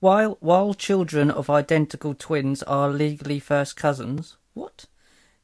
While 0.00 0.38
while 0.40 0.74
children 0.74 1.30
of 1.30 1.50
identical 1.50 2.14
twins 2.14 2.62
are 2.62 2.90
legally 2.90 3.38
first 3.38 3.76
cousins, 3.76 4.36
what? 4.54 4.86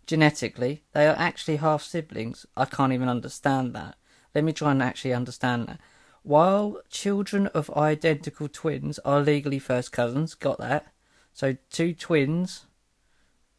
Genetically, 0.06 0.82
they 0.92 1.06
are 1.06 1.16
actually 1.18 1.56
half 1.56 1.82
siblings. 1.82 2.46
I 2.56 2.64
can't 2.64 2.92
even 2.92 3.08
understand 3.08 3.74
that. 3.74 3.96
Let 4.34 4.44
me 4.44 4.52
try 4.52 4.70
and 4.70 4.82
actually 4.82 5.12
understand 5.12 5.68
that. 5.68 5.80
While 6.22 6.80
children 6.88 7.48
of 7.48 7.70
identical 7.70 8.48
twins 8.48 8.98
are 9.00 9.20
legally 9.20 9.58
first 9.58 9.92
cousins, 9.92 10.34
got 10.34 10.58
that? 10.58 10.86
So 11.32 11.56
two 11.70 11.92
twins 11.92 12.66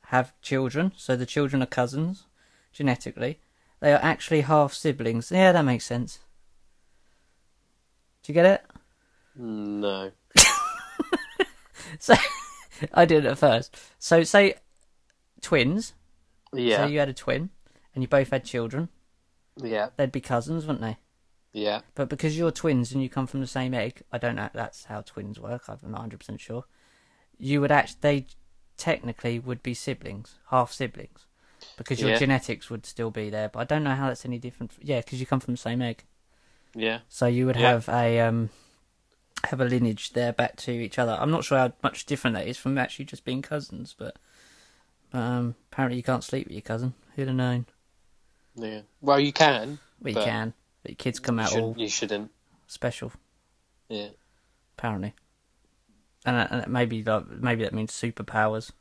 have 0.07 0.33
children, 0.41 0.91
so 0.97 1.15
the 1.15 1.25
children 1.25 1.61
are 1.61 1.65
cousins 1.67 2.25
genetically. 2.73 3.39
They 3.79 3.93
are 3.93 3.99
actually 4.01 4.41
half 4.41 4.73
siblings. 4.73 5.31
Yeah, 5.31 5.51
that 5.51 5.61
makes 5.63 5.85
sense. 5.85 6.19
Do 8.23 8.31
you 8.31 8.33
get 8.33 8.45
it? 8.45 8.65
No. 9.35 10.11
So 11.99 12.15
I 12.93 13.05
did 13.05 13.23
it 13.25 13.29
at 13.29 13.37
first. 13.37 13.75
So 13.97 14.23
say 14.23 14.55
twins. 15.41 15.93
Yeah, 16.53 16.77
So 16.77 16.85
you 16.87 16.99
had 16.99 17.09
a 17.09 17.13
twin, 17.13 17.49
and 17.95 18.03
you 18.03 18.07
both 18.07 18.29
had 18.29 18.43
children. 18.43 18.89
yeah, 19.55 19.89
They'd 19.95 20.11
be 20.11 20.21
cousins, 20.21 20.65
wouldn't 20.65 20.81
they? 20.81 20.97
yeah. 21.53 21.81
But 21.95 22.09
because 22.09 22.37
you're 22.37 22.51
twins 22.51 22.91
and 22.91 23.01
you 23.01 23.09
come 23.09 23.25
from 23.25 23.39
the 23.39 23.47
same 23.47 23.73
egg, 23.73 24.01
I 24.11 24.17
don't 24.17 24.35
know. 24.35 24.49
That's 24.53 24.85
how 24.85 25.01
twins 25.01 25.39
work. 25.39 25.63
I'm 25.69 25.77
not 25.83 25.93
100 25.99 26.19
percent 26.19 26.41
sure. 26.41 26.65
You 27.39 27.61
would 27.61 27.71
actually, 27.71 27.97
they 28.01 28.25
technically 28.78 29.39
would 29.39 29.61
be 29.63 29.73
siblings, 29.73 30.36
half 30.49 30.71
siblings, 30.71 31.25
because 31.78 31.99
your 31.99 32.11
Yeah. 32.11 32.17
genetics 32.19 32.69
would 32.69 32.86
still 32.86 33.11
be 33.11 33.30
there. 33.30 33.49
But 33.49 33.59
I 33.59 33.63
don't 33.65 33.84
know 33.84 33.95
how 33.95 34.07
that's 34.07 34.25
any 34.25 34.39
different. 34.39 34.73
Yeah, 34.82 34.99
because 35.01 35.19
you 35.19 35.25
come 35.25 35.39
from 35.39 35.53
the 35.53 35.57
same 35.59 35.82
egg, 35.82 36.03
Yeah. 36.75 36.99
so 37.09 37.25
you 37.28 37.45
would 37.45 37.55
Yeah. 37.55 37.71
have 37.71 37.89
a 37.89 38.19
um 38.21 38.49
have 39.43 39.61
a 39.61 39.65
lineage 39.65 40.11
there 40.13 40.34
back 40.34 40.55
to 40.57 40.71
each 40.71 40.97
other. 40.97 41.15
I'm 41.19 41.30
not 41.32 41.43
sure 41.43 41.57
how 41.59 41.71
much 41.84 42.05
different 42.07 42.34
that 42.36 42.47
is 42.47 42.57
from 42.57 42.78
actually 42.78 43.05
just 43.05 43.23
being 43.23 43.41
cousins, 43.43 43.95
but 43.97 44.17
um, 45.13 45.55
apparently 45.71 45.95
you 45.97 46.03
can't 46.03 46.23
sleep 46.23 46.47
with 46.47 46.53
your 46.53 46.61
cousin. 46.63 46.93
Who'd 47.15 47.28
have 47.28 47.36
known? 47.38 47.65
Yeah. 48.55 48.82
Well, 48.99 49.19
you 49.19 49.32
can. 49.32 49.80
Well, 50.01 50.13
you 50.15 50.21
can, 50.21 50.53
but 50.82 50.91
your 50.91 50.95
kids 50.97 51.19
come 51.19 51.39
out 51.39 51.51
should, 51.51 51.61
all 51.61 51.75
you 51.78 51.88
shouldn't. 51.88 52.32
special. 52.65 53.11
Yeah. 53.89 54.09
apparently. 54.78 55.13
And, 56.28 56.36
uh, 56.36 56.47
and 56.51 56.67
maybe 56.67 57.03
like, 57.03 57.28
maybe 57.30 57.63
that 57.63 57.73
means 57.73 57.91
superpowers. 57.91 58.71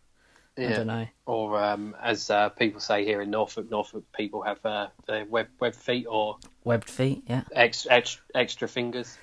I 0.58 0.72
don't 0.72 0.86
know. 0.86 1.06
Or 1.26 1.62
um, 1.62 1.94
as 2.02 2.28
uh, 2.30 2.48
people 2.48 2.80
say 2.80 3.04
here 3.04 3.20
in 3.22 3.30
Norfolk, 3.30 3.70
Norfolk 3.70 4.04
people 4.16 4.42
have 4.42 4.64
uh, 4.66 4.88
their 5.06 5.24
web 5.26 5.48
web 5.60 5.74
feet 5.74 6.06
or 6.08 6.38
Webbed 6.64 6.88
feet, 6.90 7.22
yeah, 7.28 7.42
ex, 7.52 7.86
ex, 7.90 8.18
extra 8.34 8.66
fingers. 8.66 9.16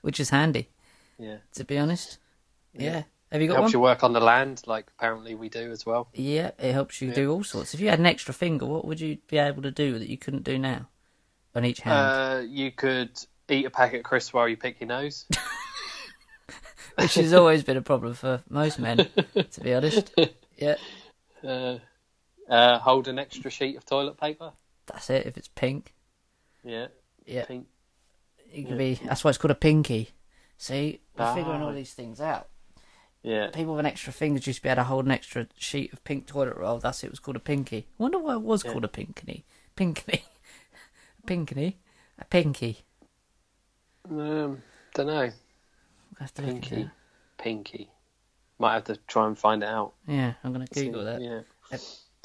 which 0.00 0.20
is 0.20 0.30
handy 0.30 0.68
Yeah. 1.18 1.38
to 1.54 1.64
be 1.64 1.76
honest. 1.76 2.18
Yeah. 2.72 2.82
Yeah. 2.82 3.02
Have 3.32 3.42
you 3.42 3.48
got 3.48 3.54
Helps 3.56 3.66
one? 3.66 3.72
you 3.72 3.80
work 3.80 4.02
on 4.04 4.12
the 4.12 4.20
land, 4.20 4.62
like 4.66 4.86
apparently 4.96 5.34
we 5.34 5.48
do 5.48 5.70
as 5.70 5.84
well. 5.84 6.08
Yeah, 6.14 6.52
it 6.58 6.72
helps 6.72 7.02
you 7.02 7.08
Yeah. 7.08 7.14
do 7.14 7.32
all 7.32 7.44
sorts. 7.44 7.74
If 7.74 7.80
you 7.80 7.90
had 7.90 7.98
an 7.98 8.06
extra 8.06 8.32
finger, 8.32 8.64
what 8.64 8.84
would 8.86 9.00
you 9.00 9.18
be 9.28 9.38
able 9.38 9.62
to 9.62 9.70
do 9.70 9.98
that 9.98 10.08
you 10.08 10.16
couldn't 10.18 10.44
do 10.44 10.56
now? 10.58 10.88
On 11.54 11.64
each 11.64 11.80
hand, 11.80 12.12
Uh, 12.12 12.42
you 12.46 12.70
could 12.70 13.10
eat 13.48 13.66
a 13.66 13.70
packet 13.70 13.98
of 13.98 14.04
crisps 14.04 14.32
while 14.32 14.48
you 14.48 14.56
pick 14.56 14.80
your 14.80 14.88
nose. 14.88 15.26
which 17.00 17.14
has 17.14 17.32
always 17.32 17.62
been 17.64 17.76
a 17.76 17.82
problem 17.82 18.14
for 18.14 18.42
most 18.48 18.78
men, 18.78 18.98
to 19.34 19.60
be 19.62 19.74
honest. 19.74 20.12
Yeah, 20.56 20.74
Uh, 21.42 21.78
uh, 22.50 22.78
hold 22.80 23.08
an 23.08 23.18
extra 23.18 23.50
sheet 23.50 23.76
of 23.78 23.86
toilet 23.86 24.18
paper. 24.20 24.52
that's 24.86 25.08
it. 25.08 25.24
If 25.26 25.38
it's 25.38 25.48
pink, 25.48 25.94
Yeah. 26.62 26.88
yeah, 27.24 27.46
Pink. 27.46 27.66
it 28.52 28.64
could 28.68 28.76
be. 28.76 28.94
That's 28.94 29.24
why 29.24 29.30
it's 29.30 29.38
called 29.38 29.52
a 29.52 29.54
pinky. 29.54 30.10
See, 30.58 31.00
we're 31.16 31.24
Ah. 31.24 31.34
figuring 31.34 31.62
all 31.62 31.72
these 31.72 31.94
things 31.94 32.20
out. 32.20 32.48
Yeah. 33.22 33.48
People 33.50 33.72
with 33.72 33.80
an 33.80 33.86
extra 33.86 34.12
finger 34.12 34.38
used 34.44 34.58
to 34.58 34.62
be 34.62 34.68
able 34.68 34.82
to 34.82 34.84
hold 34.84 35.06
an 35.06 35.10
extra 35.12 35.46
sheet 35.56 35.94
of 35.94 36.04
pink 36.04 36.26
toilet 36.26 36.56
roll. 36.58 36.78
That's 36.78 37.02
it. 37.02 37.06
It 37.06 37.12
was 37.12 37.20
called 37.20 37.36
a 37.36 37.40
pinky. 37.40 37.86
I 37.98 38.02
wonder 38.02 38.18
why 38.18 38.34
it 38.34 38.42
was 38.42 38.62
Yeah. 38.62 38.72
called 38.72 38.84
a 38.84 38.88
pinkney. 38.88 39.44
Pinkney. 39.76 40.24
a 41.22 41.26
pinkney. 41.26 41.78
A 42.18 42.24
pinky. 42.26 42.80
Um, 44.10 44.62
don't 44.94 45.06
know. 45.06 45.30
To 46.34 46.42
look 46.42 46.50
into 46.56 46.68
Pinky. 46.68 46.90
Pinky. 47.38 47.90
Might 48.58 48.74
have 48.74 48.84
to 48.84 48.96
try 49.06 49.26
and 49.26 49.38
find 49.38 49.62
it 49.62 49.68
out. 49.68 49.94
Yeah, 50.06 50.34
I'm 50.44 50.52
gonna 50.52 50.66
Google 50.66 51.04
that. 51.04 51.20
Yeah. 51.22 51.40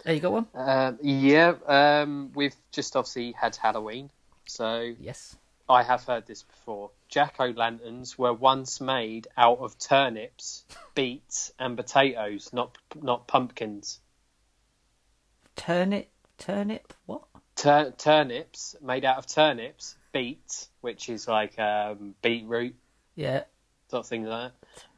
There 0.03 0.13
you 0.13 0.19
got 0.19 0.31
one. 0.33 0.47
Um, 0.53 0.99
yeah. 1.01 1.53
Um, 1.65 2.31
we've 2.35 2.55
just 2.71 2.95
obviously 2.95 3.31
had 3.31 3.55
Halloween, 3.55 4.09
so 4.45 4.93
Yes. 4.99 5.37
I 5.69 5.81
have 5.83 6.03
heard 6.03 6.27
this 6.27 6.43
before. 6.43 6.91
Jack 7.09 7.35
o' 7.39 7.45
lanterns 7.55 8.17
were 8.17 8.33
once 8.33 8.81
made 8.81 9.27
out 9.37 9.59
of 9.59 9.79
turnips, 9.79 10.65
beets, 10.95 11.51
and 11.57 11.77
potatoes, 11.77 12.49
not 12.51 12.77
not 13.01 13.27
pumpkins. 13.27 13.99
Turnip. 15.55 16.09
Turnip. 16.37 16.93
What? 17.05 17.23
Tur- 17.55 17.93
turnips 17.97 18.75
made 18.81 19.05
out 19.05 19.17
of 19.17 19.25
turnips, 19.27 19.95
beets, 20.11 20.67
which 20.81 21.07
is 21.07 21.27
like 21.27 21.57
um, 21.57 22.13
beetroot, 22.21 22.75
Yeah. 23.15 23.43
Sort 23.89 24.01
of 24.01 24.07
thing 24.07 24.25
like 24.25 24.51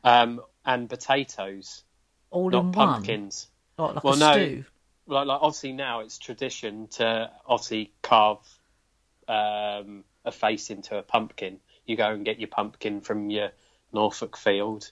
that, 0.04 0.10
um, 0.10 0.42
and 0.66 0.90
potatoes, 0.90 1.84
All 2.32 2.50
not 2.50 2.60
in 2.60 2.66
one. 2.72 2.74
pumpkins. 2.74 3.48
Like, 3.78 3.96
like 3.96 4.04
Well, 4.04 4.18
no. 4.18 4.34
stew. 4.34 4.66
Like, 5.10 5.28
like 5.28 5.40
obviously 5.42 5.72
now 5.74 6.02
it's 6.02 6.18
tradition 6.18 6.88
to 6.94 7.32
obviously 7.46 7.92
carve 8.02 8.40
um, 9.28 10.04
a 10.26 10.32
face 10.32 10.70
into 10.70 10.98
a 10.98 11.02
pumpkin. 11.04 11.60
You 11.86 11.96
go 11.96 12.10
and 12.12 12.26
get 12.26 12.40
your 12.40 12.50
pumpkin 12.50 13.02
from 13.02 13.30
your 13.30 13.52
Norfolk 13.94 14.36
field, 14.38 14.92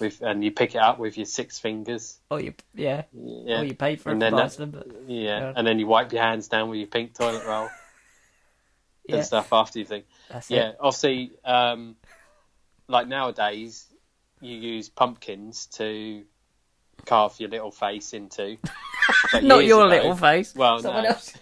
with 0.00 0.22
and 0.22 0.42
you 0.42 0.50
pick 0.52 0.74
it 0.74 0.78
up 0.78 0.98
with 0.98 1.16
your 1.18 1.26
six 1.26 1.58
fingers. 1.58 2.18
Oh, 2.30 2.36
you. 2.38 2.54
Yeah. 2.74 3.02
Yeah, 3.12 3.60
Or 3.60 3.64
you 3.64 3.74
pay 3.74 3.96
for 3.96 4.08
it 4.08 4.12
And 4.12 4.22
then 4.22 4.34
that- 4.36 4.44
Iceland, 4.46 4.72
but 4.72 4.86
yeah, 5.06 5.38
Yeah. 5.40 5.52
and 5.56 5.66
then 5.66 5.78
you 5.78 5.86
wipe 5.86 6.12
your 6.12 6.22
hands 6.22 6.48
down 6.48 6.70
with 6.70 6.78
your 6.78 6.88
pink 6.88 7.14
toilet 7.14 7.44
roll 7.46 7.68
yeah, 9.06 9.16
and 9.16 9.24
stuff 9.24 9.52
after 9.52 9.78
you 9.78 9.84
think. 9.84 10.06
that's 10.30 10.50
Yeah, 10.50 10.70
it. 10.70 10.76
obviously, 10.80 11.32
um, 11.44 11.96
like 12.92 13.08
nowadays, 13.08 13.86
you 14.40 14.56
use 14.56 14.88
pumpkins 14.88 15.66
to 15.78 16.22
carve 17.06 17.34
your 17.40 17.48
little 17.50 17.70
face 17.72 18.12
into. 18.12 18.58
Not 19.42 19.64
your 19.64 19.86
ago- 19.86 19.88
little 19.88 20.14
face. 20.16 20.54
Well, 20.54 20.78
Someone 20.78 21.04
no. 21.04 21.08
else. 21.10 21.34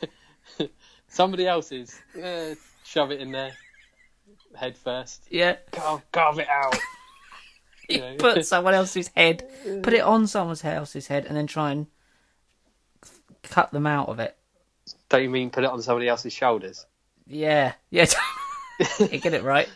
Somebody 1.08 1.46
else's. 1.46 2.00
Uh, 2.16 2.54
shove 2.84 3.10
it 3.10 3.20
in 3.20 3.32
there, 3.32 3.52
head 4.54 4.78
first. 4.78 5.24
Yeah. 5.30 5.56
Carve, 5.72 6.02
carve 6.12 6.38
it 6.38 6.48
out. 6.48 6.76
You 7.88 7.98
know. 7.98 8.14
put 8.20 8.46
someone 8.46 8.72
else's 8.74 9.10
head, 9.16 9.42
put 9.82 9.92
it 9.92 10.02
on 10.02 10.28
someone 10.28 10.56
else's 10.62 11.08
head, 11.08 11.24
and 11.26 11.36
then 11.36 11.48
try 11.48 11.72
and 11.72 11.88
f- 13.02 13.20
cut 13.42 13.72
them 13.72 13.84
out 13.84 14.08
of 14.08 14.20
it. 14.20 14.36
Don't 15.08 15.24
you 15.24 15.28
mean 15.28 15.50
put 15.50 15.64
it 15.64 15.70
on 15.70 15.82
somebody 15.82 16.06
else's 16.06 16.32
shoulders? 16.32 16.86
Yeah, 17.26 17.72
yeah. 17.90 18.06
you 19.00 19.18
get 19.18 19.34
it 19.34 19.42
right. 19.42 19.68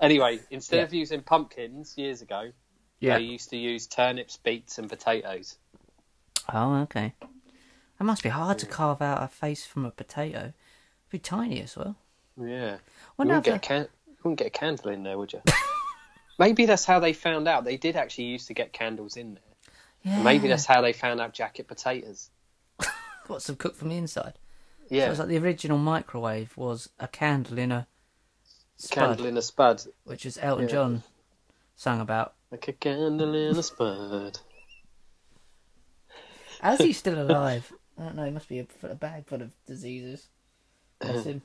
Anyway, 0.00 0.40
instead 0.50 0.76
Yeah. 0.78 0.82
of 0.84 0.94
using 0.94 1.22
pumpkins 1.22 1.96
years 1.96 2.22
ago, 2.22 2.52
Yeah. 3.00 3.18
they 3.18 3.24
used 3.24 3.50
to 3.50 3.56
use 3.56 3.86
turnips, 3.86 4.36
beets, 4.36 4.78
and 4.78 4.88
potatoes. 4.88 5.56
Oh, 6.52 6.76
okay. 6.82 7.14
It 7.98 8.04
must 8.04 8.22
be 8.22 8.28
hard 8.28 8.58
to 8.58 8.66
carve 8.66 9.00
out 9.00 9.22
a 9.22 9.28
face 9.28 9.64
from 9.66 9.84
a 9.84 9.90
potato. 9.90 10.38
It'd 10.38 10.54
be 11.10 11.18
tiny 11.18 11.62
as 11.62 11.76
well. 11.76 11.96
Yeah. 12.38 12.74
You 12.74 12.78
wouldn't 13.16 13.44
get, 13.44 13.56
a 13.56 13.58
can- 13.58 13.88
you 14.06 14.16
wouldn't 14.22 14.38
get 14.38 14.48
a 14.48 14.50
candle 14.50 14.90
in 14.90 15.02
there, 15.02 15.16
would 15.18 15.32
you? 15.32 15.42
Maybe 16.38 16.66
that's 16.66 16.84
how 16.84 17.00
they 17.00 17.14
found 17.14 17.48
out. 17.48 17.64
They 17.64 17.78
did 17.78 17.96
actually 17.96 18.24
used 18.24 18.46
to 18.48 18.54
get 18.54 18.72
candles 18.74 19.16
in 19.16 19.34
there. 19.34 19.42
yeah. 20.02 20.22
Maybe 20.22 20.46
that's 20.48 20.66
how 20.66 20.82
they 20.82 20.92
found 20.92 21.20
out 21.20 21.32
jacket 21.32 21.66
potatoes. 21.66 22.28
got 23.26 23.40
some 23.42 23.56
cooked 23.56 23.76
from 23.76 23.88
the 23.88 23.96
inside. 23.96 24.34
Yeah. 24.90 25.06
So 25.06 25.10
it's 25.12 25.18
like 25.20 25.28
the 25.28 25.38
original 25.38 25.78
microwave 25.78 26.54
was 26.56 26.90
a 27.00 27.08
candle 27.08 27.58
in 27.58 27.72
a 27.72 27.86
spud, 28.76 29.08
candle 29.08 29.26
in 29.26 29.36
a 29.36 29.42
spud. 29.42 29.82
which 30.04 30.26
is 30.26 30.38
Elton 30.40 30.64
Yeah. 30.66 30.72
John 30.72 31.02
sang 31.76 32.00
about. 32.00 32.34
Like 32.50 32.68
a 32.68 32.72
candle 32.72 33.34
in 33.34 33.56
a 33.56 33.62
spud. 33.62 34.38
How's 36.60 36.78
he 36.80 36.92
still 36.92 37.20
alive? 37.28 37.72
I 37.98 38.02
don't 38.04 38.16
know. 38.16 38.24
He 38.24 38.30
must 38.30 38.48
be 38.48 38.60
a, 38.60 38.66
a 38.82 38.94
bag 38.94 39.26
full 39.26 39.42
of 39.42 39.52
diseases. 39.66 40.28
Bless 41.00 41.24
him. 41.26 41.42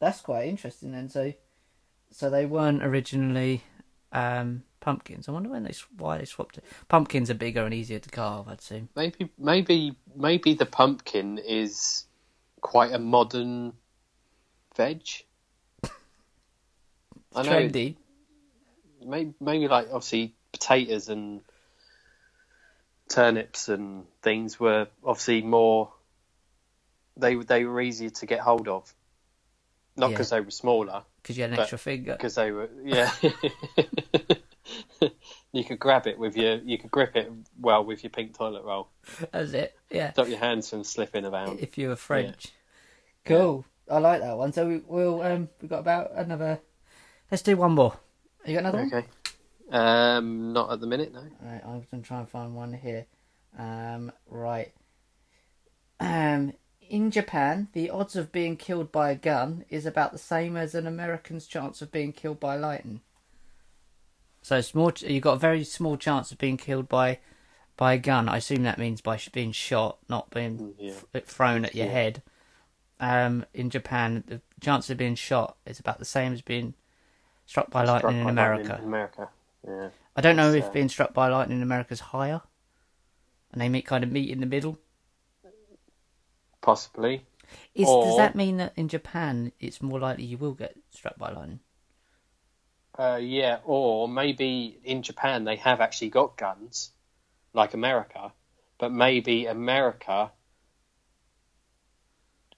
That's 0.00 0.20
quite 0.20 0.48
interesting 0.48 0.92
then. 0.92 1.08
So, 1.08 1.32
so 2.10 2.30
they 2.30 2.46
weren't 2.46 2.84
originally 2.84 3.62
um, 4.12 4.62
pumpkins. 4.80 5.28
I 5.28 5.32
wonder 5.32 5.48
when 5.50 5.64
they 5.64 5.74
why 5.96 6.18
they 6.18 6.24
swapped 6.24 6.58
it. 6.58 6.64
Pumpkins 6.88 7.30
are 7.30 7.34
bigger 7.34 7.64
and 7.64 7.74
easier 7.74 7.98
to 7.98 8.08
carve. 8.10 8.48
I'd 8.48 8.60
say. 8.60 8.84
Maybe, 8.94 9.30
maybe, 9.38 9.96
maybe 10.14 10.54
the 10.54 10.66
pumpkin 10.66 11.38
is 11.38 12.04
quite 12.60 12.92
a 12.92 12.98
modern 12.98 13.72
veg. 14.76 15.02
I 17.34 17.42
know. 17.42 17.50
Trendy. 17.50 17.96
maybe, 19.04 19.34
maybe 19.40 19.68
like 19.68 19.86
obviously 19.92 20.34
potatoes 20.52 21.08
and 21.08 21.40
turnips 23.08 23.68
and 23.68 24.04
things 24.22 24.58
were 24.60 24.88
obviously 25.04 25.42
more 25.42 25.92
they 27.16 27.34
they 27.36 27.64
were 27.64 27.80
easier 27.80 28.10
to 28.10 28.26
get 28.26 28.40
hold 28.40 28.68
of 28.68 28.92
not 29.96 30.06
Yeah. 30.10 30.14
because 30.14 30.30
they 30.30 30.40
were 30.40 30.50
smaller 30.50 31.02
because 31.22 31.36
you 31.36 31.42
had 31.44 31.52
an 31.52 31.58
extra 31.60 31.78
finger. 31.78 32.12
because 32.12 32.34
they 32.34 32.50
were 32.52 32.68
yeah 32.84 33.10
you 35.52 35.64
could 35.64 35.78
grab 35.78 36.06
it 36.06 36.18
with 36.18 36.36
your 36.36 36.56
you 36.56 36.78
could 36.78 36.90
grip 36.90 37.16
it 37.16 37.30
well 37.60 37.84
with 37.84 38.02
your 38.04 38.10
pink 38.10 38.36
toilet 38.36 38.62
roll 38.62 38.88
That's 39.32 39.52
it. 39.52 39.74
Yeah. 39.90 40.12
stop 40.12 40.28
your 40.28 40.38
hands 40.38 40.68
from 40.68 40.84
slipping 40.84 41.24
around 41.24 41.60
If 41.60 41.78
you 41.78 41.88
were 41.88 41.96
French. 41.96 42.48
Cool. 43.24 43.64
I 43.90 43.98
like 43.98 44.20
that 44.20 44.36
one. 44.36 44.52
So 44.52 44.66
we, 44.68 44.78
we'll 44.86 45.22
um 45.22 45.48
we 45.62 45.68
got 45.68 45.78
about 45.80 46.12
another. 46.14 46.60
Let's 47.30 47.42
do 47.42 47.56
one 47.56 47.72
more. 47.72 47.98
You 48.46 48.54
got 48.54 48.60
another 48.60 48.78
one? 48.78 48.94
okay 48.94 49.06
um 49.70 50.54
not 50.54 50.72
at 50.72 50.80
the 50.80 50.86
minute 50.86 51.12
no 51.12 51.20
Right, 51.42 51.60
I'm 51.62 51.84
gonna 51.90 52.02
try 52.02 52.20
and 52.20 52.28
find 52.28 52.54
one 52.56 52.72
here. 52.72 53.04
Um, 53.58 54.12
right. 54.28 54.72
Um, 56.00 56.54
in 56.88 57.10
Japan, 57.10 57.68
the 57.72 57.90
odds 57.90 58.16
of 58.16 58.32
being 58.32 58.56
killed 58.56 58.90
by 58.92 59.10
a 59.10 59.14
gun 59.14 59.64
is 59.68 59.84
about 59.84 60.12
the 60.12 60.18
same 60.18 60.56
as 60.56 60.74
an 60.74 60.86
American's 60.86 61.46
chance 61.46 61.82
of 61.82 61.92
being 61.92 62.12
killed 62.12 62.40
by 62.40 62.56
lightning. 62.56 63.00
So 64.42 64.56
it's 64.56 64.74
more. 64.74 64.92
You've 65.00 65.22
got 65.22 65.34
a 65.34 65.38
very 65.38 65.64
small 65.64 65.96
chance 65.96 66.30
of 66.32 66.38
being 66.38 66.56
killed 66.56 66.88
by 66.88 67.18
by 67.76 67.92
a 67.94 67.98
gun. 67.98 68.28
I 68.28 68.38
assume 68.38 68.62
that 68.62 68.78
means 68.78 69.00
by 69.02 69.18
being 69.32 69.52
shot, 69.52 69.98
not 70.08 70.30
being 70.30 70.74
yeah. 70.78 70.94
f- 71.14 71.24
thrown 71.24 71.64
at 71.64 71.74
your 71.74 71.86
Yeah. 71.86 71.92
head. 71.92 72.22
Um, 73.00 73.44
in 73.52 73.70
Japan, 73.70 74.24
the 74.26 74.40
chance 74.60 74.88
of 74.88 74.96
being 74.96 75.14
shot 75.14 75.56
is 75.66 75.78
about 75.78 75.98
the 75.98 76.04
same 76.04 76.32
as 76.32 76.42
being 76.42 76.74
struck 77.48 77.70
by 77.70 77.84
Struck 77.84 78.04
lightning 78.04 78.20
in 78.20 78.24
by 78.24 78.30
America. 78.30 78.78
in 78.78 78.84
America 78.84 79.28
yeah 79.66 79.88
I 80.14 80.20
don't 80.20 80.36
know 80.36 80.52
It's, 80.52 80.66
if 80.66 80.72
being 80.72 80.88
struck 80.88 81.14
by 81.14 81.28
lightning 81.28 81.58
in 81.58 81.62
America 81.62 81.92
is 81.94 82.00
higher, 82.00 82.42
and 83.52 83.60
they 83.60 83.68
meet 83.68 83.86
kind 83.86 84.04
of 84.04 84.12
meet 84.12 84.30
in 84.30 84.40
the 84.40 84.46
middle. 84.46 84.78
possibly 86.60 87.24
Is 87.74 87.86
does 87.86 88.16
that 88.16 88.34
mean 88.34 88.58
that 88.58 88.74
in 88.76 88.88
Japan 88.88 89.52
it's 89.58 89.80
more 89.80 89.98
likely 89.98 90.24
you 90.24 90.36
will 90.36 90.52
get 90.54 90.76
struck 90.90 91.16
by 91.18 91.32
lightning? 91.32 91.60
Uh, 92.98 93.18
yeah, 93.22 93.60
or 93.64 94.08
maybe 94.08 94.78
in 94.84 95.02
Japan 95.02 95.44
they 95.44 95.56
have 95.56 95.80
actually 95.80 96.10
got 96.10 96.36
guns, 96.36 96.90
like 97.54 97.72
America, 97.72 98.32
but 98.78 98.92
maybe 98.92 99.46
America, 99.46 100.32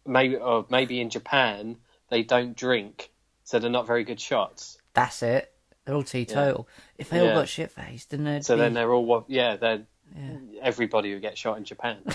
maybe 0.07 0.37
or 0.37 0.67
maybe 0.71 1.01
in 1.01 1.11
Japan 1.11 1.77
they 2.09 2.23
don't 2.25 2.57
drink, 2.57 3.13
so 3.45 3.59
they're 3.61 3.71
not 3.71 3.87
very 3.87 4.03
good 4.05 4.21
shots. 4.21 4.80
That's 4.95 5.23
it. 5.23 5.53
They're 5.85 5.95
all 5.95 6.03
teetotal. 6.03 6.69
If 6.99 7.11
they 7.11 7.21
all 7.21 7.35
got 7.35 7.49
shit 7.49 7.71
faced, 7.71 8.11
then 8.11 8.25
they'd 8.25 8.45
So 8.45 8.55
be, 8.57 8.61
then 8.61 8.75
they're 8.75 8.93
all 8.93 9.25
yeah, 9.29 9.57
they're 9.57 9.83
Yeah. 10.17 10.37
everybody 10.63 11.13
who 11.13 11.21
gets 11.21 11.39
shot 11.41 11.57
in 11.59 11.65
Japan 11.65 11.99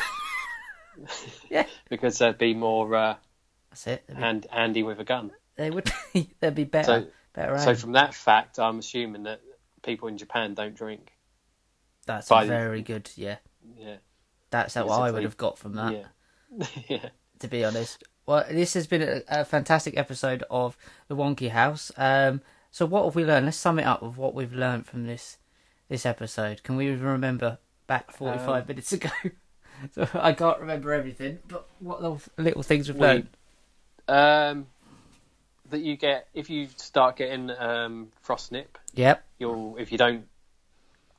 yeah, 1.50 1.66
because 1.90 2.18
they'd 2.20 2.38
be 2.38 2.54
more 2.54 2.94
uh, 2.96 3.16
that's 3.70 3.88
it. 3.88 4.08
Be, 4.08 4.14
hand, 4.14 4.48
handy 4.50 4.84
with 4.84 5.00
a 5.00 5.04
gun. 5.04 5.32
they 5.58 5.70
would 5.70 5.92
be, 6.14 6.30
they'd 6.40 6.56
be 6.56 6.64
better, 6.64 7.02
So- 7.02 7.08
better. 7.34 7.58
So 7.60 7.72
aim. 7.72 7.76
from 7.76 7.92
that 7.94 8.14
fact, 8.14 8.60
I'm 8.60 8.80
assuming 8.80 9.24
that 9.24 9.42
people 9.84 10.08
in 10.08 10.18
Japan 10.18 10.54
don't 10.54 10.76
drink. 10.76 11.12
That's 12.06 12.30
by- 12.30 12.46
very 12.48 12.82
good. 12.82 13.10
Yeah, 13.16 13.38
Yeah, 13.78 13.98
that's 14.52 14.76
what 14.76 14.90
I 14.90 15.12
would 15.12 15.24
have 15.24 15.38
got 15.38 15.58
from 15.58 15.74
that. 15.74 15.92
yeah, 16.52 16.66
yeah. 16.88 17.10
to 17.40 17.48
be 17.48 17.66
honest. 17.66 18.04
Well, 18.26 18.46
this 18.50 18.74
has 18.74 18.88
been 18.88 19.02
a, 19.04 19.22
a 19.42 19.46
fantastic 19.46 19.98
episode 19.98 20.44
of 20.50 20.78
the 21.08 21.16
Wonky 21.16 21.50
House. 21.50 21.92
Um, 21.98 22.42
so 22.76 22.86
what 22.86 23.06
have 23.06 23.16
we 23.16 23.24
learned? 23.24 23.46
Let's 23.46 23.56
sum 23.56 23.80
it 23.80 23.84
up 23.86 24.02
with 24.04 24.18
what 24.18 24.34
we've 24.36 24.52
learned 24.52 24.86
from 24.86 25.08
this 25.08 25.38
this 25.88 26.06
episode. 26.06 26.62
Can 26.64 26.76
we 26.76 26.88
even 26.92 27.06
remember 27.06 27.58
back 27.88 28.12
forty 28.12 28.38
five 28.40 28.64
Um, 28.64 28.68
minutes 28.68 28.92
ago? 28.92 29.10
so 29.94 30.06
I 30.14 30.34
can't 30.34 30.60
remember 30.60 30.92
everything, 30.92 31.40
but 31.48 31.70
what 31.80 32.02
little, 32.02 32.22
little 32.38 32.64
things 32.64 32.90
we've 32.90 32.98
We- 32.98 33.08
learned? 33.08 33.28
Um, 34.10 34.68
that 35.70 35.80
you 35.80 35.96
get 35.96 36.28
if 36.34 36.50
you 36.50 36.68
start 36.76 37.16
getting 37.16 37.50
um, 37.52 38.10
frost 38.22 38.52
nip, 38.52 38.78
Yep, 38.94 39.24
you'll 39.40 39.78
if 39.78 39.92
you 39.94 39.98
don't 39.98 40.26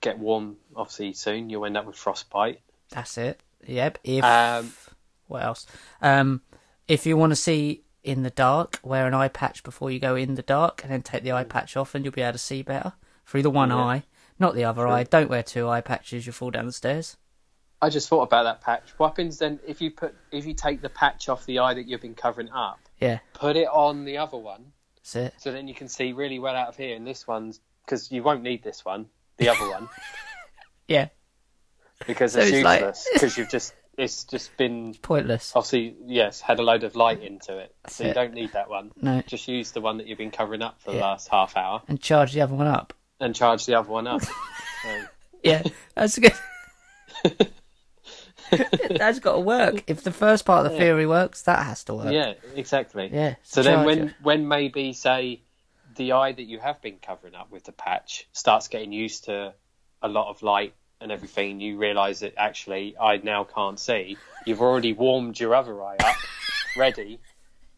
get 0.02 0.18
warm, 0.18 0.56
obviously 0.76 1.14
soon 1.14 1.48
you'll 1.48 1.64
end 1.64 1.78
up 1.78 1.86
with 1.86 1.96
frostbite. 1.96 2.60
that's 2.90 3.16
it. 3.16 3.40
Yep. 3.66 3.98
If 4.04 4.22
Um, 4.22 4.72
what 5.26 5.42
else? 5.42 5.66
Um, 6.02 6.42
if 6.86 7.06
you 7.06 7.16
want 7.16 7.30
to 7.32 7.36
see 7.36 7.82
in 8.06 8.22
the 8.22 8.30
dark, 8.30 8.78
wear 8.82 9.06
an 9.06 9.14
eye 9.14 9.28
patch 9.28 9.62
before 9.62 9.90
you 9.90 9.98
go 9.98 10.14
in 10.14 10.34
the 10.34 10.42
dark, 10.42 10.82
and 10.82 10.92
then 10.92 11.02
take 11.02 11.22
the 11.24 11.32
eye 11.32 11.44
mm. 11.44 11.48
patch 11.48 11.76
off, 11.76 11.94
and 11.94 12.04
you'll 12.04 12.12
be 12.14 12.22
able 12.22 12.32
to 12.32 12.38
see 12.38 12.62
better 12.62 12.92
through 13.26 13.42
the 13.42 13.50
one 13.50 13.70
Yeah. 13.70 13.76
eye, 13.76 14.02
not 14.38 14.54
the 14.54 14.64
other 14.64 14.82
True. 14.82 14.90
eye. 14.92 15.02
Don't 15.02 15.28
wear 15.28 15.42
two 15.42 15.68
eye 15.68 15.80
patches; 15.80 16.24
you'll 16.26 16.32
fall 16.34 16.50
down 16.50 16.66
the 16.66 16.72
stairs. 16.72 17.16
I 17.82 17.90
just 17.90 18.08
thought 18.08 18.22
about 18.22 18.44
that 18.44 18.62
patch. 18.62 18.90
What 18.96 19.08
happens 19.08 19.38
then 19.38 19.60
if 19.66 19.82
you 19.82 19.90
put 19.90 20.14
if 20.30 20.46
you 20.46 20.54
take 20.54 20.80
the 20.80 20.88
patch 20.88 21.28
off 21.28 21.44
the 21.46 21.58
eye 21.58 21.74
that 21.74 21.86
you've 21.86 22.00
been 22.00 22.14
covering 22.14 22.48
up, 22.50 22.78
Yeah, 23.00 23.18
put 23.34 23.56
it 23.56 23.68
on 23.68 24.04
the 24.04 24.18
other 24.18 24.38
one, 24.38 24.72
that's 24.96 25.16
it. 25.16 25.34
so 25.38 25.52
then 25.52 25.68
you 25.68 25.74
can 25.74 25.88
see 25.88 26.12
really 26.12 26.38
well 26.38 26.56
out 26.56 26.68
of 26.68 26.76
here. 26.76 26.96
And 26.96 27.06
this 27.06 27.26
one's 27.26 27.60
because 27.84 28.10
you 28.10 28.22
won't 28.22 28.42
need 28.42 28.62
this 28.62 28.84
one, 28.84 29.06
the 29.36 29.48
other 29.48 29.68
one, 29.68 29.88
Yeah, 30.88 31.08
because 32.06 32.32
So 32.32 32.40
it's 32.40 32.50
it's 32.50 32.56
useless 32.58 33.08
because 33.12 33.36
you've 33.36 33.50
just 33.50 33.74
it's 33.98 34.24
just 34.24 34.54
been 34.56 34.94
pointless. 35.00 35.52
obviously 35.56 35.96
yes 36.06 36.40
had 36.40 36.58
a 36.58 36.62
load 36.62 36.84
of 36.84 36.94
light 36.96 37.22
into 37.22 37.56
it, 37.58 37.74
so 37.88 38.04
you 38.04 38.10
it. 38.10 38.14
don't 38.14 38.34
need 38.34 38.52
that 38.52 38.68
one. 38.68 38.92
No, 39.00 39.22
Just 39.26 39.48
use 39.48 39.70
the 39.72 39.80
one 39.80 39.96
that 39.98 40.06
you've 40.06 40.18
been 40.18 40.30
covering 40.30 40.62
up 40.62 40.80
for 40.82 40.92
the 40.92 40.98
last 40.98 41.28
half 41.28 41.56
hour 41.56 41.82
and 41.88 42.00
charge 42.00 42.32
the 42.32 42.40
other 42.42 42.54
one 42.54 42.66
up. 42.66 42.92
and 43.20 43.34
charge 43.34 43.66
the 43.66 43.74
other 43.74 43.90
one 43.90 44.06
up. 44.06 44.22
So, 44.82 45.04
Yeah, 45.42 45.62
that's 45.94 46.18
good. 46.18 46.32
that's 48.90 49.18
got 49.18 49.32
to 49.34 49.40
work. 49.40 49.82
If 49.86 50.02
the 50.04 50.12
first 50.12 50.44
part 50.44 50.66
of 50.66 50.72
the 50.72 50.78
theory 50.78 51.06
works, 51.06 51.42
that 51.42 51.64
has 51.64 51.82
to 51.84 51.94
work. 51.94 52.12
yeah, 52.12 52.34
exactly. 52.54 53.08
Yeah. 53.12 53.34
So 53.42 53.62
then 53.62 53.84
when 53.84 54.08
it. 54.08 54.14
when 54.22 54.46
maybe 54.48 54.92
say 54.92 55.42
the 55.96 56.12
eye 56.12 56.32
that 56.32 56.42
you 56.44 56.58
have 56.60 56.80
been 56.82 56.98
covering 56.98 57.34
up 57.34 57.50
with 57.50 57.64
the 57.64 57.72
patch 57.72 58.28
starts 58.32 58.68
getting 58.68 58.92
used 58.92 59.24
to 59.24 59.54
a 60.02 60.08
lot 60.08 60.28
of 60.28 60.42
light 60.42 60.74
and 61.06 61.12
everything, 61.12 61.60
you 61.60 61.78
realise 61.78 62.18
that 62.20 62.34
actually 62.36 62.96
I 63.00 63.18
now 63.18 63.44
can't 63.44 63.78
see. 63.78 64.16
You've 64.44 64.60
already 64.60 64.92
warmed 64.92 65.38
your 65.38 65.54
other 65.54 65.80
eye 65.80 65.94
up, 66.00 66.16
ready. 66.76 67.20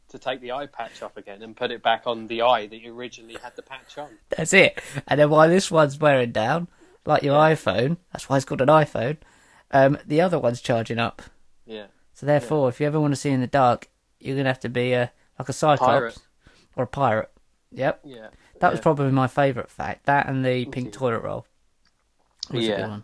to 0.08 0.18
take 0.18 0.40
the 0.40 0.52
eye 0.52 0.64
patch 0.64 1.02
off 1.02 1.18
again 1.18 1.42
and 1.42 1.54
put 1.54 1.70
it 1.70 1.82
back 1.82 2.04
on 2.06 2.26
the 2.28 2.40
eye 2.40 2.66
that 2.66 2.78
you 2.80 2.96
originally 2.96 3.36
had 3.42 3.54
the 3.56 3.60
patch 3.62 3.98
on. 3.98 4.08
That's 4.30 4.54
it. 4.54 4.80
And 5.06 5.20
then 5.20 5.28
while 5.28 5.50
this 5.50 5.70
one's 5.70 5.98
wearing 5.98 6.32
down, 6.32 6.68
like 7.04 7.22
your 7.22 7.36
iPhone, 7.38 7.98
that's 8.10 8.26
why 8.26 8.36
it's 8.38 8.46
called 8.46 8.62
an 8.62 8.68
iPhone. 8.68 9.18
Um, 9.70 9.98
the 10.06 10.22
other 10.22 10.38
one's 10.38 10.62
charging 10.62 10.98
up. 10.98 11.20
Yeah. 11.66 11.88
So 12.14 12.24
therefore, 12.24 12.70
if 12.70 12.80
you 12.80 12.86
ever 12.86 12.98
want 12.98 13.12
to 13.12 13.20
see 13.20 13.28
in 13.28 13.42
the 13.42 13.46
dark, 13.46 13.90
you're 14.18 14.34
gonna 14.34 14.48
have 14.48 14.60
to 14.60 14.70
be 14.70 14.94
a 14.94 15.12
like 15.38 15.50
a 15.50 15.52
cyclops 15.52 15.80
Pirate. 15.90 16.18
or 16.74 16.84
a 16.84 16.86
pirate. 16.86 17.30
Yep, 17.72 18.00
Yeah. 18.04 18.28
that 18.60 18.70
was 18.72 18.80
probably 18.80 19.10
my 19.12 19.26
favourite 19.26 19.68
fact. 19.70 20.06
That 20.06 20.26
and 20.26 20.42
the 20.42 20.64
pink 20.64 20.94
toilet 20.94 21.20
roll. 21.22 21.46
Was 22.50 22.64
a 22.64 22.68
good 22.70 22.78
Yeah. 22.78 22.98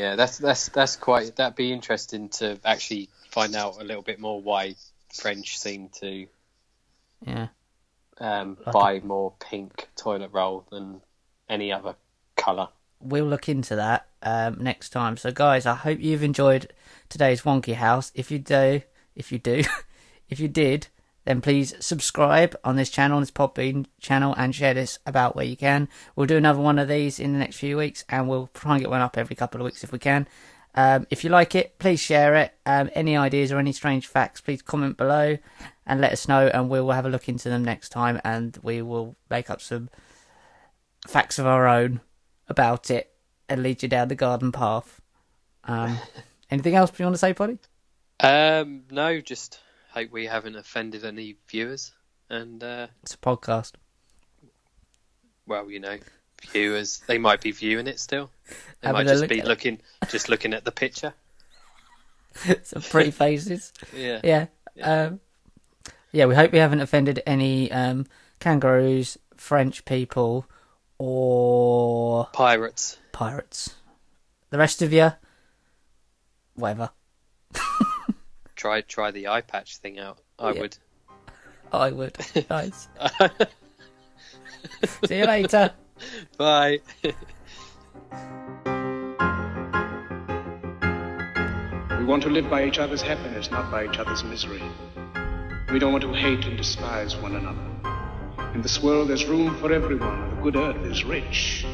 Yeah, 0.00 0.16
that's 0.16 0.38
that's 0.38 0.68
that's 0.70 0.96
quite. 0.96 1.36
That'd 1.36 1.56
be 1.56 1.72
interesting 1.72 2.30
to 2.40 2.58
actually 2.64 3.10
find 3.30 3.54
out 3.54 3.80
a 3.80 3.84
little 3.84 4.02
bit 4.02 4.18
more 4.18 4.40
why 4.40 4.76
French 5.12 5.58
seem 5.58 5.90
to 6.00 6.26
Yeah. 7.26 7.48
um, 8.18 8.56
Like 8.64 8.72
buy 8.72 9.00
more 9.00 9.34
pink 9.38 9.88
toilet 9.96 10.30
roll 10.32 10.64
than 10.70 11.02
any 11.50 11.70
other 11.72 11.96
colour. 12.36 12.68
we'll 13.00 13.26
look 13.26 13.48
into 13.48 13.76
that 13.76 14.06
um, 14.22 14.56
next 14.60 14.88
time. 14.90 15.16
So, 15.18 15.32
guys, 15.32 15.66
I 15.66 15.74
hope 15.74 16.00
you've 16.00 16.22
enjoyed 16.22 16.72
today's 17.08 17.42
Wonky 17.42 17.74
House. 17.74 18.10
If 18.14 18.30
you 18.30 18.38
do, 18.38 18.80
if 19.14 19.30
you 19.32 19.38
do, 19.38 19.64
if 20.30 20.40
you 20.40 20.48
did, 20.48 20.88
then 21.30 21.40
please 21.40 21.74
subscribe 21.78 22.56
on 22.64 22.74
this 22.74 22.90
channel, 22.90 23.20
this 23.20 23.30
Podbean 23.30 23.86
channel, 24.00 24.34
and 24.36 24.52
share 24.52 24.74
this 24.74 24.98
about 25.06 25.36
where 25.36 25.44
you 25.44 25.56
can. 25.56 25.88
We'll 26.16 26.26
do 26.26 26.36
another 26.36 26.58
one 26.58 26.76
of 26.76 26.88
these 26.88 27.20
in 27.20 27.32
the 27.32 27.38
next 27.38 27.56
few 27.56 27.76
weeks, 27.76 28.04
and 28.08 28.28
we'll 28.28 28.50
try 28.52 28.72
and 28.72 28.80
get 28.80 28.90
one 28.90 29.00
up 29.00 29.16
every 29.16 29.36
couple 29.36 29.60
of 29.60 29.64
weeks 29.64 29.84
if 29.84 29.92
we 29.92 30.00
can. 30.00 30.26
Um, 30.74 31.06
if 31.08 31.22
you 31.22 31.30
like 31.30 31.54
it, 31.54 31.78
please 31.78 32.00
share 32.00 32.34
it. 32.34 32.52
Um, 32.66 32.90
any 32.94 33.16
ideas 33.16 33.52
or 33.52 33.58
any 33.58 33.70
strange 33.70 34.08
facts, 34.08 34.40
please 34.40 34.60
comment 34.60 34.96
below 34.96 35.38
and 35.86 36.00
let 36.00 36.10
us 36.10 36.26
know, 36.26 36.48
and 36.48 36.68
we 36.68 36.80
will 36.80 36.90
have 36.90 37.06
a 37.06 37.10
look 37.10 37.28
into 37.28 37.48
them 37.48 37.64
next 37.64 37.90
time, 37.90 38.20
and 38.24 38.58
we 38.60 38.82
will 38.82 39.14
make 39.30 39.50
up 39.50 39.60
some 39.60 39.88
facts 41.06 41.38
of 41.38 41.46
our 41.46 41.68
own 41.68 42.00
about 42.48 42.90
it 42.90 43.12
and 43.48 43.62
lead 43.62 43.84
you 43.84 43.88
down 43.88 44.08
the 44.08 44.16
garden 44.16 44.50
path. 44.50 45.00
Um, 45.62 45.96
anything 46.50 46.74
else 46.74 46.90
you 46.98 47.04
want 47.04 47.14
to 47.14 47.18
say, 47.18 47.34
Poddy? 47.34 47.58
Um, 48.18 48.82
no, 48.90 49.20
just 49.20 49.60
hope 49.92 50.10
we 50.10 50.26
haven't 50.26 50.56
offended 50.56 51.04
any 51.04 51.36
viewers, 51.48 51.92
and 52.28 52.62
uh, 52.62 52.86
It's 53.02 53.14
a 53.14 53.18
podcast. 53.18 53.72
well, 55.46 55.70
you 55.70 55.80
know, 55.80 55.98
viewers 56.52 57.02
they 57.06 57.18
might 57.18 57.40
be 57.40 57.50
viewing 57.52 57.86
it 57.86 57.98
still. 58.00 58.30
They 58.80 58.88
Having 58.88 59.06
might 59.06 59.12
just 59.12 59.28
be 59.28 59.42
looking, 59.42 59.80
just 60.08 60.28
looking 60.28 60.54
at 60.54 60.64
the 60.64 60.72
picture. 60.72 61.12
Some 62.62 62.82
pretty 62.82 63.10
faces. 63.10 63.72
Yeah. 63.94 64.20
Yeah. 64.22 64.46
Um, 64.82 65.20
yeah, 66.12 66.26
we 66.26 66.34
hope 66.34 66.52
we 66.52 66.58
haven't 66.58 66.80
offended 66.80 67.22
any 67.26 67.70
um, 67.72 68.06
kangaroos, 68.38 69.18
French 69.36 69.84
people, 69.84 70.46
or 70.98 72.28
Pirates. 72.32 72.98
pirates. 73.12 73.74
The 74.50 74.58
rest 74.58 74.82
of 74.82 74.92
you, 74.92 75.12
whatever. 76.54 76.90
Try 78.60 78.82
try 78.82 79.10
the 79.10 79.26
eye 79.28 79.40
patch 79.40 79.78
thing 79.78 79.98
out. 79.98 80.18
I 80.38 80.52
Yeah. 80.52 80.60
would. 80.60 80.76
I 81.72 81.90
would. 81.92 82.18
nice. 82.50 82.88
See 85.06 85.16
you 85.16 85.24
later. 85.24 85.72
Bye. 86.36 86.80
We 91.98 92.04
want 92.04 92.22
to 92.24 92.28
live 92.28 92.50
by 92.50 92.66
each 92.66 92.78
other's 92.78 93.00
happiness, 93.00 93.50
not 93.50 93.70
by 93.70 93.86
each 93.86 93.98
other's 93.98 94.22
misery. 94.24 94.62
We 95.72 95.78
don't 95.78 95.92
want 95.92 96.02
to 96.04 96.12
hate 96.12 96.44
and 96.44 96.58
despise 96.58 97.16
one 97.16 97.36
another. 97.36 97.64
In 98.52 98.60
this 98.60 98.82
world, 98.82 99.08
there's 99.08 99.24
room 99.24 99.56
for 99.56 99.72
everyone. 99.72 100.36
The 100.36 100.42
good 100.42 100.56
earth 100.56 100.84
is 100.84 101.02
rich 101.02 101.64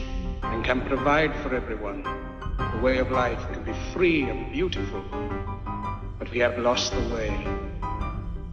and 0.44 0.64
can 0.64 0.82
provide 0.82 1.34
for 1.42 1.52
everyone. 1.52 2.04
The 2.04 2.78
way 2.80 2.98
of 2.98 3.10
life 3.10 3.44
can 3.52 3.64
be 3.64 3.74
free 3.92 4.22
and 4.30 4.52
beautiful. 4.52 5.02
But 6.18 6.30
we 6.30 6.38
have 6.38 6.58
lost 6.58 6.92
the 6.92 7.14
way. 7.14 7.46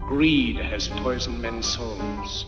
Greed 0.02 0.58
has 0.58 0.88
poisoned 0.88 1.42
men's 1.42 1.66
souls. 1.66 2.46